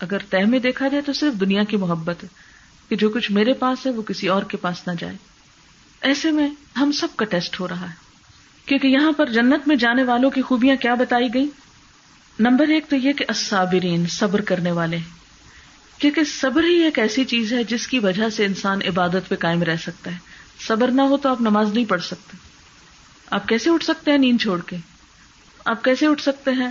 اگر 0.00 0.18
طے 0.30 0.44
میں 0.44 0.58
دیکھا 0.58 0.88
جائے 0.88 1.02
تو 1.02 1.12
صرف 1.12 1.40
دنیا 1.40 1.64
کی 1.64 1.76
محبت 1.76 2.22
ہے 2.22 2.28
کہ 2.88 2.96
جو 2.96 3.08
کچھ 3.08 3.32
میرے 3.32 3.52
پاس 3.52 3.86
ہے 3.86 3.90
وہ 3.90 4.02
کسی 4.02 4.28
اور 4.28 4.42
کے 4.42 4.56
پاس 4.56 4.88
نہ 4.88 4.92
جائے۔ 4.98 5.16
ایسے 6.00 6.30
میں 6.30 6.50
ہم 6.76 6.92
سب 6.92 7.08
کا 7.16 7.24
ٹیسٹ 7.24 7.60
ہو 7.60 7.68
رہا 7.68 7.90
ہے۔ 7.90 8.03
کیونکہ 8.66 8.88
یہاں 8.88 9.12
پر 9.12 9.26
جنت 9.26 9.68
میں 9.68 9.76
جانے 9.76 10.02
والوں 10.02 10.30
کی 10.30 10.42
خوبیاں 10.42 10.76
کیا 10.76 10.94
بتائی 10.94 11.34
گئی 11.34 11.46
نمبر 12.38 12.68
ایک 12.68 12.86
تو 12.88 12.96
یہ 12.96 13.12
کہ 13.12 13.24
الصابرین، 13.28 14.06
صبر 14.06 14.40
کرنے 14.40 14.70
والے۔ 14.70 14.98
کیونکہ 15.98 16.24
صبر 16.24 16.64
ہی 16.64 16.84
ایک 16.84 16.98
ایسی 16.98 17.24
چیز 17.24 17.52
ہے 17.52 17.64
جس 17.64 17.86
کی 17.86 17.98
وجہ 17.98 18.28
سے 18.28 18.44
انسان 18.44 18.78
عبادت 18.88 19.28
پہ 19.28 19.34
قائم 19.34 19.62
رہ 19.62 19.76
سکتا 19.76 20.12
ہے۔ 20.12 20.16
صبر 20.66 20.88
نہ 20.88 21.02
ہو 21.02 21.16
تو 21.16 21.28
آپ 21.28 21.40
نماز 21.40 21.74
نہیں 21.74 21.84
پڑھ 21.84 22.02
سکتے۔ 22.02 22.36
آپ 23.30 23.48
کیسے 23.48 23.70
اٹھ 23.70 23.84
سکتے 23.84 24.10
ہیں 24.10 24.18
نیند 24.18 24.40
چھوڑ 24.40 24.60
کے؟ 24.60 24.76
آپ 25.64 25.84
کیسے 25.84 26.06
اٹھ 26.06 26.22
سکتے 26.22 26.50
ہیں 26.50 26.68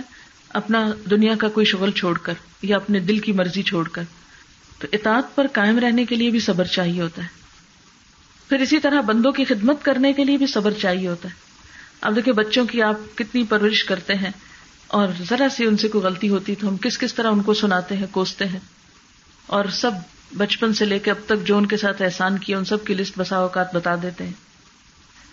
اپنا 0.48 0.90
دنیا 1.10 1.34
کا 1.36 1.48
کوئی 1.48 1.66
شغل 1.66 1.90
چھوڑ 1.90 2.18
کر 2.18 2.32
یا 2.62 2.76
اپنے 2.76 3.00
دل 3.00 3.18
کی 3.18 3.32
مرضی 3.32 3.62
چھوڑ 3.62 3.88
کر؟ 3.88 4.02
تو 4.78 4.86
اطاعت 4.92 5.36
پر 5.36 5.46
قائم 5.52 5.78
رہنے 5.78 6.04
کے 6.04 6.16
لیے 6.16 6.30
بھی 6.30 6.40
صبر 6.40 6.64
چاہیے 6.64 7.02
ہوتا 7.02 7.22
ہے۔ 7.22 7.28
پھر 8.48 8.60
اسی 8.60 8.78
طرح 8.78 9.00
بندوں 9.00 9.32
کی 9.32 9.44
خدمت 9.44 9.84
کرنے 9.84 10.12
کے 10.12 10.24
لیے 10.24 10.36
بھی 10.36 10.46
صبر 10.46 10.72
چاہیے 10.72 11.08
ہوتا 11.08 11.28
ہے۔ 11.28 11.43
اب 12.04 12.16
دیکھیں 12.16 12.32
بچوں 12.32 12.66
کی 12.66 12.82
آپ 12.82 13.18
کتنی 13.18 13.44
پرورش 13.44 13.84
کرتے 13.84 14.14
ہیں 14.14 14.30
اور 14.86 15.08
ذرا 15.28 15.48
سی 15.48 15.66
ان 15.66 15.76
سے 15.76 15.88
کوئی 15.88 16.04
غلطی 16.04 16.28
ہوتی 16.28 16.54
تو 16.54 16.68
ہم 16.68 16.76
کس 16.76 16.98
کس 16.98 17.14
طرح 17.14 17.30
ان 17.30 17.42
کو 17.42 17.54
سناتے 17.54 17.96
ہیں، 17.96 18.06
کوستے 18.10 18.46
ہیں۔ 18.46 18.58
اور 19.46 19.64
سب 19.64 19.90
بچپن 20.36 20.74
سے 20.74 20.84
لے 20.84 20.98
کے 20.98 21.10
اب 21.10 21.16
تک 21.26 21.46
جو 21.46 21.56
ان 21.56 21.66
کے 21.66 21.76
ساتھ 21.76 22.02
احسان 22.02 22.38
کیا، 22.38 22.58
ان 22.58 22.64
سب 22.64 22.84
کی 22.84 22.94
لسٹ 22.94 23.18
بسا 23.18 23.36
اوقات 23.36 23.74
بتا 23.74 23.94
دیتے 24.02 24.24
ہیں۔ 24.24 24.32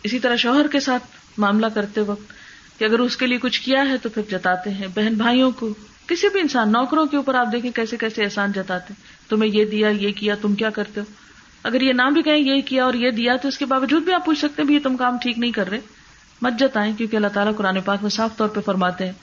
اسی 0.03 0.19
طرح 0.19 0.36
شوہر 0.36 0.67
کے 0.67 0.79
ساتھ 0.79 1.03
معاملہ 1.38 1.65
کرتے 1.73 2.01
وقت 2.01 2.34
کہ 2.79 2.86
اگر 2.86 2.99
اس 2.99 3.17
کے 3.17 3.27
لیے 3.27 3.38
کچھ 3.38 3.62
کیا 3.62 3.89
ہے 3.89 3.97
تو 3.97 4.10
پھر 4.10 4.21
جتاتے 4.31 4.69
ہیں۔ 4.69 4.88
بہن 4.95 5.13
بھائیوں 5.13 5.51
کو، 5.51 5.73
کسی 6.07 6.27
بھی 6.29 6.39
انسان، 6.39 6.71
نوکروں 6.71 7.05
کے 7.05 7.17
اوپر 7.17 7.36
آپ 7.36 7.47
دیکھیں 7.51 7.71
کیسے 7.71 7.97
کیسے 7.97 8.23
احسان 8.23 8.51
جتاتے 8.51 8.93
تمہیں 9.29 9.51
یہ 9.53 9.65
دیا، 9.65 9.89
یہ 9.89 10.12
کیا، 10.12 10.36
تم 10.41 10.55
کیا 10.55 10.69
کرتے 10.69 10.99
ہو؟ 10.99 11.05
اگر 11.63 11.81
یہ 11.81 11.93
نہ 11.93 12.10
بھی 12.13 12.21
کہیں، 12.21 12.38
یہ 12.38 12.62
کیا 12.62 12.86
اور 12.86 12.93
یہ 12.93 13.12
دیا 13.12 13.36
تو 13.36 13.47
اس 13.47 13.57
کے 13.57 13.65
باوجود 13.65 14.03
بھی 14.03 14.13
آپ 14.13 14.25
پوچھ 14.25 14.39
سکتے 14.39 14.62
ہیں 14.62 14.73
یہ 14.73 14.79
تم 14.84 14.97
کام 14.97 15.17
ٹھیک 15.17 15.39
نہیں 15.39 15.51
کر 15.51 15.69
رہے۔ 15.69 15.79
مت 16.41 16.60
جتائیں 16.60 16.93
کیونکہ 16.97 17.15
اللہ 17.15 17.27
تعالیٰ 17.27 17.56
قرآن 17.56 17.82
پاک 17.82 18.01
میں 18.01 18.10
صاف 18.10 18.38
طور 18.38 18.47
پہ 18.47 18.60
فرماتے 18.65 19.06
ہیں، 19.06 19.13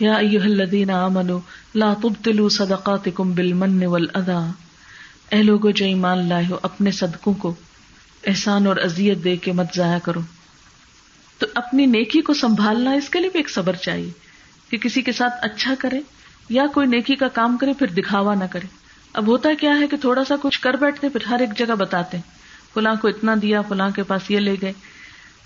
یا 0.00 0.16
الذین 0.16 0.90
آمنوا 0.90 1.38
لا 1.74 1.92
تبطلوا 2.02 2.48
صدقاتکم 2.48 3.32
بالمن 3.32 3.86
والاذا 3.86 4.38
اے 5.30 5.42
لوگو، 5.42 5.70
جو 5.70 5.84
ایمان 5.84 6.28
لائے 6.28 6.44
ہو 6.50 6.58
اپنے 6.62 6.90
صدقوں 6.90 7.34
کو، 7.34 7.54
احسان 8.26 8.66
اور 8.66 8.76
اذیت 8.76 9.24
دے 9.24 9.36
کے 9.36 9.52
مت 9.52 9.74
ضائع 9.76 9.98
کرو۔ 9.98 10.20
تو 11.38 11.46
اپنی 11.54 11.86
نیکی 11.86 12.20
کو 12.20 12.34
سنبھالنا 12.34 12.92
اس 12.92 13.08
کے 13.08 13.20
لیے 13.20 13.30
بھی 13.30 13.38
ایک 13.40 13.50
صبر 13.50 13.76
چاہیے 13.76 14.10
کہ 14.70 14.78
کسی 14.78 15.02
کے 15.02 15.12
ساتھ 15.12 15.34
اچھا 15.42 15.74
کرے 15.78 16.00
یا 16.48 16.66
کوئی 16.74 16.86
نیکی 16.86 17.14
کا 17.14 17.28
کام 17.28 17.56
کرے، 17.56 17.72
پھر 17.72 17.86
دکھاوا 17.86 18.34
نہ 18.34 18.44
کرے۔ 18.50 18.66
اب 19.12 19.26
ہوتا 19.26 19.48
کیا 19.60 19.78
ہے 19.80 19.86
کہ 19.86 19.96
تھوڑا 19.96 20.24
سا 20.24 20.34
کچھ 20.42 20.60
کر 20.60 20.74
بیٹھتے، 20.74 21.08
پھر 21.08 21.20
ہر 21.30 21.40
ایک 21.40 21.58
جگہ 21.58 21.74
بتاتے 21.74 22.18
فلاں 22.74 22.94
کو 23.00 23.08
اتنا 23.08 23.34
دیا، 23.42 23.60
فلاں 23.60 23.90
کے 23.90 24.02
پاس 24.02 24.30
یہ 24.30 24.40
لے 24.40 24.54
گئے۔ 24.62 24.72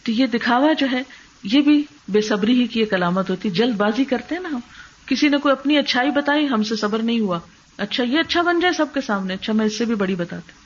تو 0.04 0.12
یہ 0.12 0.26
دکھاوا 0.26 0.72
جو 0.72 0.86
ہے، 0.92 1.02
یہ 1.42 1.60
بھی 1.60 1.84
بے 2.08 2.20
صبری 2.20 2.62
ہی 2.62 2.66
کی 2.66 2.80
ایک 2.80 2.94
علامت 2.94 3.30
ہوتی۔ 3.30 3.50
جلد 3.50 3.76
بازی 3.76 4.04
کرتے 4.04 4.34
ہیں 4.34 4.42
نا 4.42 4.48
ہم۔ 4.48 4.60
کسی 5.06 5.28
نے 5.28 5.36
کوئی 5.36 5.52
اپنی 5.52 5.78
اچھائی 5.78 6.10
بتائی، 6.10 6.48
ہم 6.48 6.62
سے 6.62 6.76
صبر 6.76 6.98
نہیں 6.98 7.20
ہوا۔ 7.20 7.38
اچھا 7.76 8.04
یہ 8.04 8.18
اچھا 8.18 8.42
بن 8.42 8.60
جائے 8.60 8.74
سب 8.74 8.86
کے 8.94 9.00
سامنے۔ 9.00 9.34
اچھا 9.34 9.52
میں 9.52 9.66
اس 9.66 9.78
سے 9.78 9.84
بھی 9.84 9.94
بڑی 9.94 10.14
بتاتے 10.14 10.64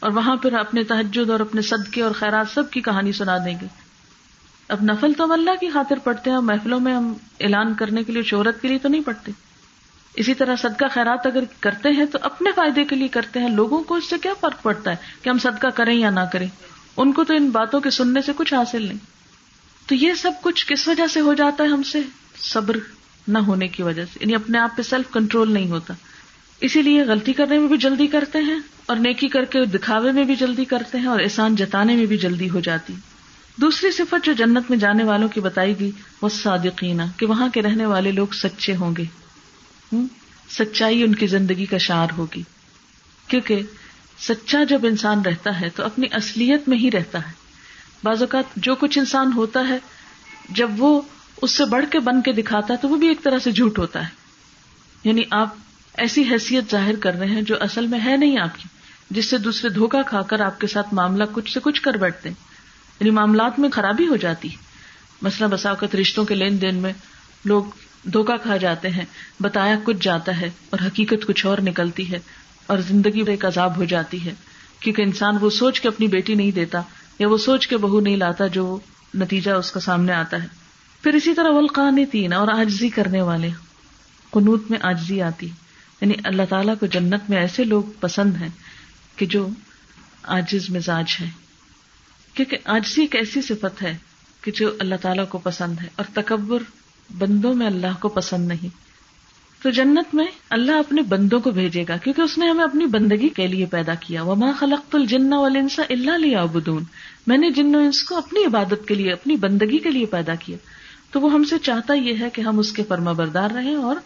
اور 0.00 0.10
وہاں 0.10 0.36
پھر 0.36 0.52
اپنے 0.52 0.82
تحجد 0.82 1.30
اور 1.30 1.40
اپنے 1.40 1.62
صدقے 1.62 2.02
اور 2.02 2.12
خیرات 2.12 2.46
سب 2.54 2.70
کی 2.70 2.80
کہانی 2.80 3.12
سنا 3.12 3.38
دیں 3.38 3.58
گے۔ 3.62 3.66
اب 4.68 4.82
نفل 4.82 5.12
تو 5.12 5.24
ہم 5.24 5.32
اللہ 5.32 5.50
کی 5.60 5.68
خاطر 5.68 5.98
پڑھتے 6.04 6.30
ہیں 6.30 6.38
محفلوں 6.38 6.80
میں 6.80 6.94
ہم 6.94 7.14
اعلان 7.40 7.74
کرنے 7.74 8.04
کے 8.04 8.12
لیے، 8.12 8.22
شہرت 8.22 8.62
کے 8.62 8.68
لیے 8.68 8.78
تو 8.78 8.88
نہیں 8.88 9.00
پڑھتے۔ 9.00 9.32
اسی 10.14 10.34
طرح 10.34 10.56
صدقہ 10.56 10.84
خیرات 10.90 11.26
اگر 11.26 11.44
کرتے 11.60 11.88
ہیں 11.88 12.04
تو 12.04 12.18
اپنے 12.22 12.50
فائدے 12.56 12.84
کے 12.84 12.96
لیے 12.96 13.08
کرتے 13.08 13.40
ہیں۔ 13.40 13.48
لوگوں 13.48 13.82
کو 13.82 13.94
اس 13.94 14.04
سے 14.04 14.18
کیا 14.18 14.32
فرق 14.40 14.62
پڑتا 14.62 14.90
ہے 14.90 14.96
کہ 15.22 15.30
ہم 15.30 15.38
صدقہ 15.38 15.66
کریں 15.66 15.94
یا 15.94 16.10
نہ 16.10 16.20
کریں؟ 16.32 16.48
ان 16.96 17.12
کو 17.12 17.24
تو 17.24 17.34
ان 17.34 17.50
باتوں 17.50 17.80
کے 17.80 17.90
سننے 17.90 18.22
سے 18.22 18.32
کچھ 18.36 18.54
حاصل 18.54 18.82
نہیں۔ 18.82 18.98
تو 19.86 19.94
یہ 19.94 20.14
سب 20.14 20.32
کچھ 20.42 20.66
کس 20.66 20.88
وجہ 20.88 21.06
سے 21.06 21.20
ہو 21.20 21.34
جاتا 21.34 21.64
ہے 21.64 21.68
ہم 21.68 21.82
سے؟ 21.82 22.00
صبر 22.40 22.76
نہ 23.28 23.38
ہونے 23.38 23.68
کی 23.68 23.82
وجہ 23.82 24.04
سے۔ 24.04 24.18
یعنی 24.20 24.34
اپنے 24.34 24.58
آپ 24.58 24.76
پہ 24.76 24.82
سیلف 24.82 25.12
کنٹرول 25.12 25.52
نہیں 25.52 25.70
ہوتا۔ 25.70 25.94
اسی 26.60 26.82
لیے 26.82 27.02
غلطی 27.02 27.32
کرنے 27.32 27.58
میں 27.58 27.68
بھی 27.68 27.76
جلدی 27.76 28.06
کرتے 28.06 28.38
ہیں 28.38 28.58
اور 28.86 28.96
نیکی 28.96 29.28
کر 29.28 29.44
کے 29.44 29.64
دکھاوے 29.64 30.12
میں 30.12 30.24
بھی 30.24 30.36
جلدی 30.36 30.64
کرتے 30.64 30.98
ہیں 30.98 31.06
اور 31.06 31.20
احسان 31.20 31.56
جتانے 31.56 31.96
میں 31.96 32.06
بھی 32.06 32.18
جلدی 32.18 32.50
ہو 32.50 32.60
جاتی۔ 32.60 32.94
دوسری 33.56 33.90
صفت 33.90 34.24
جو 34.24 34.32
جنت 34.32 34.70
میں 34.70 34.78
جانے 34.78 35.04
والوں 35.04 35.28
کی 35.28 35.40
بتائی 35.40 35.80
گئی، 35.80 35.90
وہ 36.22 36.28
صادقینہ 36.28 37.02
کہ 37.16 37.26
وہاں 37.26 37.48
کے 37.48 37.62
رہنے 37.62 37.86
والے 37.86 38.12
لوگ 38.12 38.26
سچے 38.32 38.76
ہوں 38.76 38.94
گے۔ 38.96 39.04
سچائی 40.50 41.02
ان 41.02 41.14
کی 41.14 41.26
زندگی 41.26 41.66
کا 41.66 41.78
شعر 41.78 42.06
ہوگی۔ 42.16 42.42
کیونکہ 43.28 43.62
سچا 44.20 44.64
جب 44.64 44.80
انسان 44.82 45.22
رہتا 45.22 45.60
ہے 45.60 45.68
تو 45.76 45.84
اپنی 45.84 46.06
اصلیت 46.12 46.68
میں 46.68 46.78
ہی 46.78 46.90
رہتا 46.90 47.18
ہے۔ 47.18 47.32
بعض 48.04 48.22
اوقات 48.22 48.44
جو 48.56 48.74
کچھ 48.74 48.98
انسان 48.98 49.32
ہوتا 49.36 49.68
ہے، 49.68 49.78
جب 50.48 50.70
وہ 50.76 51.00
اس 51.42 51.50
سے 51.50 51.64
بڑھ 51.64 51.84
کے 51.90 51.98
بن 51.98 52.22
کے 52.22 52.32
دکھاتا 52.32 52.74
ہے 52.74 52.78
تو 52.78 52.88
وہ 52.88 52.96
بھی 52.96 53.08
ایک 53.08 53.22
طرح 53.22 53.38
سے 53.38 53.52
جھوٹ 53.52 53.78
ہوتا 53.78 54.02
ہے۔ 54.02 54.08
یعنی 55.04 55.22
آپ 55.30 55.54
ایسی 55.94 56.22
حیثیت 56.22 56.70
ظاہر 56.70 56.94
کر 56.96 57.12
رہے 57.12 57.26
ہیں 57.26 57.42
جو 57.42 57.54
اصل 57.60 57.86
میں 57.86 58.00
ہے 58.04 58.16
نہیں 58.16 58.38
آپ 58.38 58.56
کی، 58.56 58.68
جس 59.10 59.30
سے 59.30 59.38
دوسرے 59.38 59.70
دھوکا 59.70 60.02
کھا 60.02 60.22
کر 60.22 60.40
آپ 60.40 60.60
کے 60.60 60.66
ساتھ 60.66 60.94
معاملہ 60.94 61.24
کچھ 61.32 61.52
سے 61.52 61.60
کچھ 61.62 61.82
کر 61.82 61.92
بیٹھتے 61.92 62.28
ہیں۔ 62.28 62.36
یعنی 63.00 63.10
معاملات 63.10 63.58
میں 63.58 63.70
خرابی 63.70 64.06
ہو 64.06 64.16
جاتی 64.16 64.48
مسئلہ 65.22 65.48
بساوقت 65.48 65.96
رشتوں 65.96 66.24
کے 66.24 66.34
لین 66.34 66.60
دین 66.60 66.76
میں 66.76 66.92
لوگ 67.44 67.64
دھوکا 68.04 68.36
کھا 68.36 68.56
جاتے 68.56 68.88
ہیں، 68.88 69.04
بتایا 69.40 69.76
کچھ 69.84 69.96
جاتا 70.00 70.40
ہے 70.40 70.50
اور 70.70 70.86
حقیقت 70.86 71.26
کچھ 71.26 71.46
اور 71.46 71.58
نکلتی 71.58 72.12
ہے۔ 72.12 72.18
اور 72.70 72.78
زندگی 72.78 73.22
ایک 73.26 73.44
عذاب 73.44 73.76
ہو 73.76 73.84
جاتی 73.84 74.24
ہے، 74.24 74.34
کیونکہ 74.80 75.02
انسان 75.02 75.36
وہ 75.40 75.50
سوچ 75.50 75.80
کے 75.80 75.88
اپنی 75.88 76.06
بیٹی 76.06 76.34
نہیں 76.34 76.50
دیتا، 76.50 76.82
یا 77.18 77.28
وہ 77.28 77.38
سوچ 77.38 77.66
کے 77.66 77.76
بہو 77.76 78.00
نہیں 78.00 78.16
لاتا 78.16 78.46
جو 78.46 78.78
نتیجہ 79.14 79.50
اس 79.50 79.72
کا 79.72 79.80
سامنے 79.80 80.12
آتا 80.12 80.42
ہے۔ 80.42 80.48
پھر 81.02 81.14
اسی 81.14 81.34
طرح 81.34 81.48
ولقان 81.48 82.04
تین 82.12 82.32
اور 82.32 82.48
آجزی 82.48 82.88
کرنے 82.88 83.22
والے، 83.22 83.48
قنوت 84.30 84.70
میں 84.70 84.78
آجزی 84.82 85.22
آتی۔ 85.22 85.48
یعنی 86.00 86.14
اللہ 86.24 86.42
تعالیٰ 86.48 86.74
کو 86.80 86.86
جنت 86.86 87.22
میں 87.28 87.38
ایسے 87.38 87.64
لوگ 87.64 87.82
پسند 88.00 88.36
ہیں 88.36 88.48
کہ 89.16 89.26
جو 89.26 89.48
آجز 90.22 90.70
مزاج 90.70 91.16
ہے 91.20 91.28
کیونکہ 92.34 92.56
آجزی 92.64 93.00
ایک 93.00 93.16
ایسی 93.16 93.42
صفت 93.42 93.82
ہے 93.82 93.96
کہ 94.40 94.52
جو 94.52 94.70
اللہ 94.78 94.94
تعالیٰ 95.02 95.28
کو 95.28 95.38
پسند 95.38 95.78
ہے 95.82 95.88
اور 95.96 96.04
تکبر 96.14 96.62
بندوں 97.18 97.54
میں 97.54 97.66
اللہ 97.66 98.00
کو 98.00 98.08
پسند 98.08 98.48
نہیں۔ 98.48 98.89
تو 99.62 99.70
جنت 99.70 100.14
میں 100.14 100.26
اللہ 100.50 100.72
اپنے 100.72 101.02
بندوں 101.02 101.40
کو 101.40 101.50
بھیجے 101.50 101.84
گا، 101.88 101.96
کیونکہ 101.96 102.20
اس 102.20 102.38
نے 102.38 102.48
ہمیں 102.48 102.64
اپنی 102.64 102.86
بندگی 102.86 103.28
کے 103.28 103.46
لیے 103.46 103.66
پیدا 103.66 103.94
کیا۔ 103.94 104.22
وہ 104.22 104.34
ماں 104.34 104.52
خلق 104.58 104.94
الجن 104.94 105.32
والانس 105.32 105.80
اللہ 105.88 106.18
لیا 106.18 106.44
بدون 106.44 106.84
میں 107.26 107.38
نے 107.38 107.50
جن 107.50 107.74
انس 107.74 108.02
کو 108.02 108.16
اپنی 108.16 108.44
عبادت 108.44 108.88
کے 108.88 108.94
لیے، 108.94 109.12
اپنی 109.12 109.36
بندگی 109.36 109.78
کے 109.78 109.90
لیے 109.90 110.06
پیدا 110.06 110.34
کیا۔ 110.34 110.56
تو 111.10 111.20
وہ 111.20 111.32
ہم 111.32 111.44
سے 111.44 111.58
چاہتا 111.58 111.94
یہ 111.94 112.14
ہے 112.20 112.30
کہ 112.30 112.40
ہم 112.40 112.58
اس 112.58 112.72
کے 112.72 112.84
فرما 112.84 113.12
بردار 113.12 113.50
رہیں 113.50 113.74
اور 113.74 113.96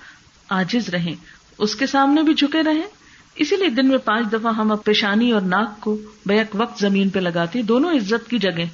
آجز 0.49 0.89
رہیں۔ 0.89 1.15
اس 1.59 1.77
کے 1.77 1.87
سامنے 1.87 2.23
بھی 2.23 2.35
جھکے 2.35 2.63
رہیں۔ 2.63 2.83
اسی 3.35 3.57
لیے 3.57 3.69
دن 3.69 3.89
میں 3.89 3.99
پانچ 3.99 4.33
دفعہ 4.33 4.55
ہم 4.55 4.77
پیشانی 4.77 5.33
اور 5.33 5.41
ناک 5.41 5.81
کو 5.81 5.99
بیک 6.27 6.47
وقت 6.55 6.81
زمین 6.81 7.09
پہ 7.09 7.19
لگاتے 7.19 7.63
دونوں 7.63 7.91
عزت 7.91 8.31
کی 8.31 8.39
جگہ۔ 8.39 8.65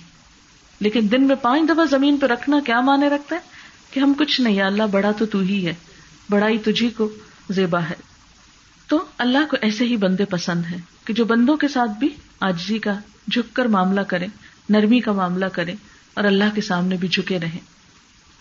لیکن 0.81 1.01
دن 1.13 1.27
میں 1.27 1.37
پانچ 1.37 1.69
دفعہ 1.69 1.85
زمین 1.85 2.17
پہ 2.17 2.27
رکھنا 2.27 2.61
کیا 2.67 2.81
مانے 2.81 3.09
رکھتا 3.09 3.37
ہے؟ 3.37 3.41
کہ 3.91 4.01
ہم 4.01 4.13
کچھ 4.19 4.41
نہیں 4.41 4.63
اللہ 4.63 4.83
بڑا 4.83 5.11
تو 5.11 5.27
تو 5.27 5.39
ہی 5.39 5.67
ہے۔ 5.67 5.75
بڑائی 6.31 6.59
تجھی 6.59 6.91
کو 6.91 7.09
زیبا 7.51 7.81
ہے۔ 7.83 8.11
تو 8.89 9.05
اللہ 9.19 9.39
کو 9.51 9.57
ایسے 9.61 9.85
ہی 9.85 9.97
بندے 9.97 10.25
پسند 10.25 10.63
ہے 10.71 10.77
کہ 11.05 11.15
جو 11.15 11.25
بندوں 11.25 11.57
کے 11.57 11.69
ساتھ 11.69 11.91
بھی 11.99 12.09
آجزی 12.41 12.79
کا 12.79 12.99
جھک 13.31 13.57
کر 13.57 13.65
معاملہ 13.65 14.01
کرے 14.01 14.27
نرمی 14.69 15.01
کا 15.01 15.13
معاملہ 15.13 15.47
کرے 15.47 15.75
اور 16.15 16.25
اللہ 16.25 16.45
کے 16.55 16.61
سامنے 16.61 16.97
بھی 16.97 17.09
جھکے 17.09 17.41
رہے 17.41 17.59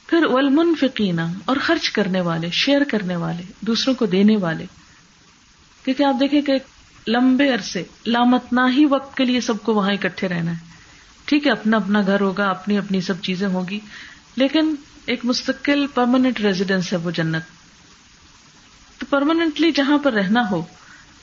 پھر 0.07 0.25
ولمن 0.25 0.75
فقینہ 0.75 1.21
اور 1.45 1.57
خرچ 1.61 1.89
کرنے 1.89 2.21
والے، 2.21 2.49
شیئر 2.49 2.81
کرنے 2.87 3.15
والے، 3.15 3.43
دوسروں 3.61 3.95
کو 3.95 4.05
دینے 4.05 4.37
والے۔ 4.37 4.65
کیونکہ 5.83 6.03
آپ 6.03 6.15
دیکھیں 6.19 6.41
کہ 6.41 6.53
لمبے 7.07 7.53
عرصے 7.53 7.83
لامتنا 8.07 8.73
ہی 8.73 8.85
وقت 8.85 9.17
کے 9.17 9.25
لیے 9.25 9.41
سب 9.41 9.53
کو 9.63 9.73
وہاں 9.73 9.91
اکٹھے 9.91 10.27
رہنا 10.27 10.51
ہے۔ 10.51 10.65
ٹھیک 11.25 11.47
ہے، 11.47 11.51
اپنا 11.51 11.77
اپنا 11.77 12.01
گھر 12.01 12.21
ہوگا، 12.21 12.49
اپنی 12.49 12.77
اپنی 12.77 13.01
سب 13.01 13.21
چیزیں 13.21 13.47
ہوگی، 13.47 13.79
لیکن 14.35 14.75
ایک 15.05 15.25
مستقل 15.25 15.87
پرماننٹ 15.87 16.39
ریزیڈینس 16.39 16.93
ہے 16.93 16.97
وہ 16.97 17.11
جنت۔ 17.11 17.58
پرماننٹلی 19.09 19.71
جہاں 19.71 19.97
پر 19.97 20.13
رہنا 20.13 20.49
ہو، 20.51 20.65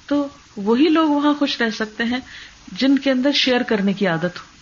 تو 0.06 0.28
وہی 0.56 0.88
لوگ 0.88 1.08
وہاں 1.08 1.34
خوش 1.38 1.60
رہ 1.60 1.70
سکتے 1.70 2.04
ہیں 2.04 2.18
جن 2.72 2.98
کے 2.98 3.10
اندر 3.10 3.32
شیئر 3.32 3.62
کرنے 3.62 3.92
کی 3.92 4.06
عادت 4.06 4.24
ہو۔ 4.24 4.56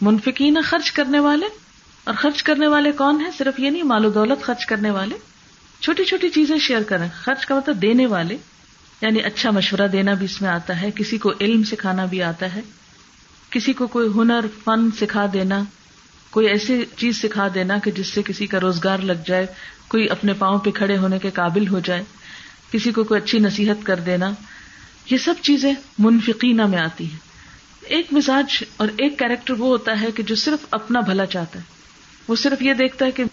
منفقین 0.00 0.58
خرچ 0.64 0.92
کرنے 0.92 1.18
والے، 1.18 1.46
اور 2.04 2.14
خرچ 2.14 2.42
کرنے 2.42 2.66
والے 2.66 2.92
کون 2.92 3.20
ہیں؟ 3.20 3.30
صرف 3.38 3.60
یہ 3.60 3.70
نہیں، 3.70 3.82
مال 3.82 4.04
و 4.04 4.10
دولت 4.10 4.42
خرچ 4.42 4.66
کرنے 4.66 4.90
والے۔ 4.90 5.16
چھوٹی 5.80 6.04
چھوٹی 6.04 6.28
چیزیں 6.28 6.58
شیئر 6.58 6.82
کریں۔ 6.82 7.08
خرچ 7.12 7.46
کا 7.46 7.56
مطلب 7.56 7.82
دینے 7.82 8.06
والے 8.06 8.36
یعنی 9.00 9.20
اچھا 9.20 9.50
مشورہ 9.50 9.88
دینا 9.88 10.14
بھی 10.14 10.24
اس 10.24 10.42
میں 10.42 10.50
آتا 10.50 10.80
ہے، 10.80 10.90
کسی 10.90 11.18
کو 11.18 11.32
علم 11.40 11.62
سکھانا 11.62 12.04
بھی 12.04 12.22
آتا 12.22 12.54
ہے۔ 12.54 12.60
کسی 13.50 13.72
کو 13.72 13.86
کوئی 13.86 14.08
ہنر، 14.16 14.40
فن 14.64 14.90
سکھا 14.90 15.26
دینا، 15.32 15.62
کوئی 16.30 16.46
ایسی 16.46 16.84
چیز 16.96 17.22
سکھا 17.22 17.48
دینا 17.54 17.78
کہ 17.78 17.90
جس 17.90 18.06
سے 18.06 18.22
کسی 18.22 18.46
کا 18.46 18.60
روزگار 18.60 18.98
لگ 18.98 19.22
جائے، 19.26 19.46
کوئی 19.88 20.08
اپنے 20.10 20.32
پاؤں 20.32 20.58
پہ 20.58 20.70
کھڑے 20.70 20.96
ہونے 20.96 21.18
کے 21.18 21.30
قابل 21.30 21.68
ہو 21.68 21.80
جائے۔ 21.80 22.04
کسی 22.72 22.92
کو 22.92 23.04
کوئی 23.04 23.20
اچھی 23.22 23.38
نصیحت 23.38 23.86
کر 23.86 24.00
دینا، 24.00 24.30
یہ 25.10 25.16
سب 25.16 25.34
چیزیں 25.42 25.74
منفقینہ 25.98 26.66
میں 26.66 26.78
آتی 26.78 27.10
ہیں۔ 27.10 27.18
ایک 27.82 28.06
مزاج 28.12 28.64
اور 28.76 28.88
ایک 28.96 29.18
کیریکٹر 29.18 29.52
وہ 29.52 29.66
ہوتا 29.66 30.00
ہے 30.00 30.10
کہ 30.10 30.22
جو 30.22 30.34
صرف 30.34 30.66
اپنا 30.70 31.00
بھلا 31.00 31.26
چاہتا 31.26 31.58
ہے۔ 31.58 31.64
وہ 32.28 32.36
صرف 32.36 32.62
یہ 32.62 32.74
دیکھتا 32.74 33.06
ہے 33.06 33.10
کہ 33.10 33.24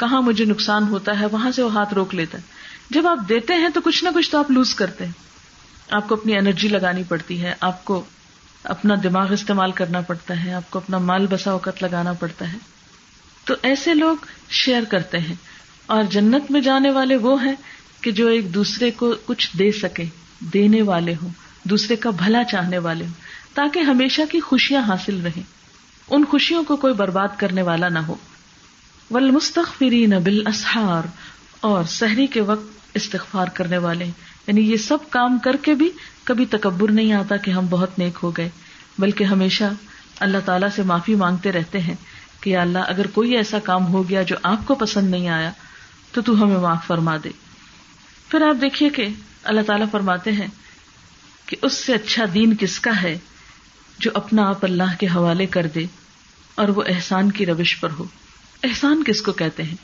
کہاں 0.00 0.22
مجھے 0.22 0.44
نقصان 0.44 0.82
ہوتا 0.82 1.20
ہے، 1.20 1.26
وہاں 1.26 1.50
سے 1.50 1.62
وہ 1.62 1.72
ہاتھ 1.72 1.94
روک 1.94 2.14
لیتا 2.14 2.38
ہے۔ 2.38 2.42
جب 2.90 3.06
آپ 3.06 3.18
دیتے 3.28 3.54
ہیں 3.54 3.68
تو 3.68 3.80
کچھ 3.80 4.04
نہ 4.04 4.08
کچھ 4.14 4.30
تو 4.30 4.38
آپ 4.38 4.50
لوز 4.50 4.74
کرتے 4.74 5.04
ہیں۔ 5.04 5.12
آپ 5.90 6.08
کو 6.08 6.14
اپنی 6.14 6.38
انرجی 6.38 6.68
لگانی 6.68 7.02
پڑتی 7.08 7.42
ہے، 7.42 7.54
آپ 7.60 7.84
کو 7.84 8.04
اپنا 8.64 8.94
دماغ 9.02 9.32
استعمال 9.32 9.72
کرنا 9.72 10.00
پڑتا 10.00 10.44
ہے، 10.44 10.52
آپ 10.52 10.70
کو 10.70 10.78
اپنا 10.78 10.98
مال 10.98 11.26
بسا 11.26 11.50
اوقت 11.50 11.82
لگانا 11.82 12.12
پڑتا 12.12 12.52
ہے۔ 12.52 12.58
تو 13.44 13.54
ایسے 13.62 13.94
لوگ 13.94 14.16
شیئر 14.50 14.82
کرتے 14.84 15.18
ہیں۔ 15.18 15.34
اور 15.86 16.04
جنت 16.04 16.50
میں 16.50 16.60
جانے 16.60 16.90
والے 16.90 17.16
وہ 17.16 17.44
ہیں 17.44 17.54
کہ 18.04 18.10
جو 18.10 18.28
ایک 18.28 18.54
دوسرے 18.54 18.90
کو 18.90 19.14
کچھ 19.26 19.56
دے 19.56 19.72
سکے، 19.72 20.04
دینے 20.40 20.82
والے 20.82 21.14
ہوں، 21.22 21.28
دوسرے 21.64 21.96
کا 21.96 22.10
بھلا 22.10 22.44
چاہنے 22.44 22.78
والے 22.78 23.04
ہوں، 23.04 23.12
تاکہ 23.54 23.78
ہمیشہ 23.78 24.22
کی 24.30 24.40
خوشیاں 24.40 24.82
حاصل 24.82 25.20
رہیں۔ 25.20 25.42
ان 26.10 26.24
خوشیوں 26.24 26.64
کو 26.64 26.76
کوئی 26.76 26.94
برباد 26.94 27.28
کرنے 27.36 27.62
والا 27.62 27.88
نہ 27.88 27.98
ہو۔ 27.98 28.14
ول 29.10 29.30
مستقفری 29.30 30.06
نبل 30.06 30.46
اسہار 30.46 31.02
اور 31.60 31.84
سحری 31.84 32.26
کے 32.26 32.40
وقت 32.40 32.80
استغفار 32.94 33.46
کرنے 33.54 33.78
والے۔ 33.78 34.04
یعنی 34.46 34.60
یہ 34.60 34.76
سب 34.76 34.98
کام 35.10 35.38
کر 35.38 35.56
کے 35.62 35.74
بھی 35.74 35.90
کبھی 36.24 36.46
تکبر 36.46 36.90
نہیں 36.90 37.12
آتا 37.12 37.36
کہ 37.36 37.50
ہم 37.50 37.66
بہت 37.70 37.98
نیک 37.98 38.18
ہو 38.22 38.30
گئے، 38.30 38.50
بلکہ 38.98 39.24
ہمیشہ 39.24 39.64
اللہ 40.20 40.38
تعالیٰ 40.44 40.68
سے 40.76 40.82
معافی 40.82 41.14
مانگتے 41.14 41.52
رہتے 41.52 41.80
ہیں 41.80 41.94
کہ 42.40 42.56
اللہ، 42.56 42.78
اگر 42.78 43.06
کوئی 43.06 43.36
ایسا 43.36 43.58
کام 43.58 43.86
ہو 43.86 44.08
گیا 44.08 44.22
جو 44.22 44.36
آپ 44.42 44.66
کو 44.66 44.74
پسند 44.74 45.10
نہیں 45.10 45.28
آیا، 45.28 45.50
تو 46.12 46.22
تو 46.22 46.42
ہمیں 46.42 46.58
معاف 46.58 46.86
فرما 46.86 47.16
دے۔ 47.24 47.43
پھر 48.34 48.42
آپ 48.42 48.60
دیکھیے 48.60 48.88
کہ 48.88 49.06
اللہ 49.42 49.60
تعالیٰ 49.66 49.86
فرماتے 49.90 50.32
ہیں 50.32 50.46
کہ 51.46 51.56
اس 51.62 51.72
سے 51.72 51.94
اچھا 51.94 52.24
دین 52.34 52.56
کس 52.56 52.80
کا 52.80 53.02
ہے 53.02 53.18
جو 53.98 54.10
اپنا 54.14 54.48
آپ 54.48 54.64
اللہ 54.64 54.96
کے 54.98 55.06
حوالے 55.06 55.46
کر 55.46 55.66
دے 55.74 55.84
اور 56.54 56.68
وہ 56.68 56.82
احسان 56.86 57.32
کی 57.32 57.46
روش 57.46 57.80
پر 57.80 57.90
ہو؟ 57.90 58.04
احسان 58.62 59.04
کس 59.04 59.22
کو 59.22 59.32
کہتے 59.32 59.62
ہیں؟ 59.62 59.74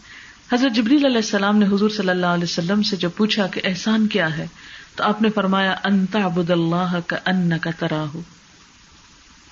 حضرت 0.52 0.72
جبریل 0.72 1.04
علیہ 1.04 1.16
السلام 1.16 1.56
نے 1.56 1.66
حضور 1.66 1.90
صلی 1.90 2.08
اللہ 2.08 2.26
علیہ 2.26 2.44
وسلم 2.44 2.82
سے 2.82 2.96
جب 2.96 3.10
پوچھا 3.16 3.46
کہ 3.46 3.60
احسان 3.64 4.06
کیا 4.06 4.36
ہے، 4.36 4.46
تو 4.94 5.04
آپ 5.04 5.22
نے 5.22 5.30
فرمایا 5.30 5.74
انتا 5.84 6.18
ابود 6.18 6.50
اللہ 6.50 6.98
کا 7.06 7.16
ان 7.26 7.52
کا 7.58 7.70
ترا 7.78 8.04
ہو 8.14 8.20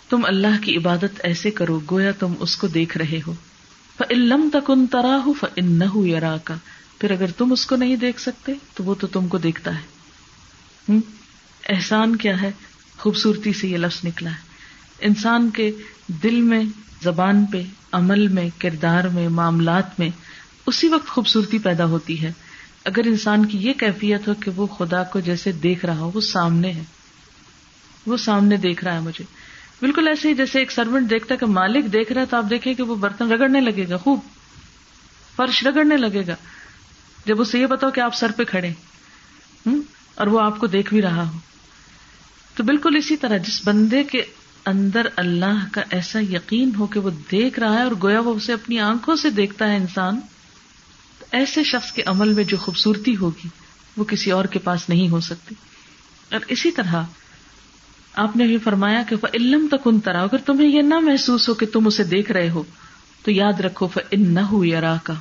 تم 0.09 0.25
اللہ 0.25 0.63
کی 0.63 0.77
عبادت 0.77 1.21
ایسے 1.23 1.51
کرو، 1.51 1.81
گویا 1.91 2.13
تم 2.13 2.33
اس 2.41 2.57
کو 2.57 2.67
دیکھ 2.67 2.99
رہے 2.99 3.21
ہو۔ 3.27 3.35
علم 4.11 4.49
تک 4.53 4.71
ان 4.71 4.87
ترا 4.87 5.19
ہو 5.27 5.33
فن 5.33 5.83
یرا 6.07 6.37
کا 6.45 6.55
پھر 6.99 7.11
اگر 7.11 7.31
تم 7.31 7.53
اس 7.53 7.67
کو 7.67 7.77
نہیں 7.77 7.97
دیکھ 7.97 8.21
سکتے، 8.21 8.53
تو 8.75 8.85
وہ 8.85 8.95
تو 8.95 9.07
تم 9.07 9.29
کو 9.29 9.39
دیکھتا 9.39 9.75
ہے۔ 9.75 9.99
احسان 11.69 12.17
کیا 12.17 12.43
ہے؟ 12.43 12.51
خوبصورتی 12.99 13.53
سے 13.53 13.69
یہ 13.69 13.77
لفظ 13.77 14.05
نکلا 14.05 14.31
ہے۔ 14.31 14.49
انسان 15.01 15.51
کے 15.51 15.71
دل 16.07 16.41
میں، 16.41 16.65
زبان 17.03 17.45
پہ، 17.45 17.63
عمل 17.93 18.29
میں، 18.29 18.49
کردار 18.59 19.05
میں، 19.05 19.29
معاملات 19.29 20.01
میں 20.01 20.11
اسی 20.67 20.89
وقت 20.89 21.09
خوبصورتی 21.09 21.59
پیدا 21.59 21.85
ہوتی 21.85 22.23
ہے۔ 22.23 22.33
اگر 22.85 23.01
انسان 23.07 23.47
کی 23.47 23.59
یہ 23.59 23.73
کیفیت 23.73 24.29
ہو 24.29 24.35
کہ 24.35 24.51
وہ 24.51 24.67
خدا 24.67 25.03
کو 25.03 25.21
جیسے 25.21 25.53
دیکھ 25.53 25.85
رہا 25.85 25.99
ہو، 25.99 26.11
وہ 26.15 26.21
سامنے 26.21 26.73
ہے۔ 26.73 26.85
وہ 28.07 28.17
سامنے 28.17 28.57
دیکھ 28.57 28.85
رہا 28.85 28.95
ہے 28.95 29.01
مجھے۔ 29.01 29.25
بالکل 29.81 30.09
ایسے 30.09 30.29
ہی 30.29 30.35
جیسے 30.35 30.59
ایک 30.59 30.73
سروینٹ 30.73 31.11
دیکھتا 31.11 31.35
ہے 31.35 31.39
کہ 31.39 31.47
مالک 31.47 31.93
دیکھ 31.93 32.13
رہا 32.13 32.21
ہے، 32.21 32.27
تو 32.27 32.37
آپ 32.37 32.45
دیکھیں 32.51 32.75
کہ 32.75 32.83
وہ 32.83 32.95
برتن 32.95 33.33
رگڑنے 33.33 33.61
لگے 33.61 33.89
گا، 33.89 33.97
خوب۔ 33.97 34.21
فرش 35.37 35.67
رگڑنے 35.67 35.97
لگے 35.97 36.27
گا۔ 36.27 36.35
جب 37.29 37.41
اسے 37.41 37.59
یہ 37.59 37.67
بتاؤ 37.67 37.91
کہ 37.91 38.01
آپ 38.01 38.15
سر 38.15 38.31
پہ 38.37 38.45
کھڑے 38.45 38.71
اور 40.15 40.27
وہ 40.27 40.41
آپ 40.41 40.59
کو 40.59 40.67
دیکھ 40.67 40.95
بھی 40.95 41.03
رہا 41.03 41.29
ہو۔ 41.29 41.39
تو 42.55 42.65
بالکل 42.65 42.97
اسی 42.97 43.17
طرح 43.17 43.37
جس 43.37 43.61
بندے 43.65 44.05
کے 44.05 44.23
اندر 44.67 45.07
اللہ 45.17 45.65
کا 45.73 45.83
ایسا 45.91 46.21
یقین 46.21 46.75
ہو 46.79 46.87
کہ 46.87 47.01
وہ 47.01 47.11
دیکھ 47.31 47.59
رہا 47.59 47.75
ہے 47.75 47.83
اور 47.83 47.93
گویا 48.03 48.21
وہ 48.21 48.35
اسے 48.35 48.53
اپنی 48.53 48.81
آنکھوں 48.81 49.17
سے 49.17 49.31
دیکھتا 49.31 49.69
ہے 49.69 49.77
انسان، 49.77 50.21
تو 51.19 51.25
ایسے 51.33 51.65
شخص 51.65 51.93
کے 51.93 52.03
عمل 52.07 52.33
میں 52.33 52.45
جو 52.45 52.57
خوبصورتی 52.57 53.17
ہوگی، 53.17 53.49
وہ 53.97 54.05
کسی 54.05 54.31
اور 54.31 54.45
کے 54.45 54.59
پاس 54.59 54.89
نہیں 54.89 55.09
ہو 55.09 55.21
سکتی۔ 55.21 55.55
اور 56.33 56.41
اسی 56.49 56.71
طرح 56.71 57.03
آپ 58.15 58.37
نے 58.37 58.47
بھی 58.47 58.59
فرمایا 58.59 59.03
کہ 59.09 59.17
علم 59.35 59.67
تک 59.69 59.83
ان 59.85 60.01
طرح 60.01 60.23
اگر 60.23 60.37
تمہیں 60.37 60.69
یہ 60.69 60.83
نہ 60.83 60.99
محسوس 61.01 61.49
ہو 61.49 61.55
کہ 61.55 61.67
تم 61.73 61.87
اسے 61.87 62.05
دیکھ 62.05 62.33
رہے 62.33 62.51
ہو، 62.51 62.63
تو 63.23 63.31
یاد 63.31 63.61
رکھو 63.61 63.89
ان 64.11 64.35
نہ 64.35 64.41
ہو 64.41 64.65
یا 64.65 64.97
کا 65.03 65.15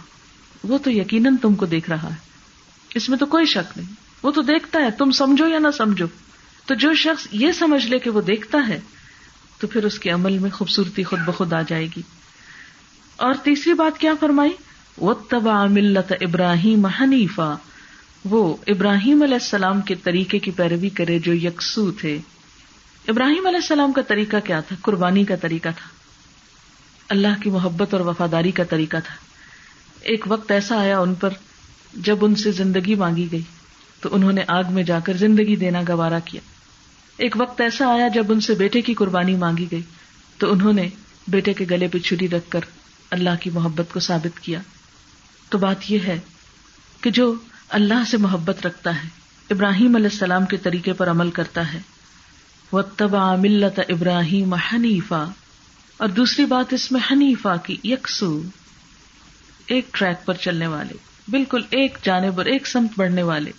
وہ 0.64 0.78
تو 0.78 0.92
یقیناً 0.92 1.36
تم 1.38 1.56
کو 1.56 1.66
دیکھ 1.66 1.90
رہا 1.90 2.10
ہے۔ 2.10 2.16
اس 2.96 3.10
میں 3.10 3.18
تو 3.18 3.26
کوئی 3.26 3.46
شک 3.46 3.78
نہیں۔ 3.78 3.94
وہ 4.24 4.32
تو 4.32 4.42
دیکھتا 4.42 4.80
ہے۔ 4.80 4.92
تم 4.92 5.12
سمجھو 5.12 5.48
یا 5.48 5.60
نہ 5.60 5.68
سمجھو۔ 5.78 6.06
تو 6.66 6.76
جو 6.76 6.94
شخص 6.94 7.28
یہ 7.32 7.52
سمجھ 7.52 7.88
لے 7.88 8.00
کہ 8.00 8.10
وہ 8.10 8.22
دیکھتا 8.22 8.68
ہے، 8.68 8.80
تو 9.60 9.68
پھر 9.68 9.84
اس 9.86 10.00
کے 10.00 10.10
عمل 10.10 10.38
میں 10.38 10.50
خوبصورتی 10.50 11.04
خود 11.04 11.20
بخود 11.20 11.54
آ 11.54 11.62
جائے 11.68 11.86
گی۔ 11.86 12.02
اور 13.16 13.34
تیسری 13.44 13.74
بات 13.74 14.00
کیا 14.00 14.14
فرمائی؟ 14.20 14.52
وہ 14.98 15.14
تبا 15.14 15.66
ملت 15.66 16.14
ابراہیم 16.22 16.86
حنیفا 16.86 17.56
وہ 18.26 18.58
ابراہیم 18.68 19.24
علیہ 19.24 19.34
السلام 19.34 19.82
کے 19.82 19.96
طریقے 19.96 20.40
کی 20.40 20.52
پیروی 20.52 20.90
کرے 20.90 21.20
جو 21.20 21.34
یکسو 21.34 21.92
تھے۔ 21.92 22.20
ابراہیم 23.08 23.48
علیہ 23.48 23.58
السلام 23.58 23.92
کا 23.92 24.02
طریقہ 24.02 24.38
کیا 24.44 24.60
تھا؟ 24.60 24.76
قربانی 24.82 25.24
کا 25.24 25.36
طریقہ 25.36 25.70
تھا۔ 25.70 25.90
اللہ 27.10 27.42
کی 27.44 27.50
محبت 27.50 27.94
اور 27.94 28.02
وفاداری 28.02 28.52
کا 28.52 28.64
طریقہ 28.64 28.98
تھا۔ 29.06 29.27
ایک 30.08 30.26
وقت 30.28 30.52
ایسا 30.52 30.80
آیا 30.80 31.00
ان 31.00 31.16
پر 31.16 31.30
جب 31.94 32.18
ان 32.22 32.36
سے 32.36 32.52
زندگی 32.52 32.96
مانگی 32.96 33.28
گئی، 33.32 33.42
تو 34.02 34.10
انہوں 34.12 34.32
نے 34.32 34.44
آگ 34.48 34.64
میں 34.70 34.84
جا 34.84 35.00
کر 35.00 35.14
زندگی 35.14 35.56
دینا 35.56 35.82
گوارا 35.90 36.20
کیا۔ 36.20 36.42
ایک 37.18 37.36
وقت 37.40 37.62
ایسا 37.62 37.88
آیا 37.88 38.08
جب 38.08 38.26
ان 38.30 38.42
سے 38.42 38.54
بیٹے 38.54 38.82
کی 38.82 38.94
قربانی 38.94 39.36
مانگی 39.36 39.68
گئی، 39.72 39.82
تو 40.38 40.52
انہوں 40.52 40.74
نے 40.74 40.90
بیٹے 41.28 41.54
کے 41.54 41.66
گلے 41.70 41.88
پہ 41.88 42.00
چھری 42.00 42.30
رکھ 42.30 42.52
کر 42.52 42.60
اللہ 43.12 43.30
کی 43.42 43.50
محبت 43.50 43.94
کو 43.94 44.00
ثابت 44.00 44.40
کیا۔ 44.40 44.60
تو 45.50 45.58
بات 45.58 45.92
یہ 45.92 46.00
ہے 46.08 46.20
کہ 47.02 47.10
جو 47.10 47.34
اللہ 47.70 48.04
سے 48.12 48.18
محبت 48.18 48.66
رکھتا 48.66 49.04
ہے، 49.04 49.10
ابراہیم 49.50 49.96
علیہ 49.96 50.10
السلام 50.12 50.46
کے 50.46 50.58
طریقے 50.58 50.94
پر 50.94 51.10
عمل 51.10 51.32
کرتا 51.32 51.74
ہے۔ 51.74 51.80
وہ 52.72 52.82
تبا 52.82 53.36
ملت 53.36 53.80
ابراہیم 53.90 54.54
حنیفا 54.54 55.26
اور 55.98 56.08
دوسری 56.08 56.46
بات 56.46 56.74
اس 56.74 56.92
میں 56.92 57.02
حنیفا 57.12 57.56
کی، 57.56 57.78
یکسو۔ 57.84 58.42
ایک 59.68 59.88
ٹریک 59.92 60.26
پر 60.26 60.34
چلنے 60.34 60.68
والے، 60.68 60.94
بالکل 61.28 61.62
ایک 61.70 61.98
جانب 62.04 62.38
اور 62.38 62.46
ایک 62.46 62.68
سمت 62.68 62.90
بڑھنے 62.98 63.24
والے۔ 63.24 63.52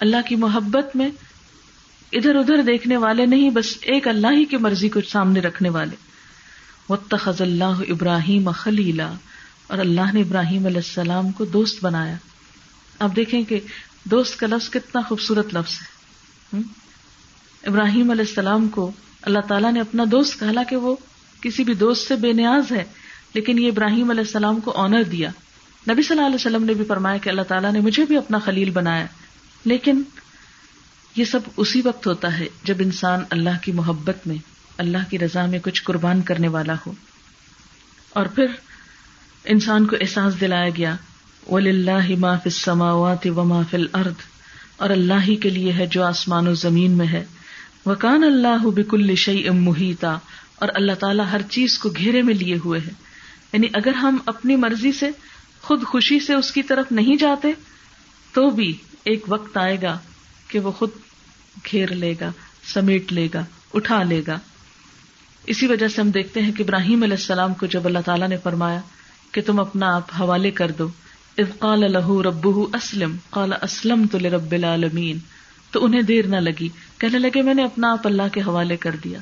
اللہ 0.00 0.16
کی 0.28 0.36
محبت 0.36 0.96
میں 0.96 1.10
ادھر 2.12 2.34
ادھر 2.34 2.62
دیکھنے 2.62 2.96
والے 2.96 3.26
نہیں، 3.26 3.50
بس 3.50 3.78
ایک 3.82 4.08
اللہ 4.08 4.26
ہی 4.26 4.44
کی 4.44 4.56
مرضی 4.56 4.88
کو 4.88 5.00
سامنے 5.00 5.40
رکھنے 5.40 5.68
والے۔ 5.68 5.96
وطخذ 6.88 7.42
اللہ 7.42 7.80
ابراہیم 7.88 8.50
خلیلا 8.50 9.12
اور 9.66 9.78
اللہ 9.78 10.12
نے 10.14 10.20
ابراہیم 10.20 10.66
علیہ 10.66 10.76
السلام 10.76 11.32
کو 11.32 11.44
دوست 11.44 11.84
بنایا۔ 11.84 12.16
آپ 12.98 13.16
دیکھیں 13.16 13.44
کہ 13.44 13.60
دوست 14.04 14.40
کا 14.40 14.46
لفظ 14.46 14.70
کتنا 14.70 15.00
خوبصورت 15.00 15.54
لفظ 15.54 15.78
ہے۔ 15.82 15.98
ابراہیم 17.66 18.10
علیہ 18.10 18.24
السلام 18.28 18.68
کو 18.68 18.92
اللہ 19.22 19.38
تعالیٰ 19.38 19.72
نے 19.72 19.80
اپنا 19.80 20.04
دوست 20.10 20.40
کہا 20.40 20.62
کہ 20.62 20.76
وہ 20.76 20.96
کسی 21.40 21.64
بھی 21.64 21.74
دوست 21.74 22.08
سے 22.08 22.16
بے 22.16 22.32
نیاز 22.32 22.72
ہے۔ 22.72 22.84
لیکن 23.34 23.58
یہ 23.58 23.68
ابراہیم 23.68 24.10
علیہ 24.10 24.20
السلام 24.20 24.60
کو 24.60 24.72
آنر 24.72 25.02
دیا۔ 25.02 25.30
نبی 25.90 26.02
صلی 26.02 26.16
اللہ 26.16 26.26
علیہ 26.26 26.34
وسلم 26.34 26.64
نے 26.64 26.74
بھی 26.74 26.84
فرمایا 26.84 27.16
کہ 27.16 27.28
اللہ 27.28 27.42
تعالیٰ 27.42 27.72
نے 27.72 27.80
مجھے 27.80 28.04
بھی 28.04 28.16
اپنا 28.16 28.38
خلیل 28.38 28.70
بنایا۔ 28.70 29.06
لیکن 29.64 30.02
یہ 31.16 31.24
سب 31.24 31.40
اسی 31.56 31.82
وقت 31.84 32.06
ہوتا 32.06 32.38
ہے 32.38 32.46
جب 32.64 32.74
انسان 32.78 33.20
اللہ 33.30 33.50
کی 33.62 33.72
محبت 33.72 34.26
میں، 34.26 34.36
اللہ 34.78 34.98
کی 35.10 35.18
رضا 35.18 35.46
میں 35.46 35.58
کچھ 35.58 35.82
قربان 35.82 36.22
کرنے 36.22 36.48
والا 36.48 36.74
ہو۔ 36.86 36.92
اور 38.10 38.26
پھر 38.26 38.46
انسان 39.44 39.86
کو 39.86 39.96
احساس 40.00 40.40
دلایا 40.40 40.68
گیا 40.68 40.96
ولی 41.50 41.70
اللہ 41.70 42.24
فل 42.44 42.50
سماوات 42.50 43.26
و 43.26 43.62
فل 43.70 43.86
ارد 43.94 44.14
اور 44.76 44.90
اللہ 44.90 45.24
ہی 45.28 45.36
کے 45.36 45.50
لیے 45.50 45.72
ہے 45.72 45.86
جو 45.86 46.04
آسمان 46.04 46.48
و 46.48 46.54
زمین 46.54 46.90
میں 46.90 47.06
ہے۔ 47.06 47.24
وکان 47.86 48.24
اللہ 48.24 48.66
بک 48.66 48.94
الشعی 48.94 49.48
ام 49.48 49.68
اور 49.68 50.68
اللہ 50.74 50.92
تعالیٰ 50.92 51.24
ہر 51.32 51.42
چیز 51.42 51.78
کو 51.78 51.88
گھیرے 51.88 52.22
میں 52.22 52.34
لیے 52.34 52.56
ہوئے 52.64 52.80
ہے۔ 52.80 53.07
یعنی 53.52 53.66
اگر 53.74 53.92
ہم 53.92 54.16
اپنی 54.26 54.56
مرضی 54.56 54.92
سے 54.92 55.10
خود 55.62 55.82
خوشی 55.84 56.20
سے 56.20 56.34
اس 56.34 56.52
کی 56.52 56.62
طرف 56.62 56.92
نہیں 56.92 57.16
جاتے، 57.16 57.52
تو 58.32 58.50
بھی 58.50 58.76
ایک 59.04 59.24
وقت 59.28 59.56
آئے 59.56 59.82
گا 59.82 59.98
کہ 60.48 60.58
وہ 60.58 60.72
خود 60.72 60.90
گھیر 61.70 61.94
لے 61.94 62.14
گا، 62.20 62.32
سمیٹ 62.74 63.12
لے 63.12 63.28
گا، 63.34 63.44
اٹھا 63.74 64.02
لے 64.02 64.22
گا۔ 64.26 64.38
اسی 65.46 65.66
وجہ 65.66 65.88
سے 65.88 66.00
ہم 66.00 66.10
دیکھتے 66.10 66.42
ہیں 66.42 66.52
کہ 66.52 66.62
ابراہیم 66.62 67.02
علیہ 67.02 67.16
السلام 67.16 67.54
کو 67.54 67.66
جب 67.66 67.86
اللہ 67.86 67.98
تعالیٰ 68.04 68.28
نے 68.28 68.36
فرمایا 68.36 68.80
کہ 69.32 69.42
تم 69.46 69.60
اپنا 69.60 69.96
آپ 69.96 70.10
حوالے 70.20 70.50
کر 70.50 70.70
دو 70.70 70.88
قال 71.58 71.92
لہو 71.92 72.22
رب 72.22 72.48
اسلم، 72.48 73.16
قال 73.30 73.52
اسلم 73.62 74.06
تو 74.12 74.18
رب 74.18 74.52
العالمین۔ 74.52 75.18
تو 75.70 75.84
انہیں 75.84 76.02
دیر 76.02 76.26
نہ 76.26 76.36
لگی۔ 76.36 76.68
کہنے 76.98 77.18
لگے، 77.18 77.42
میں 77.42 77.54
نے 77.54 77.64
اپنا 77.64 77.92
آپ 77.92 78.06
اللہ 78.06 78.22
کے 78.32 78.40
حوالے 78.40 78.76
کر 78.76 78.96
دیا۔ 79.04 79.18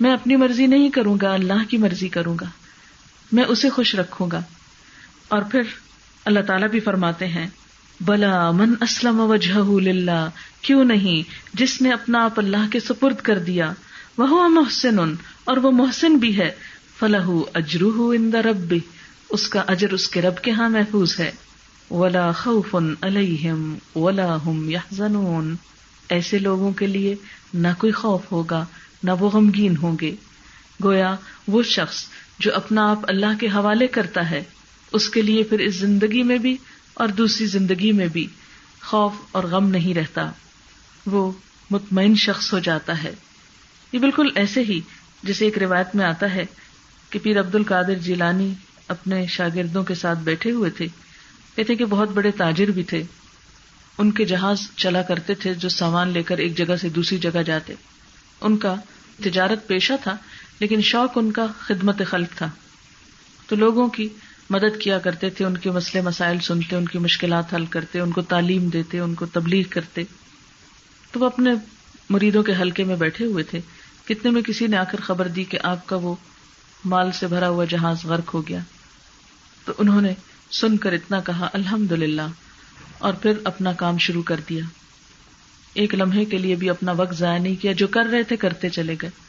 میں 0.00 0.12
اپنی 0.12 0.36
مرضی 0.36 0.66
نہیں 0.66 0.90
کروں 0.90 1.16
گا، 1.22 1.34
اللہ 1.34 1.64
کی 1.68 1.76
مرضی 1.76 2.08
کروں 2.08 2.36
گا۔ 2.40 2.46
میں 3.34 3.44
اسے 3.44 3.70
خوش 3.70 3.94
رکھوں 3.94 4.30
گا۔ 4.32 4.42
اور 5.28 5.42
پھر 5.42 5.62
اللہ 6.24 6.40
تعالیٰ 6.40 6.68
بھی 6.68 6.80
فرماتے 6.80 7.26
ہیں، 7.26 7.46
بلا 8.00 8.50
من 8.50 8.74
اسلم 8.80 9.20
وجہ 9.20 9.80
للہ 9.80 10.28
کیوں 10.62 10.84
نہیں؟ 10.84 11.30
جس 11.54 11.82
نے 11.82 11.92
اپنا 11.92 12.24
آپ 12.24 12.38
اللہ 12.38 12.72
کے 12.72 12.80
سپرد 12.80 13.16
کر 13.16 13.38
دیا۔ 13.38 13.72
وہ 14.18 14.48
محسن، 14.48 14.98
اور 15.44 15.56
وہ 15.56 15.70
محسن 15.70 16.16
بھی 16.16 16.38
ہے۔ 16.38 16.50
فلاح 16.98 17.30
اجرو 17.54 18.12
ان 18.16 18.32
رب 18.34 18.74
اس 19.30 19.48
کا 19.48 19.64
اجر 19.66 19.92
اس 19.92 20.08
کے 20.08 20.22
رب 20.22 20.36
کے 20.42 20.50
ہاں 20.50 20.68
محفوظ 20.68 21.20
ہے۔ 21.20 21.30
ولا 21.90 22.32
خوف 22.32 22.76
علیہم 23.00 23.76
ولا 23.94 24.36
ہم 24.46 24.70
یحزنون 24.70 25.56
ایسے 26.08 26.38
لوگوں 26.38 26.72
کے 26.72 26.86
لیے 26.86 27.14
نہ 27.54 27.68
کوئی 27.78 27.92
خوف 27.92 28.32
ہوگا، 28.32 28.64
نہ 29.02 29.10
وہ 29.20 29.30
غمگین 29.30 29.76
ہوں 29.76 29.96
گے۔ 30.00 30.14
گویا 30.84 31.14
وہ 31.48 31.62
شخص 31.62 32.06
جو 32.38 32.54
اپنا 32.54 32.90
آپ 32.90 32.98
اللہ 33.02 33.38
کے 33.40 33.46
حوالے 33.46 33.86
کرتا 33.86 34.30
ہے، 34.30 34.42
اس 34.92 35.08
کے 35.08 35.22
لیے 35.22 35.42
پھر 35.42 35.58
اس 35.58 35.74
زندگی 35.74 36.22
میں 36.22 36.38
بھی 36.38 36.56
اور 36.94 37.08
دوسری 37.08 37.46
زندگی 37.46 37.92
میں 37.92 38.06
بھی 38.06 38.26
خوف 38.82 39.12
اور 39.32 39.44
غم 39.44 39.68
نہیں 39.68 39.94
رہتا۔ 39.94 40.30
وہ 41.06 41.32
مطمئن 41.70 42.14
شخص 42.14 42.52
ہو 42.52 42.58
جاتا 42.58 43.02
ہے۔ 43.02 43.14
یہ 43.92 43.98
بالکل 43.98 44.28
ایسے 44.34 44.62
ہی 44.62 44.80
جیسے 45.22 45.44
ایک 45.44 45.58
روایت 45.58 45.96
میں 45.96 46.04
آتا 46.04 46.34
ہے 46.34 46.46
کہ 47.10 47.18
پیر 47.18 47.40
عبد 47.40 47.54
القادر 47.54 47.94
جیلانی 47.94 48.54
اپنے 48.88 49.26
شاگردوں 49.26 49.84
کے 49.84 49.94
ساتھ 49.94 50.18
بیٹھے 50.18 50.50
ہوئے 50.50 50.70
تھے۔ 50.70 50.86
کہتے 51.56 51.74
کہ 51.74 51.84
بہت 51.84 52.08
بڑے 52.08 52.30
تاجر 52.30 52.66
بھی 52.66 52.82
تھے۔ 52.82 53.02
ان 53.98 54.10
کے 54.10 54.24
جہاز 54.24 54.60
چلا 54.76 55.02
کرتے 55.02 55.34
تھے 55.34 55.54
جو 55.54 55.68
سامان 55.68 56.08
لے 56.08 56.22
کر 56.22 56.38
ایک 56.38 56.56
جگہ 56.56 56.76
سے 56.76 56.88
دوسری 56.88 57.18
جگہ 57.18 57.42
جاتے۔ 57.42 57.74
ان 58.40 58.56
کا 58.56 58.74
تجارت 59.24 59.66
پیشہ 59.66 59.92
تھا۔ 60.02 60.16
لیکن 60.60 60.80
شوق 60.80 61.10
ان 61.14 61.32
کا 61.32 61.46
خدمت 61.58 62.02
خلق 62.06 62.38
تھا۔ 62.38 62.50
تو 63.46 63.56
لوگوں 63.56 63.88
کی 63.88 64.08
مدد 64.50 64.80
کیا 64.80 64.98
کرتے 64.98 65.30
تھے، 65.30 65.44
ان 65.44 65.56
کے 65.56 65.70
مسئلے 65.70 66.00
مسائل 66.00 66.38
سنتے، 66.38 66.76
ان 66.76 66.88
کی 66.88 66.98
مشکلات 66.98 67.54
حل 67.54 67.66
کرتے، 67.66 68.00
ان 68.00 68.10
کو 68.10 68.22
تعلیم 68.22 68.68
دیتے، 68.68 68.98
ان 68.98 69.14
کو 69.14 69.26
تبلیغ 69.26 69.64
کرتے۔ 69.70 70.02
تو 71.12 71.20
وہ 71.20 71.26
اپنے 71.26 71.50
مریدوں 72.10 72.42
کے 72.42 72.52
حلقے 72.60 72.84
میں 72.84 72.96
بیٹھے 72.96 73.24
ہوئے 73.24 73.44
تھے۔ 73.44 73.60
کتنے 74.04 74.30
میں 74.30 74.42
کسی 74.42 74.66
نے 74.66 74.76
آ 74.76 74.84
کر 74.84 75.00
خبر 75.00 75.28
دی 75.28 75.44
کہ 75.44 75.58
آپ 75.62 75.86
کا 75.86 75.96
وہ 75.96 76.14
مال 76.84 77.12
سے 77.12 77.26
بھرا 77.26 77.48
ہوا 77.48 77.64
جہاز 77.64 78.04
غرق 78.04 78.34
ہو 78.34 78.48
گیا۔ 78.48 78.58
تو 79.64 79.72
انہوں 79.78 80.00
نے 80.00 80.14
سن 80.50 80.76
کر 80.76 80.92
اتنا 80.92 81.20
کہا 81.20 81.48
الحمد 81.52 81.92
للہ 81.92 82.22
اور 82.98 83.14
پھر 83.14 83.32
اپنا 83.44 83.72
کام 83.72 83.98
شروع 83.98 84.22
کر 84.22 84.40
دیا۔ 84.48 84.64
ایک 85.74 85.94
لمحے 85.94 86.24
کے 86.24 86.38
لیے 86.38 86.54
بھی 86.54 86.70
اپنا 86.70 86.92
وقت 86.92 87.14
ضائع 87.14 87.38
نہیں 87.38 87.62
کیا، 87.62 87.72
جو 87.72 87.88
کر 87.88 88.04
رہے 88.12 88.22
تھے، 88.22 88.36
کرتے 88.36 88.68
چلے 88.68 88.96
گئے۔ 89.02 89.23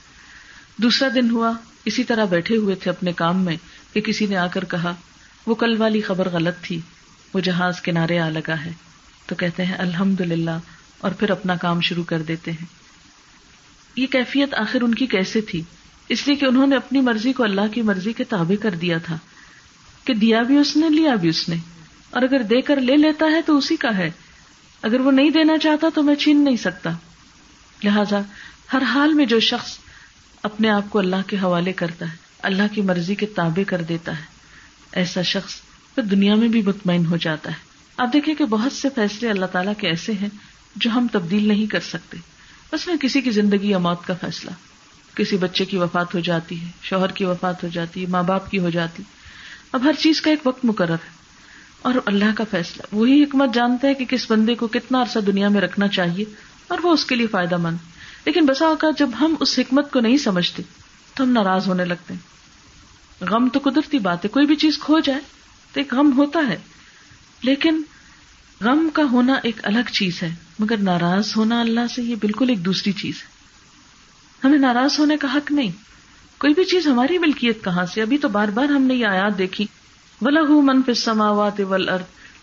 دوسرا 0.77 1.09
دن 1.15 1.29
ہوا، 1.29 1.51
اسی 1.85 2.03
طرح 2.03 2.25
بیٹھے 2.25 2.57
ہوئے 2.57 2.75
تھے 2.75 2.91
اپنے 2.91 3.13
کام 3.13 3.45
میں 3.45 3.57
کہ 3.93 4.01
کسی 4.01 4.25
نے 4.25 4.37
آ 4.37 4.47
کر 4.47 4.65
کہا، 4.65 4.95
وہ 5.47 5.55
کل 5.55 5.75
والی 5.77 6.01
خبر 6.01 6.29
غلط 6.29 6.55
تھی، 6.61 6.79
وہ 7.33 7.39
جہاز 7.39 7.81
کنارے 7.81 8.19
آ 8.19 8.29
لگا 8.29 8.55
ہے۔ 8.65 8.71
تو 9.25 9.35
کہتے 9.35 9.65
ہیں 9.65 9.75
الحمد 9.77 10.21
للہ 10.21 10.59
اور 10.97 11.11
پھر 11.11 11.29
اپنا 11.29 11.55
کام 11.55 11.81
شروع 11.81 12.03
کر 12.03 12.21
دیتے 12.21 12.51
ہیں۔ 12.51 12.65
یہ 13.95 14.07
کیفیت 14.07 14.53
آخر 14.53 14.81
ان 14.81 14.95
کی 14.95 15.05
کیسے 15.05 15.41
تھی؟ 15.41 15.61
اس 16.09 16.27
لیے 16.27 16.35
کہ 16.35 16.45
انہوں 16.45 16.67
نے 16.67 16.75
اپنی 16.75 17.01
مرضی 17.01 17.33
کو 17.33 17.43
اللہ 17.43 17.67
کی 17.71 17.81
مرضی 17.81 18.13
کے 18.13 18.23
تابع 18.23 18.63
کر 18.63 18.71
دیا 18.71 18.97
تھا 18.97 19.17
کہ 20.05 20.13
دیا 20.13 20.41
بھی 20.41 20.57
اس 20.57 20.77
نے، 20.77 20.89
لیا 20.89 21.15
بھی 21.15 21.29
اس 21.29 21.49
نے۔ 21.49 21.55
اور 22.09 22.21
اگر 22.21 22.43
دے 22.43 22.61
کر 22.61 22.81
لے 22.81 22.95
لیتا 22.95 23.25
ہے 23.25 23.41
تو 23.41 23.57
اسی 23.57 23.75
کا 23.75 23.97
ہے۔ 23.97 24.11
اگر 24.81 24.99
وہ 24.99 25.11
نہیں 25.11 25.29
دینا 25.29 25.57
چاہتا 25.57 25.87
تو 25.95 26.03
میں 26.03 26.15
چھین 26.15 26.43
نہیں 26.43 26.55
سکتا۔ 26.55 26.89
لہذا 27.83 28.21
ہر 28.73 28.81
حال 28.81 29.13
میں 29.13 29.25
جو 29.25 29.39
شخص 29.39 29.77
اپنے 30.45 30.69
آپ 30.69 30.89
کو 30.89 30.99
اللہ 30.99 31.15
کے 31.27 31.37
حوالے 31.37 31.73
کرتا 31.73 32.11
ہے، 32.11 32.17
اللہ 32.39 32.63
کی 32.71 32.81
مرضی 32.81 33.15
کے 33.15 33.25
تابع 33.25 33.63
کر 33.67 33.81
دیتا 33.81 34.11
ہے۔ 34.11 34.23
ایسا 34.91 35.21
شخص 35.21 35.53
پھر 35.95 36.03
دنیا 36.03 36.35
میں 36.35 36.47
بھی 36.47 36.61
مطمئن 36.61 37.05
ہو 37.05 37.17
جاتا 37.17 37.51
ہے۔ 37.51 37.55
آپ 37.97 38.13
دیکھیں 38.13 38.35
کہ 38.35 38.45
بہت 38.45 38.71
سے 38.71 38.89
فیصلے 38.95 39.29
اللہ 39.29 39.45
تعالیٰ 39.45 39.73
کے 39.77 39.87
ایسے 39.87 40.13
ہیں 40.13 40.29
جو 40.75 40.89
ہم 40.89 41.07
تبدیل 41.11 41.47
نہیں 41.47 41.65
کر 41.65 41.79
سکتے۔ 41.79 42.17
بس 42.73 42.87
میں 42.87 42.95
کسی 42.97 43.21
کی 43.21 43.31
زندگی 43.31 43.69
یا 43.69 43.77
موت 43.77 44.05
کا 44.05 44.13
فیصلہ۔ 44.13 44.51
کسی 45.15 45.37
بچے 45.37 45.65
کی 45.65 45.77
وفات 45.77 46.15
ہو 46.15 46.19
جاتی 46.19 46.61
ہے، 46.61 46.67
شوہر 46.81 47.09
کی 47.09 47.25
وفات 47.25 47.63
ہو 47.63 47.69
جاتی 47.73 48.01
ہے، 48.01 48.07
ماں 48.07 48.23
باپ 48.23 48.51
کی 48.51 48.59
ہو 48.59 48.69
جاتی۔ 48.69 49.03
اب 49.71 49.83
ہر 49.83 49.93
چیز 49.99 50.21
کا 50.21 50.29
ایک 50.29 50.47
وقت 50.47 50.65
مقرر 50.65 50.93
ہے۔ 50.93 51.09
اور 51.81 51.93
اللہ 52.05 52.35
کا 52.35 52.43
فیصلہ، 52.51 52.95
وہی 52.95 53.23
حکمت 53.23 53.53
جانتا 53.53 53.87
ہے 53.87 53.93
کہ 53.93 54.05
کس 54.05 54.31
بندے 54.31 54.55
کو 54.55 54.67
کتنا 54.67 55.01
عرصہ 55.01 55.19
دنیا 55.19 55.49
میں 55.49 55.61
رکھنا 55.61 55.87
چاہیے 55.87 56.25
اور 56.67 56.77
وہ 56.83 56.93
اس 56.93 57.05
کے 57.05 57.15
لیے 57.15 57.27
فائدہ 57.27 57.57
مند۔ 57.57 57.77
لیکن 58.25 58.45
بسا 58.45 58.65
اوقات 58.65 58.99
جب 58.99 59.09
ہم 59.19 59.35
اس 59.39 59.59
حکمت 59.59 59.91
کو 59.91 59.99
نہیں 59.99 60.17
سمجھتے 60.17 60.63
تو 61.13 61.23
ہم 61.23 61.29
ناراض 61.29 61.67
ہونے 61.67 61.85
لگتے 61.85 62.13
ہیں۔ 62.13 62.21
غم 63.21 63.49
تو 63.49 63.59
قدرتی 63.63 63.99
بات 63.99 64.25
ہے، 64.25 64.29
کوئی 64.29 64.45
بھی 64.45 64.55
چیز 64.55 64.77
کھو 64.77 64.99
جائے 64.99 65.19
تو 65.73 65.79
ایک 65.79 65.93
غم 65.93 66.17
ہوتا 66.17 66.39
ہے۔ 66.49 66.57
لیکن 67.41 67.81
غم 68.61 68.89
کا 68.93 69.03
ہونا 69.11 69.33
ایک 69.43 69.59
الگ 69.63 69.89
چیز 69.91 70.23
ہے، 70.23 70.35
مگر 70.59 70.77
ناراض 70.77 71.33
ہونا 71.37 71.59
اللہ 71.59 71.87
سے 71.95 72.03
یہ 72.03 72.15
بالکل 72.15 72.49
ایک 72.49 72.65
دوسری 72.65 72.91
چیز 72.91 73.15
ہے۔ 73.17 73.27
ہمیں 74.43 74.59
ناراض 74.59 74.99
ہونے 74.99 75.17
کا 75.17 75.33
حق 75.33 75.51
نہیں۔ 75.51 75.71
کوئی 76.37 76.53
بھی 76.53 76.65
چیز 76.65 76.87
ہماری 76.87 77.17
ملکیت 77.17 77.63
کہاں 77.63 77.85
سے؟ 77.85 78.01
ابھی 78.01 78.17
تو 78.17 78.27
بار 78.27 78.47
بار 78.47 78.65
ہم 78.65 78.81
نے 78.81 78.95
یہ 78.95 79.05
آیات 79.05 79.37
دیکھی۔ 79.37 79.65
ولہ 80.21 80.49
منف 80.49 80.89
سماوات 80.97 81.59
ول 81.59 81.89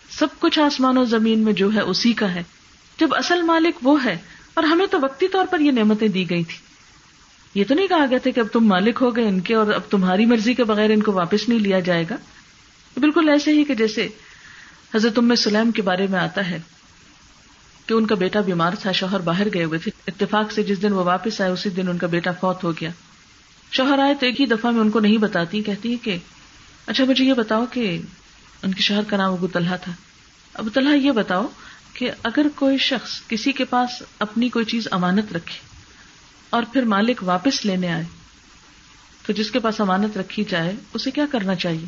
سب 0.09 0.27
کچھ 0.39 0.59
آسمان 0.59 0.97
و 0.97 1.05
زمین 1.05 1.39
میں 1.39 1.53
جو 1.53 1.73
ہے 1.73 1.79
اسی 1.79 2.13
کا 2.13 2.35
ہے۔ 2.35 2.43
جب 2.99 3.15
اصل 3.15 3.41
مالک 3.41 3.75
وہ 3.81 4.05
ہے 4.05 4.17
اور 4.53 4.63
ہمیں 4.63 4.85
تو 4.85 4.97
وقتی 5.01 5.27
طور 5.27 5.45
پر 5.51 5.59
یہ 5.59 5.71
نعمتیں 5.71 6.07
دی 6.07 6.29
گئی 6.29 6.43
تھی۔ 6.43 6.57
یہ 7.55 7.63
تو 7.67 7.73
نہیں 7.73 7.87
کہا 7.87 8.05
گیا 8.09 8.17
تھا 8.17 8.31
کہ 8.31 8.39
اب 8.39 8.47
تم 8.47 8.65
مالک 8.65 8.97
ہو 9.01 9.15
گئے 9.15 9.27
ان 9.27 9.39
کے 9.39 9.55
اور 9.55 9.67
اب 9.67 9.81
تمہاری 9.89 10.25
مرضی 10.25 10.53
کے 10.53 10.63
بغیر 10.63 10.89
ان 10.89 11.03
کو 11.03 11.11
واپس 11.11 11.49
نہیں 11.49 11.59
لیا 11.59 11.79
جائے 11.79 12.05
گا۔ 12.09 12.15
بالکل 12.97 13.29
ایسے 13.29 13.51
ہی 13.51 13.63
کہ 13.63 13.75
جیسے 13.75 14.07
حضرت 14.95 15.19
ام 15.19 15.35
سلیم 15.35 15.71
کے 15.71 15.81
بارے 15.81 16.07
میں 16.07 16.19
آتا 16.19 16.49
ہے 16.49 16.59
کہ 17.85 17.93
ان 17.93 18.05
کا 18.05 18.15
بیٹا 18.15 18.41
بیمار 18.41 18.71
تھا، 18.79 18.91
شوہر 18.91 19.19
باہر 19.19 19.47
گئے 19.53 19.63
ہوئے 19.63 19.79
تھے۔ 19.79 19.91
اتفاق 20.07 20.51
سے 20.51 20.63
جس 20.63 20.81
دن 20.81 20.93
وہ 20.93 21.03
واپس 21.03 21.41
آئے، 21.41 21.51
اسی 21.51 21.69
دن 21.69 21.87
ان 21.87 21.97
کا 21.97 22.07
بیٹا 22.07 22.31
فوت 22.31 22.63
ہو 22.63 22.71
گیا۔ 22.71 22.89
شوہر 23.71 23.99
آئے 23.99 24.13
تو 24.19 24.25
ایک 24.25 24.41
ہی 24.41 24.45
دفعہ 24.45 24.71
میں 24.71 24.81
ان 24.81 24.89
کو 24.89 24.99
نہیں 24.99 25.17
بتاتی، 25.17 25.63
کہتی 25.63 25.91
ہے 25.91 25.97
کہ 25.97 26.17
اچھا 26.87 27.03
مجھے 27.03 27.25
یہ 27.25 27.33
بتاؤ 27.33 27.65
کہ 27.65 28.01
ان 28.63 28.73
کے 28.73 28.81
شوہر 28.81 29.03
کا 29.07 29.17
نام 29.17 29.33
ابو 29.33 29.47
طلحہ 29.47 29.77
تھا۔ 29.83 29.91
ابو 30.53 30.69
طلحہ، 30.69 30.93
یہ 30.93 31.11
بتاؤ 31.11 31.47
کہ 31.93 32.11
اگر 32.23 32.45
کوئی 32.55 32.77
شخص 32.77 33.21
کسی 33.27 33.51
کے 33.51 33.65
پاس 33.65 34.03
اپنی 34.19 34.49
کوئی 34.49 34.65
چیز 34.65 34.87
امانت 34.91 35.33
رکھے 35.33 35.59
اور 36.49 36.63
پھر 36.73 36.81
مالک 36.81 37.23
واپس 37.23 37.65
لینے 37.65 37.91
آئے 37.91 38.03
تو 39.25 39.33
جس 39.33 39.51
کے 39.51 39.59
پاس 39.59 39.81
امانت 39.81 40.17
رکھی 40.17 40.43
جائے، 40.49 40.73
اسے 40.93 41.11
کیا 41.11 41.25
کرنا 41.31 41.55
چاہیے؟ 41.55 41.85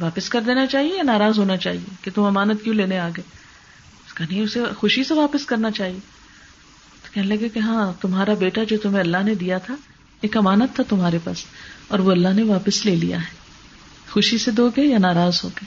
واپس 0.00 0.28
کر 0.28 0.40
دینا 0.40 0.66
چاہیے 0.66 0.96
یا 0.96 1.02
ناراض 1.02 1.38
ہونا 1.38 1.56
چاہیے 1.56 1.94
کہ 2.02 2.10
تم 2.14 2.22
امانت 2.22 2.64
کیوں 2.64 2.74
لینے 2.74 2.98
آ 2.98 3.08
گئے 3.08 3.46
نہیں، 4.20 4.40
اسے 4.40 4.60
خوشی 4.76 5.04
سے 5.04 5.14
واپس 5.14 5.46
کرنا 5.46 5.70
چاہیے۔ 5.70 5.98
تو 7.02 7.08
کہنے 7.12 7.26
لگے 7.26 7.48
کہ 7.48 7.58
ہاں 7.58 7.92
تمہارا 8.00 8.34
بیٹا 8.34 8.64
جو 8.64 8.76
تمہیں 8.78 9.00
اللہ 9.00 9.16
نے 9.24 9.34
دیا 9.34 9.58
تھا، 9.58 9.74
ایک 10.20 10.36
امانت 10.36 10.74
تھا 10.74 10.82
تمہارے 10.88 11.18
پاس 11.24 11.44
اور 11.88 11.98
وہ 11.98 12.12
اللہ 12.12 12.28
نے 12.28 12.42
واپس 12.42 12.86
لے 12.86 12.96
لیا 12.96 13.20
ہے۔ 13.20 13.34
خوشی 14.10 14.38
سے 14.38 14.50
دو 14.50 14.70
گے 14.76 14.82
یا 14.82 14.98
ناراض 14.98 15.40
ہو 15.44 15.48
گئے 15.48 15.64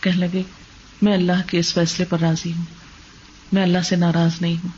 کہنے 0.00 0.16
لگے 0.16 0.42
میں 1.02 1.12
اللہ 1.12 1.46
کے 1.46 1.58
اس 1.58 1.74
فیصلے 1.74 2.04
پر 2.04 2.20
راضی 2.20 2.52
ہوں۔ 2.52 2.64
میں 3.52 3.62
اللہ 3.62 3.78
سے 3.78 3.96
ناراض 3.96 4.30
نہیں 4.40 4.56
ہوں۔ 4.56 4.68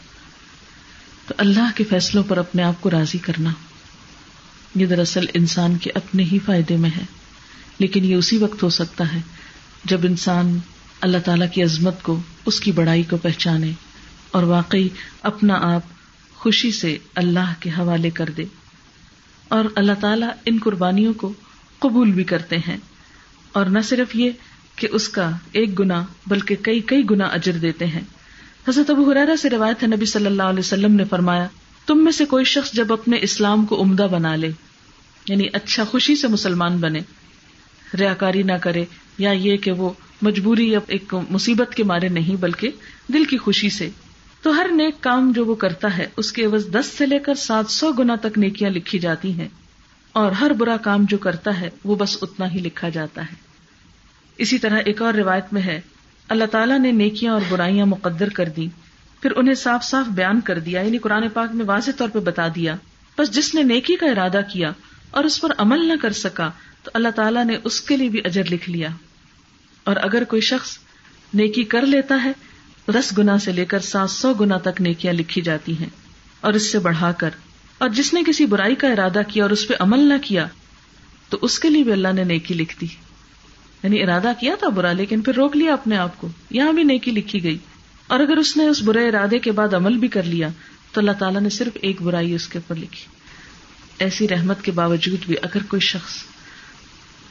تو 1.26 1.34
اللہ 1.38 1.70
کے 1.74 1.84
فیصلوں 1.84 2.22
پر 2.28 2.38
اپنے 2.38 2.62
آپ 2.62 2.80
کو 2.80 2.90
راضی 2.90 3.18
کرنا۔ 3.18 3.50
یہ 4.74 4.86
دراصل 4.86 5.26
انسان 5.34 5.78
کے 5.78 5.90
اپنے 5.94 6.22
ہی 6.22 6.38
فائدے 6.46 6.76
میں 6.76 6.90
ہے۔ 6.96 7.02
لیکن 7.78 8.04
یہ 8.04 8.14
اسی 8.14 8.36
وقت 8.36 8.62
ہو 8.62 8.68
سکتا 8.68 9.12
ہے 9.14 9.20
جب 9.84 10.00
انسان 10.02 10.58
اللہ 11.00 11.18
تعالی 11.18 11.46
کی 11.54 11.62
عظمت 11.62 12.02
کو، 12.02 12.20
اس 12.46 12.60
کی 12.60 12.72
بڑائی 12.72 13.02
کو 13.02 13.16
پہچانے 13.16 13.72
اور 14.30 14.42
واقعی 14.42 14.88
اپنا 15.22 15.54
آپ 15.54 15.82
خوشی 16.34 16.72
سے 16.72 16.98
اللہ 17.14 17.54
کے 17.60 17.70
حوالے 17.70 18.10
کر 18.10 18.30
دے۔ 18.36 18.44
اور 19.48 19.64
اللہ 19.76 19.92
تعالیٰ 20.00 20.28
ان 20.46 20.58
قربانیوں 20.64 21.12
کو 21.12 21.32
قبول 21.78 22.10
بھی 22.10 22.24
کرتے 22.24 22.56
ہیں۔ 22.56 22.76
اور 23.52 23.66
نہ 23.66 23.78
صرف 23.80 24.16
یہ 24.16 24.30
کہ 24.80 24.88
اس 24.92 25.08
کا 25.08 25.30
ایک 25.52 25.78
گنا 25.78 26.04
بلکہ 26.26 26.56
کئی 26.62 26.80
کئی 26.80 27.02
گنا 27.10 27.24
اجر 27.24 27.52
دیتے 27.52 27.86
ہیں۔ 27.86 28.00
حضرت 28.68 28.90
ابو 28.90 29.10
حرارا 29.10 29.36
سے 29.36 29.50
روایت 29.50 29.82
ہے، 29.82 29.88
نبی 29.88 30.06
صلی 30.06 30.26
اللہ 30.26 30.42
علیہ 30.42 30.58
وسلم 30.58 30.94
نے 30.94 31.04
فرمایا، 31.04 31.46
تم 31.86 32.04
میں 32.04 32.12
سے 32.12 32.24
کوئی 32.24 32.44
شخص 32.44 32.72
جب 32.72 32.92
اپنے 32.92 33.18
اسلام 33.22 33.66
کو 33.66 33.82
عمدہ 33.82 34.06
بنا 34.10 34.36
لے 34.36 34.50
یعنی 35.28 35.44
اچھا 35.52 35.84
خوشی 35.84 36.16
سے 36.16 36.28
مسلمان 36.28 36.76
بنے 36.76 37.00
ریاکاری 37.98 38.42
نہ 38.42 38.52
کرے، 38.52 38.84
یا 39.18 39.30
یہ 39.30 39.56
کہ 39.56 39.72
وہ 39.72 39.90
مجبوری 40.22 40.70
یا 40.70 40.78
ایک 40.86 41.14
مصیبت 41.30 41.74
کے 41.74 41.84
مارے 41.84 42.08
نہیں، 42.08 42.36
بلکہ 42.36 42.70
دل 43.12 43.24
کی 43.24 43.38
خوشی 43.38 43.70
سے، 43.70 43.90
تو 44.42 44.56
ہر 44.56 44.66
نیک 44.72 45.02
کام 45.02 45.32
جو 45.32 45.44
وہ 45.44 45.54
کرتا 45.54 45.98
ہے، 45.98 46.06
اس 46.16 46.32
کے 46.32 46.44
عوض 46.44 46.66
دس 46.72 46.86
سے 46.86 47.06
لے 47.06 47.18
کر 47.18 47.34
سات 47.34 47.70
سو 47.70 47.92
گنا 47.92 48.14
تک 48.14 48.38
نیکیاں 48.38 48.70
لکھی 48.70 48.98
جاتی 48.98 49.32
ہیں۔ 49.32 49.48
اور 50.12 50.32
ہر 50.32 50.52
برا 50.52 50.76
کام 50.76 51.04
جو 51.08 51.18
کرتا 51.18 51.60
ہے، 51.60 51.70
وہ 51.84 51.96
بس 51.96 52.18
اتنا 52.22 52.52
ہی 52.52 52.58
لکھا 52.58 52.88
جاتا 52.88 53.22
ہے۔ 53.22 53.49
اسی 54.40 54.58
طرح 54.58 54.80
ایک 54.86 55.02
اور 55.02 55.14
روایت 55.14 55.52
میں 55.52 55.62
ہے، 55.62 55.80
اللہ 56.28 56.44
تعالیٰ 56.44 56.78
نے 56.78 56.92
نیکیاں 56.92 57.32
اور 57.32 57.40
برائیاں 57.48 57.86
مقدر 57.86 58.28
کر 58.28 58.48
دی 58.48 58.68
پھر 59.22 59.30
انہیں 59.36 59.54
صاف 59.54 59.84
صاف 59.84 60.06
بیان 60.06 60.40
کر 60.40 60.58
دیا 60.58 60.80
یعنی 60.80 60.98
قرآن 60.98 61.28
پاک 61.28 61.54
میں 61.54 61.64
واضح 61.64 61.90
طور 61.96 62.08
پہ 62.08 62.18
بتا 62.18 62.48
دیا۔ 62.54 62.74
بس 63.18 63.30
جس 63.30 63.54
نے 63.54 63.62
نیکی 63.62 63.96
کا 63.96 64.06
ارادہ 64.06 64.40
کیا 64.52 64.72
اور 65.10 65.24
اس 65.24 65.40
پر 65.40 65.52
عمل 65.58 65.88
نہ 65.88 65.92
کر 66.02 66.12
سکا، 66.12 66.50
تو 66.82 66.90
اللہ 66.94 67.08
تعالیٰ 67.08 67.44
نے 67.44 67.56
اس 67.64 67.80
کے 67.80 67.96
لیے 67.96 68.08
بھی 68.08 68.20
اجر 68.24 68.42
لکھ 68.50 68.70
لیا۔ 68.70 68.88
اور 69.84 69.96
اگر 69.96 70.24
کوئی 70.24 70.42
شخص 70.42 70.78
نیکی 71.34 71.64
کر 71.64 71.82
لیتا 71.82 72.24
ہے، 72.24 72.32
دس 72.92 73.18
گنا 73.18 73.38
سے 73.38 73.52
لے 73.52 73.64
کر 73.64 73.78
سات 73.78 74.10
سو 74.10 74.34
گنا 74.34 74.58
تک 74.58 74.80
نیکیاں 74.80 75.12
لکھی 75.12 75.42
جاتی 75.42 75.78
ہیں 75.78 75.88
اور 76.40 76.52
اس 76.52 76.72
سے 76.72 76.78
بڑھا 76.78 77.12
کر۔ 77.12 77.30
اور 77.78 77.88
جس 77.88 78.14
نے 78.14 78.22
کسی 78.26 78.46
برائی 78.46 78.74
کا 78.74 78.88
ارادہ 78.88 79.20
کیا 79.28 79.44
اور 79.44 79.50
اس 79.50 79.68
پہ 79.68 79.74
عمل 79.80 79.98
نہ 79.98 80.14
کیا، 80.22 80.46
تو 81.28 81.38
اس 81.42 81.58
کے 81.58 81.70
لیے 81.70 81.84
بھی 81.84 81.92
اللہ 81.92 82.12
نے 82.12 82.24
نیکی 82.24 82.54
لکھ 82.54 82.80
دی۔ 82.80 82.86
یعنی 83.82 84.02
ارادہ 84.02 84.32
کیا 84.40 84.54
تھا 84.58 84.68
برا، 84.68 84.92
لیکن 84.92 85.20
پھر 85.20 85.34
روک 85.34 85.56
لیا 85.56 85.72
اپنے 85.72 85.96
آپ 85.96 86.20
کو۔ 86.20 86.28
یہاں 86.50 86.72
بھی 86.72 86.82
نیکی 86.82 87.10
لکھی 87.10 87.42
گئی۔ 87.42 87.58
اور 88.06 88.20
اگر 88.20 88.36
اس 88.36 88.56
نے 88.56 88.64
اس 88.64 88.82
برے 88.82 89.08
ارادے 89.08 89.38
کے 89.38 89.52
بعد 89.52 89.74
عمل 89.74 89.96
بھی 89.98 90.08
کر 90.08 90.22
لیا، 90.22 90.48
تو 90.92 91.00
اللہ 91.00 91.10
تعالیٰ 91.10 91.40
نے 91.40 91.48
صرف 91.48 91.76
ایک 91.82 92.02
برائی 92.02 92.34
اس 92.34 92.48
کے 92.48 92.58
اوپر 92.58 92.76
لکھی۔ 92.76 93.04
ایسی 93.98 94.28
رحمت 94.28 94.62
کے 94.62 94.72
باوجود 94.72 95.26
بھی 95.26 95.34
اگر 95.42 95.58
کوئی 95.68 95.80
شخص 95.80 96.12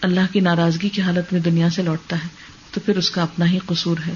اللہ 0.01 0.19
کی 0.31 0.39
ناراضگی 0.39 0.89
کی 0.89 1.01
حالت 1.01 1.33
میں 1.33 1.41
دنیا 1.41 1.69
سے 1.69 1.81
لوٹتا 1.81 2.15
ہے، 2.15 2.27
تو 2.71 2.79
پھر 2.85 2.97
اس 2.97 3.11
کا 3.11 3.23
اپنا 3.23 3.51
ہی 3.51 3.59
قصور 3.65 3.97
ہے۔ 4.07 4.13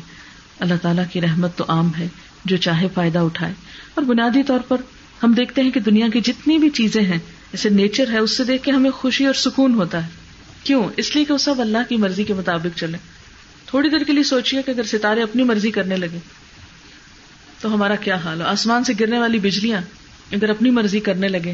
اللہ 0.60 0.74
تعالیٰ 0.82 1.04
کی 1.12 1.22
رحمت 1.22 1.58
تو 1.58 1.64
عام 1.68 1.92
ہے، 2.00 2.08
جو 2.46 2.58
چاہے 2.58 2.88
فائدہ 2.94 3.20
اٹھائے۔ 3.20 3.54
اور 3.96 4.04
بنیادی 4.04 4.44
طور 4.44 4.60
پر 4.60 4.78
ہم 5.24 5.34
دیکھتے 5.34 5.62
ہیں 5.62 5.72
کہ 5.72 5.80
دنیا 5.80 6.08
کی 6.14 6.22
جتنی 6.22 6.58
بھی 6.58 6.70
چیزیں 6.70 7.04
ہیں، 7.04 7.18
جیسے 7.52 7.70
نیچر 7.70 8.10
ہے، 8.10 8.18
اس 8.18 8.38
سے 8.38 8.44
دیکھ 8.44 8.64
کے 8.64 8.72
ہمیں 8.72 8.92
خوشی 8.92 9.26
اور 9.26 9.34
سکون 9.34 9.74
ہوتا 9.74 10.06
ہے۔ 10.06 10.23
کیوں؟ 10.64 10.88
اس 10.98 11.16
لیے 11.16 11.26
کہ 11.26 11.34
وہ 11.34 11.38
سب 11.38 11.62
اللہ 11.62 11.78
کی 11.90 11.98
مرضی 11.98 12.24
کے 12.24 12.34
مطابق 12.34 12.78
چلے 12.78 12.98
تھوڑی 13.66 13.90
دیر 13.90 14.04
کے 14.04 14.14
لیے 14.14 14.24
سوچیے 14.24 14.62
کہ 14.62 14.72
اگر 14.72 14.84
ستارے 14.84 15.24
اپنی 15.24 15.44
مرضی 15.44 15.72
کرنے 15.72 15.98
لگے، 15.98 16.18
تو 17.62 17.74
ہمارا 17.74 17.96
کیا 17.96 18.16
حال 18.16 18.42
ہو 18.42 18.46
آسمان 18.46 18.84
سے 18.84 18.94
گرنے 19.00 19.20
والی 19.20 19.40
بجلیاں 19.40 19.82
اگر 20.32 20.50
اپنی 20.50 20.70
مرضی 20.70 21.00
کرنے 21.00 21.28
لگے 21.28 21.54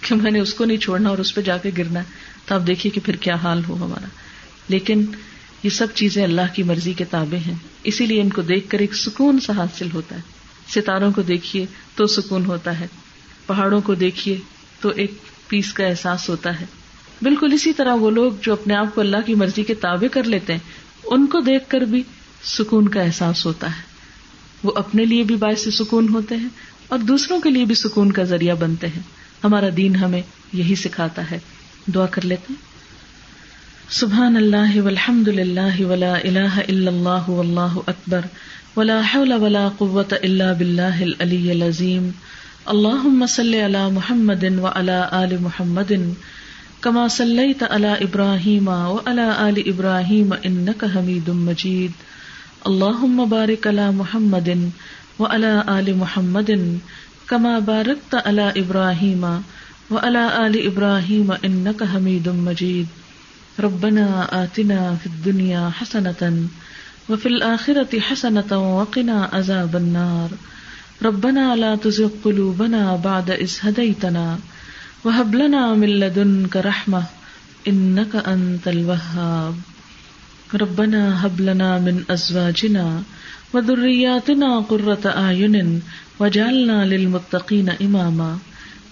کہ 0.00 0.14
میں 0.14 0.30
نے 0.30 0.40
اس 0.40 0.54
کو 0.54 0.64
نہیں 0.64 0.76
چھوڑنا 0.76 1.08
اور 1.08 1.18
اس 1.18 1.34
پہ 1.34 1.40
جا 1.40 1.56
کے 1.56 1.70
گرنا 1.78 2.00
تو 2.46 2.54
آپ 2.54 2.66
دیکھیے 2.66 2.90
کہ 2.90 3.00
پھر 3.04 3.16
کیا 3.16 3.34
حال 3.34 3.62
ہو 3.68 3.86
ہمارا۔ 3.86 4.06
لیکن 4.68 5.04
یہ 5.62 5.70
سب 5.70 5.86
چیزیں 5.94 6.24
اللہ 6.24 6.54
کی 6.54 6.62
مرضی 6.62 6.92
کے 6.92 7.04
تابع 7.04 7.48
ہیں۔ 7.48 7.54
اسی 7.84 8.06
لیے 8.06 8.20
ان 8.20 8.30
کو 8.30 8.42
دیکھ 8.42 8.70
کر 8.70 8.78
ایک 8.78 8.94
سکون 8.94 9.40
سا 9.40 9.52
حاصل 9.56 9.88
ہوتا 9.94 10.16
ہے۔ 10.16 10.20
ستاروں 10.68 11.12
کو 11.12 11.22
دیکھیے 11.22 11.66
تو 11.94 12.06
سکون 12.06 12.44
ہوتا 12.44 12.80
ہے۔ 12.80 12.86
پہاڑوں 13.46 13.80
کو 13.80 13.94
دیکھیے 13.94 14.36
تو 14.80 14.88
ایک 14.88 15.10
پیس 15.48 15.72
کا 15.72 15.86
احساس 15.86 16.28
ہوتا 16.28 16.60
ہے۔ 16.60 16.66
بالکل 17.22 17.52
اسی 17.52 17.72
طرح 17.72 17.94
وہ 17.94 18.10
لوگ 18.10 18.32
جو 18.42 18.52
اپنے 18.52 18.74
آپ 18.74 18.94
کو 18.94 19.00
اللہ 19.00 19.16
کی 19.26 19.34
مرضی 19.34 19.62
کے 19.64 19.74
تابع 19.74 20.06
کر 20.12 20.24
لیتے 20.24 20.52
ہیں، 20.52 20.60
ان 21.04 21.26
کو 21.26 21.40
دیکھ 21.40 21.68
کر 21.68 21.80
بھی 21.80 22.02
سکون 22.44 22.88
کا 22.88 23.02
احساس 23.02 23.46
ہوتا 23.46 23.66
ہے۔ 23.66 23.82
وہ 24.64 24.72
اپنے 24.74 25.04
لیے 25.04 25.22
بھی 25.22 25.36
باعث 25.36 25.68
سکون 25.74 26.08
ہوتے 26.08 26.36
ہیں 26.36 26.48
اور 26.88 26.98
دوسروں 26.98 27.40
کے 27.40 27.50
لیے 27.50 27.64
بھی 27.64 27.74
سکون 27.74 28.12
کا 28.12 28.22
ذریعہ 28.22 28.54
بنتے 28.54 28.86
ہیں۔ 28.86 29.02
ہمارا 29.44 29.66
دین 29.76 29.96
ہمیں 29.96 30.22
یہی 30.52 30.74
سکھاتا 30.74 31.30
ہے۔ 31.30 31.38
دعا 31.94 32.06
کر 32.06 32.24
لیتے 32.24 32.52
سبحان 33.90 34.36
اللہ 34.36 34.80
والحمد 34.80 35.28
للہ 35.28 35.84
ولا 35.84 36.14
الہ 36.14 36.60
الا 36.68 36.90
اللہ 36.90 37.28
واللہ 37.30 37.78
اکبر۔ 37.86 38.20
ولا 38.76 39.00
حول 39.14 39.32
ولا 39.32 39.68
قوة 39.78 40.14
الا 40.22 40.52
باللہ 40.52 41.02
العلی 41.02 41.50
العظیم۔ 41.50 42.10
اللہم 42.64 43.24
صلی 43.28 43.64
علی 43.64 43.92
محمد 43.92 44.44
وعلی 44.58 45.00
آل 45.10 45.36
محمد۔ 45.40 45.92
کما 46.82 47.08
صلیت 47.08 47.62
علی 47.70 47.88
ابراہیم 47.88 48.68
وعلی 48.68 49.26
آل 49.36 49.62
ابراہیم 49.66 50.34
انک 50.42 50.84
حمید 50.94 51.28
مجید 51.28 51.90
اللہم 52.64 53.24
بارک 53.28 53.66
علی 53.66 53.90
محمد 53.94 54.48
وعلی 55.18 55.52
آل 55.66 55.92
محمد 55.92 56.50
کما 57.26 57.58
بارکت 57.58 58.16
علی 58.24 58.60
ابراہیم 58.60 59.24
وعلی 59.90 60.24
آل 60.32 60.60
ابراہیم 60.66 61.32
انک 61.42 61.82
حمید 61.94 62.26
مجید 62.26 63.60
ربنا 63.60 64.26
آتنا 64.30 64.94
فی 65.02 65.10
الدنیا 65.12 65.68
حسنتا 65.82 66.30
وفی 67.08 67.28
الآخرة 67.28 67.98
حسنتا 68.10 68.56
وقنا 68.56 69.28
عذاب 69.32 69.76
النار. 69.76 70.34
ربنا 71.04 71.54
لا 71.54 71.74
تزغ 71.76 72.08
قلوبنا 72.22 72.96
بعد 72.96 73.30
إذ 73.30 73.50
هديتنا 73.62 74.38
وهب 75.04 75.34
لنا 75.34 75.74
من 75.74 75.88
لدنك 75.88 76.56
رحمة 76.56 77.00
إنك 77.68 78.16
أنت 78.28 78.68
الوهاب. 78.68 79.58
ربنا 80.56 81.26
هب 81.26 81.40
لنا 81.40 81.78
من 81.78 81.98
أزواجنا 82.16 83.00
وذرياتنا 83.54 84.60
قرة 84.68 85.10
أعين 85.14 85.78
وجعلنا 86.20 86.84
للمتقين 86.84 87.68
إماما. 87.68 88.36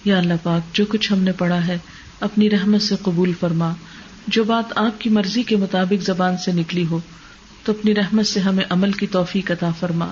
یا 0.05 0.17
اللہ 0.17 0.33
پاک، 0.43 0.75
جو 0.75 0.85
کچھ 0.85 1.13
ہم 1.13 1.19
نے 1.19 1.31
پڑھا 1.31 1.67
ہے، 1.67 1.77
اپنی 2.19 2.49
رحمت 2.49 2.81
سے 2.81 2.95
قبول 3.01 3.33
فرما۔ 3.39 3.73
جو 4.27 4.43
بات 4.43 4.77
آپ 4.77 5.01
کی 5.01 5.09
مرضی 5.09 5.43
کے 5.43 5.55
مطابق 5.55 6.03
زبان 6.03 6.37
سے 6.37 6.51
نکلی 6.51 6.85
ہو، 6.85 6.99
تو 7.63 7.71
اپنی 7.71 7.95
رحمت 7.95 8.25
سے 8.25 8.39
ہمیں 8.39 8.65
عمل 8.69 8.91
کی 8.91 9.07
توفیق 9.07 9.51
عطا 9.51 9.69
فرما۔ 9.79 10.07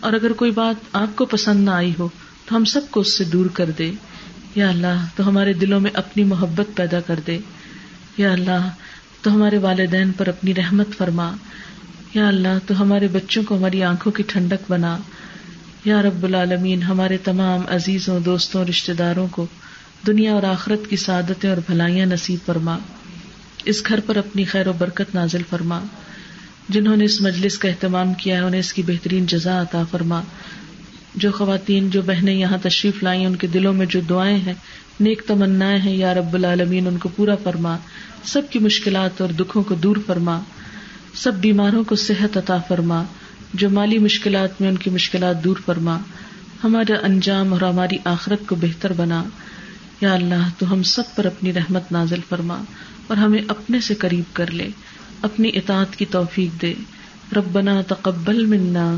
اور 0.00 0.12
اگر 0.12 0.32
کوئی 0.32 0.50
بات 0.50 0.84
آپ 0.92 1.16
کو 1.16 1.24
پسند 1.24 1.64
نہ 1.64 1.70
آئی 1.70 1.92
ہو، 1.98 2.08
تو 2.46 2.56
ہم 2.56 2.64
سب 2.64 2.80
کو 2.90 3.00
اس 3.00 3.18
سے 3.18 3.24
دور 3.24 3.46
کر 3.46 3.70
دے۔ 3.78 3.92
یا 4.54 4.68
اللہ، 4.68 5.06
تو 5.16 5.28
ہمارے 5.28 5.52
دلوں 5.52 5.80
میں 5.80 5.90
اپنی 5.94 6.24
محبت 6.24 6.76
پیدا 6.76 7.00
کر 7.00 7.20
دے۔ 7.26 7.38
یا 8.18 8.32
اللہ، 8.32 8.68
تو 9.22 9.34
ہمارے 9.34 9.58
والدین 9.58 10.12
پر 10.12 10.26
اپنی 10.26 10.54
رحمت 10.54 10.88
فرما۔ 10.98 11.34
یا 12.14 12.28
اللہ، 12.28 12.58
تو 12.66 12.82
ہمارے 12.82 13.08
بچوں 13.08 13.42
کو 13.42 13.56
ہماری 13.56 13.82
آنکھوں 13.82 14.12
کی 14.12 14.22
ٹھنڈک 14.26 14.70
بنا۔ 14.70 14.98
یا 15.84 16.02
رب 16.02 16.24
العالمین، 16.24 16.82
ہمارے 16.82 17.16
تمام 17.16 17.60
عزیزوں، 17.68 18.20
دوستوں 18.20 18.64
رشتے 18.64 18.92
داروں 18.92 19.26
کو 19.30 19.46
دنیا 20.06 20.32
اور 20.32 20.42
آخرت 20.42 20.90
کی 20.90 20.96
سعادتیں 20.96 21.50
اور 21.50 21.58
بھلائیاں 21.66 22.06
نصیب 22.06 22.46
فرما۔ 22.46 22.78
اس 23.64 23.82
گھر 23.88 24.00
پر 24.00 24.16
اپنی 24.16 24.44
خیر 24.44 24.66
و 24.66 24.72
برکت 24.72 25.14
نازل 25.14 25.42
فرما۔ 25.50 25.80
جنہوں 26.68 26.96
نے 26.96 27.04
اس 27.04 27.20
مجلس 27.20 27.58
کا 27.58 27.68
اہتمام 27.68 28.14
کیا 28.14 28.36
ہے، 28.36 28.40
انہیں 28.40 28.60
اس 28.60 28.72
کی 28.72 28.82
بہترین 28.82 29.26
جزا 29.26 29.62
عطا 29.62 29.82
فرما۔ 29.90 30.22
جو 31.14 31.32
خواتین 31.32 31.90
جو 31.90 32.02
بہنیں 32.02 32.34
یہاں 32.34 32.58
تشریف 32.62 33.02
لائی 33.02 33.24
ان 33.24 33.36
کے 33.36 33.46
دلوں 33.46 33.72
میں 33.72 33.86
جو 33.86 34.00
دعائیں 34.00 34.38
ہیں، 34.38 34.54
نیک 35.00 35.22
تمنا 35.26 35.84
ہیں، 35.84 35.96
یا 35.96 36.14
رب 36.14 36.34
العالمین، 36.34 36.86
ان 36.86 36.98
کو 36.98 37.08
پورا 37.16 37.36
فرما، 37.36 37.76
سب 38.24 38.42
کی 38.50 38.58
مشکلات 38.58 39.20
اور 39.20 39.28
دکھوں 39.28 39.62
کو 39.62 39.74
دور 39.74 39.96
فرما، 40.06 40.40
سب 41.14 41.34
بیماروں 41.34 41.84
کو 41.84 41.96
صحت 41.96 42.36
عطا 42.36 42.58
فرما، 42.58 43.04
جو 43.54 43.70
مالی 43.70 43.98
مشکلات 43.98 44.60
میں 44.60 44.68
ان 44.68 44.76
کی 44.76 44.90
مشکلات 44.90 45.44
دور 45.44 45.56
فرما، 45.66 45.98
ہمارا 46.64 46.94
انجام 47.02 47.52
اور 47.52 47.60
ہماری 47.60 47.96
آخرت 48.04 48.40
کو 48.46 48.54
بہتر 48.54 48.92
بنا۔ 48.92 49.24
یا 50.00 50.12
اللہ، 50.12 50.48
تو 50.58 50.72
ہم 50.72 50.82
سب 50.82 51.02
پر 51.14 51.24
اپنی 51.24 51.52
رحمت 51.52 51.92
نازل 51.92 52.20
فرما 52.28 52.62
اور 53.06 53.16
ہمیں 53.16 53.42
اپنے 53.48 53.80
سے 53.80 53.94
قریب 53.94 54.24
کر 54.32 54.50
لے، 54.50 54.68
اپنی 55.22 55.50
اطاعت 55.54 55.96
کی 55.96 56.04
توفیق 56.04 56.62
دے۔ 56.62 56.74
ربنا 57.36 57.82
تقبل 57.82 58.46
منا 58.46 58.96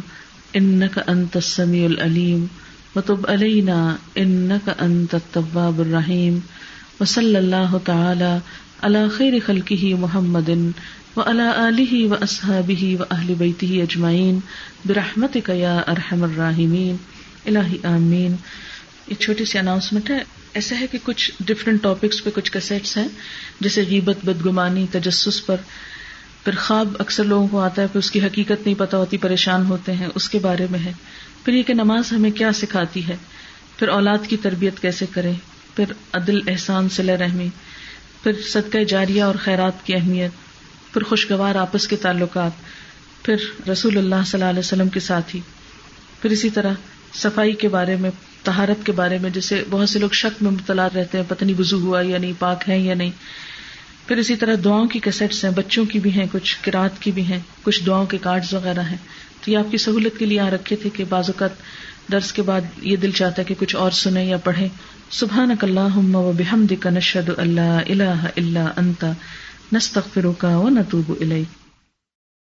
انك 0.57 0.99
انت 0.99 1.37
السميع 1.37 1.87
العليم 1.87 2.49
وتب 2.97 3.27
علينا 3.27 3.99
انك 4.19 4.69
انت 4.69 5.15
التواب 5.15 5.81
الرحيم 5.81 6.43
وصلى 7.01 7.39
الله 7.39 7.81
تعالى 7.85 8.41
على 8.83 9.09
خير 9.09 9.41
خلقه 9.41 9.95
محمد 9.95 10.73
وعلى 11.17 11.69
اله 11.69 12.07
واصحابه 12.09 12.97
واهل 13.01 13.35
بيته 13.35 13.83
اجمعين 13.83 14.39
برحمتك 14.87 15.49
يا 15.49 15.75
ارحم 15.91 16.23
الراحمين. 16.23 16.97
الہی 17.47 17.77
آمین 17.83 18.37
ایک 19.07 19.21
چھوٹی 19.21 19.45
سی 19.45 19.59
اناؤنسمنٹ 19.59 20.11
ہے. 20.11 20.19
ایسا 20.55 20.81
ہے 20.81 20.87
کہ 20.87 20.99
کچھ 21.05 21.31
ڈفرینٹ 21.41 21.83
ٹاپکس 21.83 22.25
پہ 22.25 22.31
کچھ 22.35 22.53
کیسٹس 22.53 22.97
ہیں، 22.97 23.09
جیسے 23.61 23.85
غیبت، 23.89 24.25
بدگمانی، 24.25 24.87
تجسس 24.93 25.47
پر 25.47 25.57
پھر 26.45 26.57
خواب 26.57 26.97
اکثر 26.99 27.25
لوگوں 27.25 27.49
کو 27.49 27.61
آتا 27.61 27.83
ہے، 27.83 27.87
پھر 27.87 27.99
اس 27.99 28.11
کی 28.11 28.21
حقیقت 28.21 28.67
نہیں 28.67 28.75
پتا 28.79 28.97
ہوتی، 28.97 29.17
پریشان 29.17 29.67
ہوتے 29.67 29.93
ہیں، 29.93 30.09
اس 30.15 30.29
کے 30.29 30.39
بارے 30.39 30.67
میں 30.71 30.79
ہے۔ 30.79 30.93
پھر 31.45 31.53
یہ 31.53 31.63
کہ 31.63 31.75
نماز 31.75 32.13
ہمیں 32.13 32.31
کیا 32.31 32.53
سکھاتی 32.53 33.09
ہے؟ 33.09 33.17
پھر 33.79 33.89
اولاد 33.89 34.19
کی 34.29 34.37
تربیت 34.37 34.81
کیسے 34.81 35.07
کرے 35.11 35.33
پھر 35.77 35.85
عدل، 36.13 36.49
احسان 36.49 36.89
صلی 36.89 37.17
رحمی۔ 37.17 37.49
پھر 38.23 38.33
صدقہ 38.43 38.85
جاریہ 38.85 39.23
اور 39.23 39.35
خیرات 39.35 39.87
کی 39.87 39.95
اہمیت۔ 39.95 40.31
پھر 40.95 41.03
خوشگوار 41.03 41.55
آپس 41.55 41.89
کے 41.89 41.97
تعلقات۔ 41.97 42.51
پھر 43.23 43.69
رسول 43.69 43.99
اللہ 43.99 44.15
صلی 44.27 44.41
اللہ 44.41 44.51
علیہ 44.51 44.59
وسلم 44.59 44.89
کے 44.89 45.01
ساتھ 45.01 45.37
ہی 45.37 45.41
پھر 46.23 46.31
اسی 46.31 46.51
طرح 46.51 46.73
صفائی 47.15 47.53
کے 47.53 47.69
بارے 47.69 47.97
میں 47.97 48.11
تہارت 48.43 48.87
کے 48.87 48.93
بارے 48.93 49.19
میں 49.19 49.31
جیسے 49.31 49.65
بہت 49.71 49.89
سے 49.89 49.99
لوگ 49.99 50.11
شک 50.11 50.43
میں 50.43 50.51
مبتلا 50.51 50.89
رہتے 50.95 51.19
ہیں 51.19 51.25
پتنی 51.29 51.55
وزو 51.59 51.79
ہوا 51.79 52.01
یا 52.01 52.19
نہیں، 52.19 52.33
پاک 52.39 52.65
ہے 52.69 52.79
یا 52.79 52.95
نہیں۔ 52.95 53.11
پھر 54.07 54.17
اسی 54.17 54.37
طرح 54.37 54.55
دعاؤں 54.65 54.87
کی 54.87 54.99
کیسٹس 54.99 55.45
ہیں، 55.45 55.51
بچوں 55.51 55.85
کی 55.85 55.99
بھی 55.99 56.13
ہیں، 56.13 56.27
کچھ 56.33 56.57
کراط 56.63 57.01
کی 57.01 57.11
بھی 57.11 57.23
ہیں، 57.23 57.39
کچھ 57.63 57.87
دعاؤں 57.87 58.07
کے 58.07 58.19
کارڈ 58.19 58.45
وغیرہ 58.53 58.81
ہیں۔ 58.81 58.97
تو 59.45 59.51
یہ 59.51 59.59
آپ 59.59 59.71
کی 59.71 59.79
سہولت 59.79 60.19
کے 60.19 60.27
لیے 60.27 60.41
آ 60.41 60.51
رکھے 60.51 60.77
تھے 60.77 60.91
کہ 60.91 61.05
بعض 61.09 61.25
اوقات 61.27 61.51
درس 62.13 62.33
کے 62.33 62.43
بعد 62.43 62.61
یہ 62.83 62.97
دل 62.97 63.11
چاہتا 63.11 63.43
ہے 63.43 63.45
کہ 63.45 63.55
کچھ 63.59 63.77
اور 63.77 63.91
سنیں 63.91 64.25
یا 64.25 64.37
پڑھیں۔ 64.37 64.69
سبحان 65.11 65.55
اللہ 65.63 66.17
و 66.17 66.33
بحمد 66.33 66.73
کا 66.81 66.91
نشد 66.91 67.31
اللہ 67.37 67.61
اللہ 67.61 68.27
اللہ 68.37 68.73
انتا 68.77 69.13
نستغفرک 69.73 70.45
و 70.45 70.69
نتوب 70.69 71.15
الیک۔ 71.21 71.64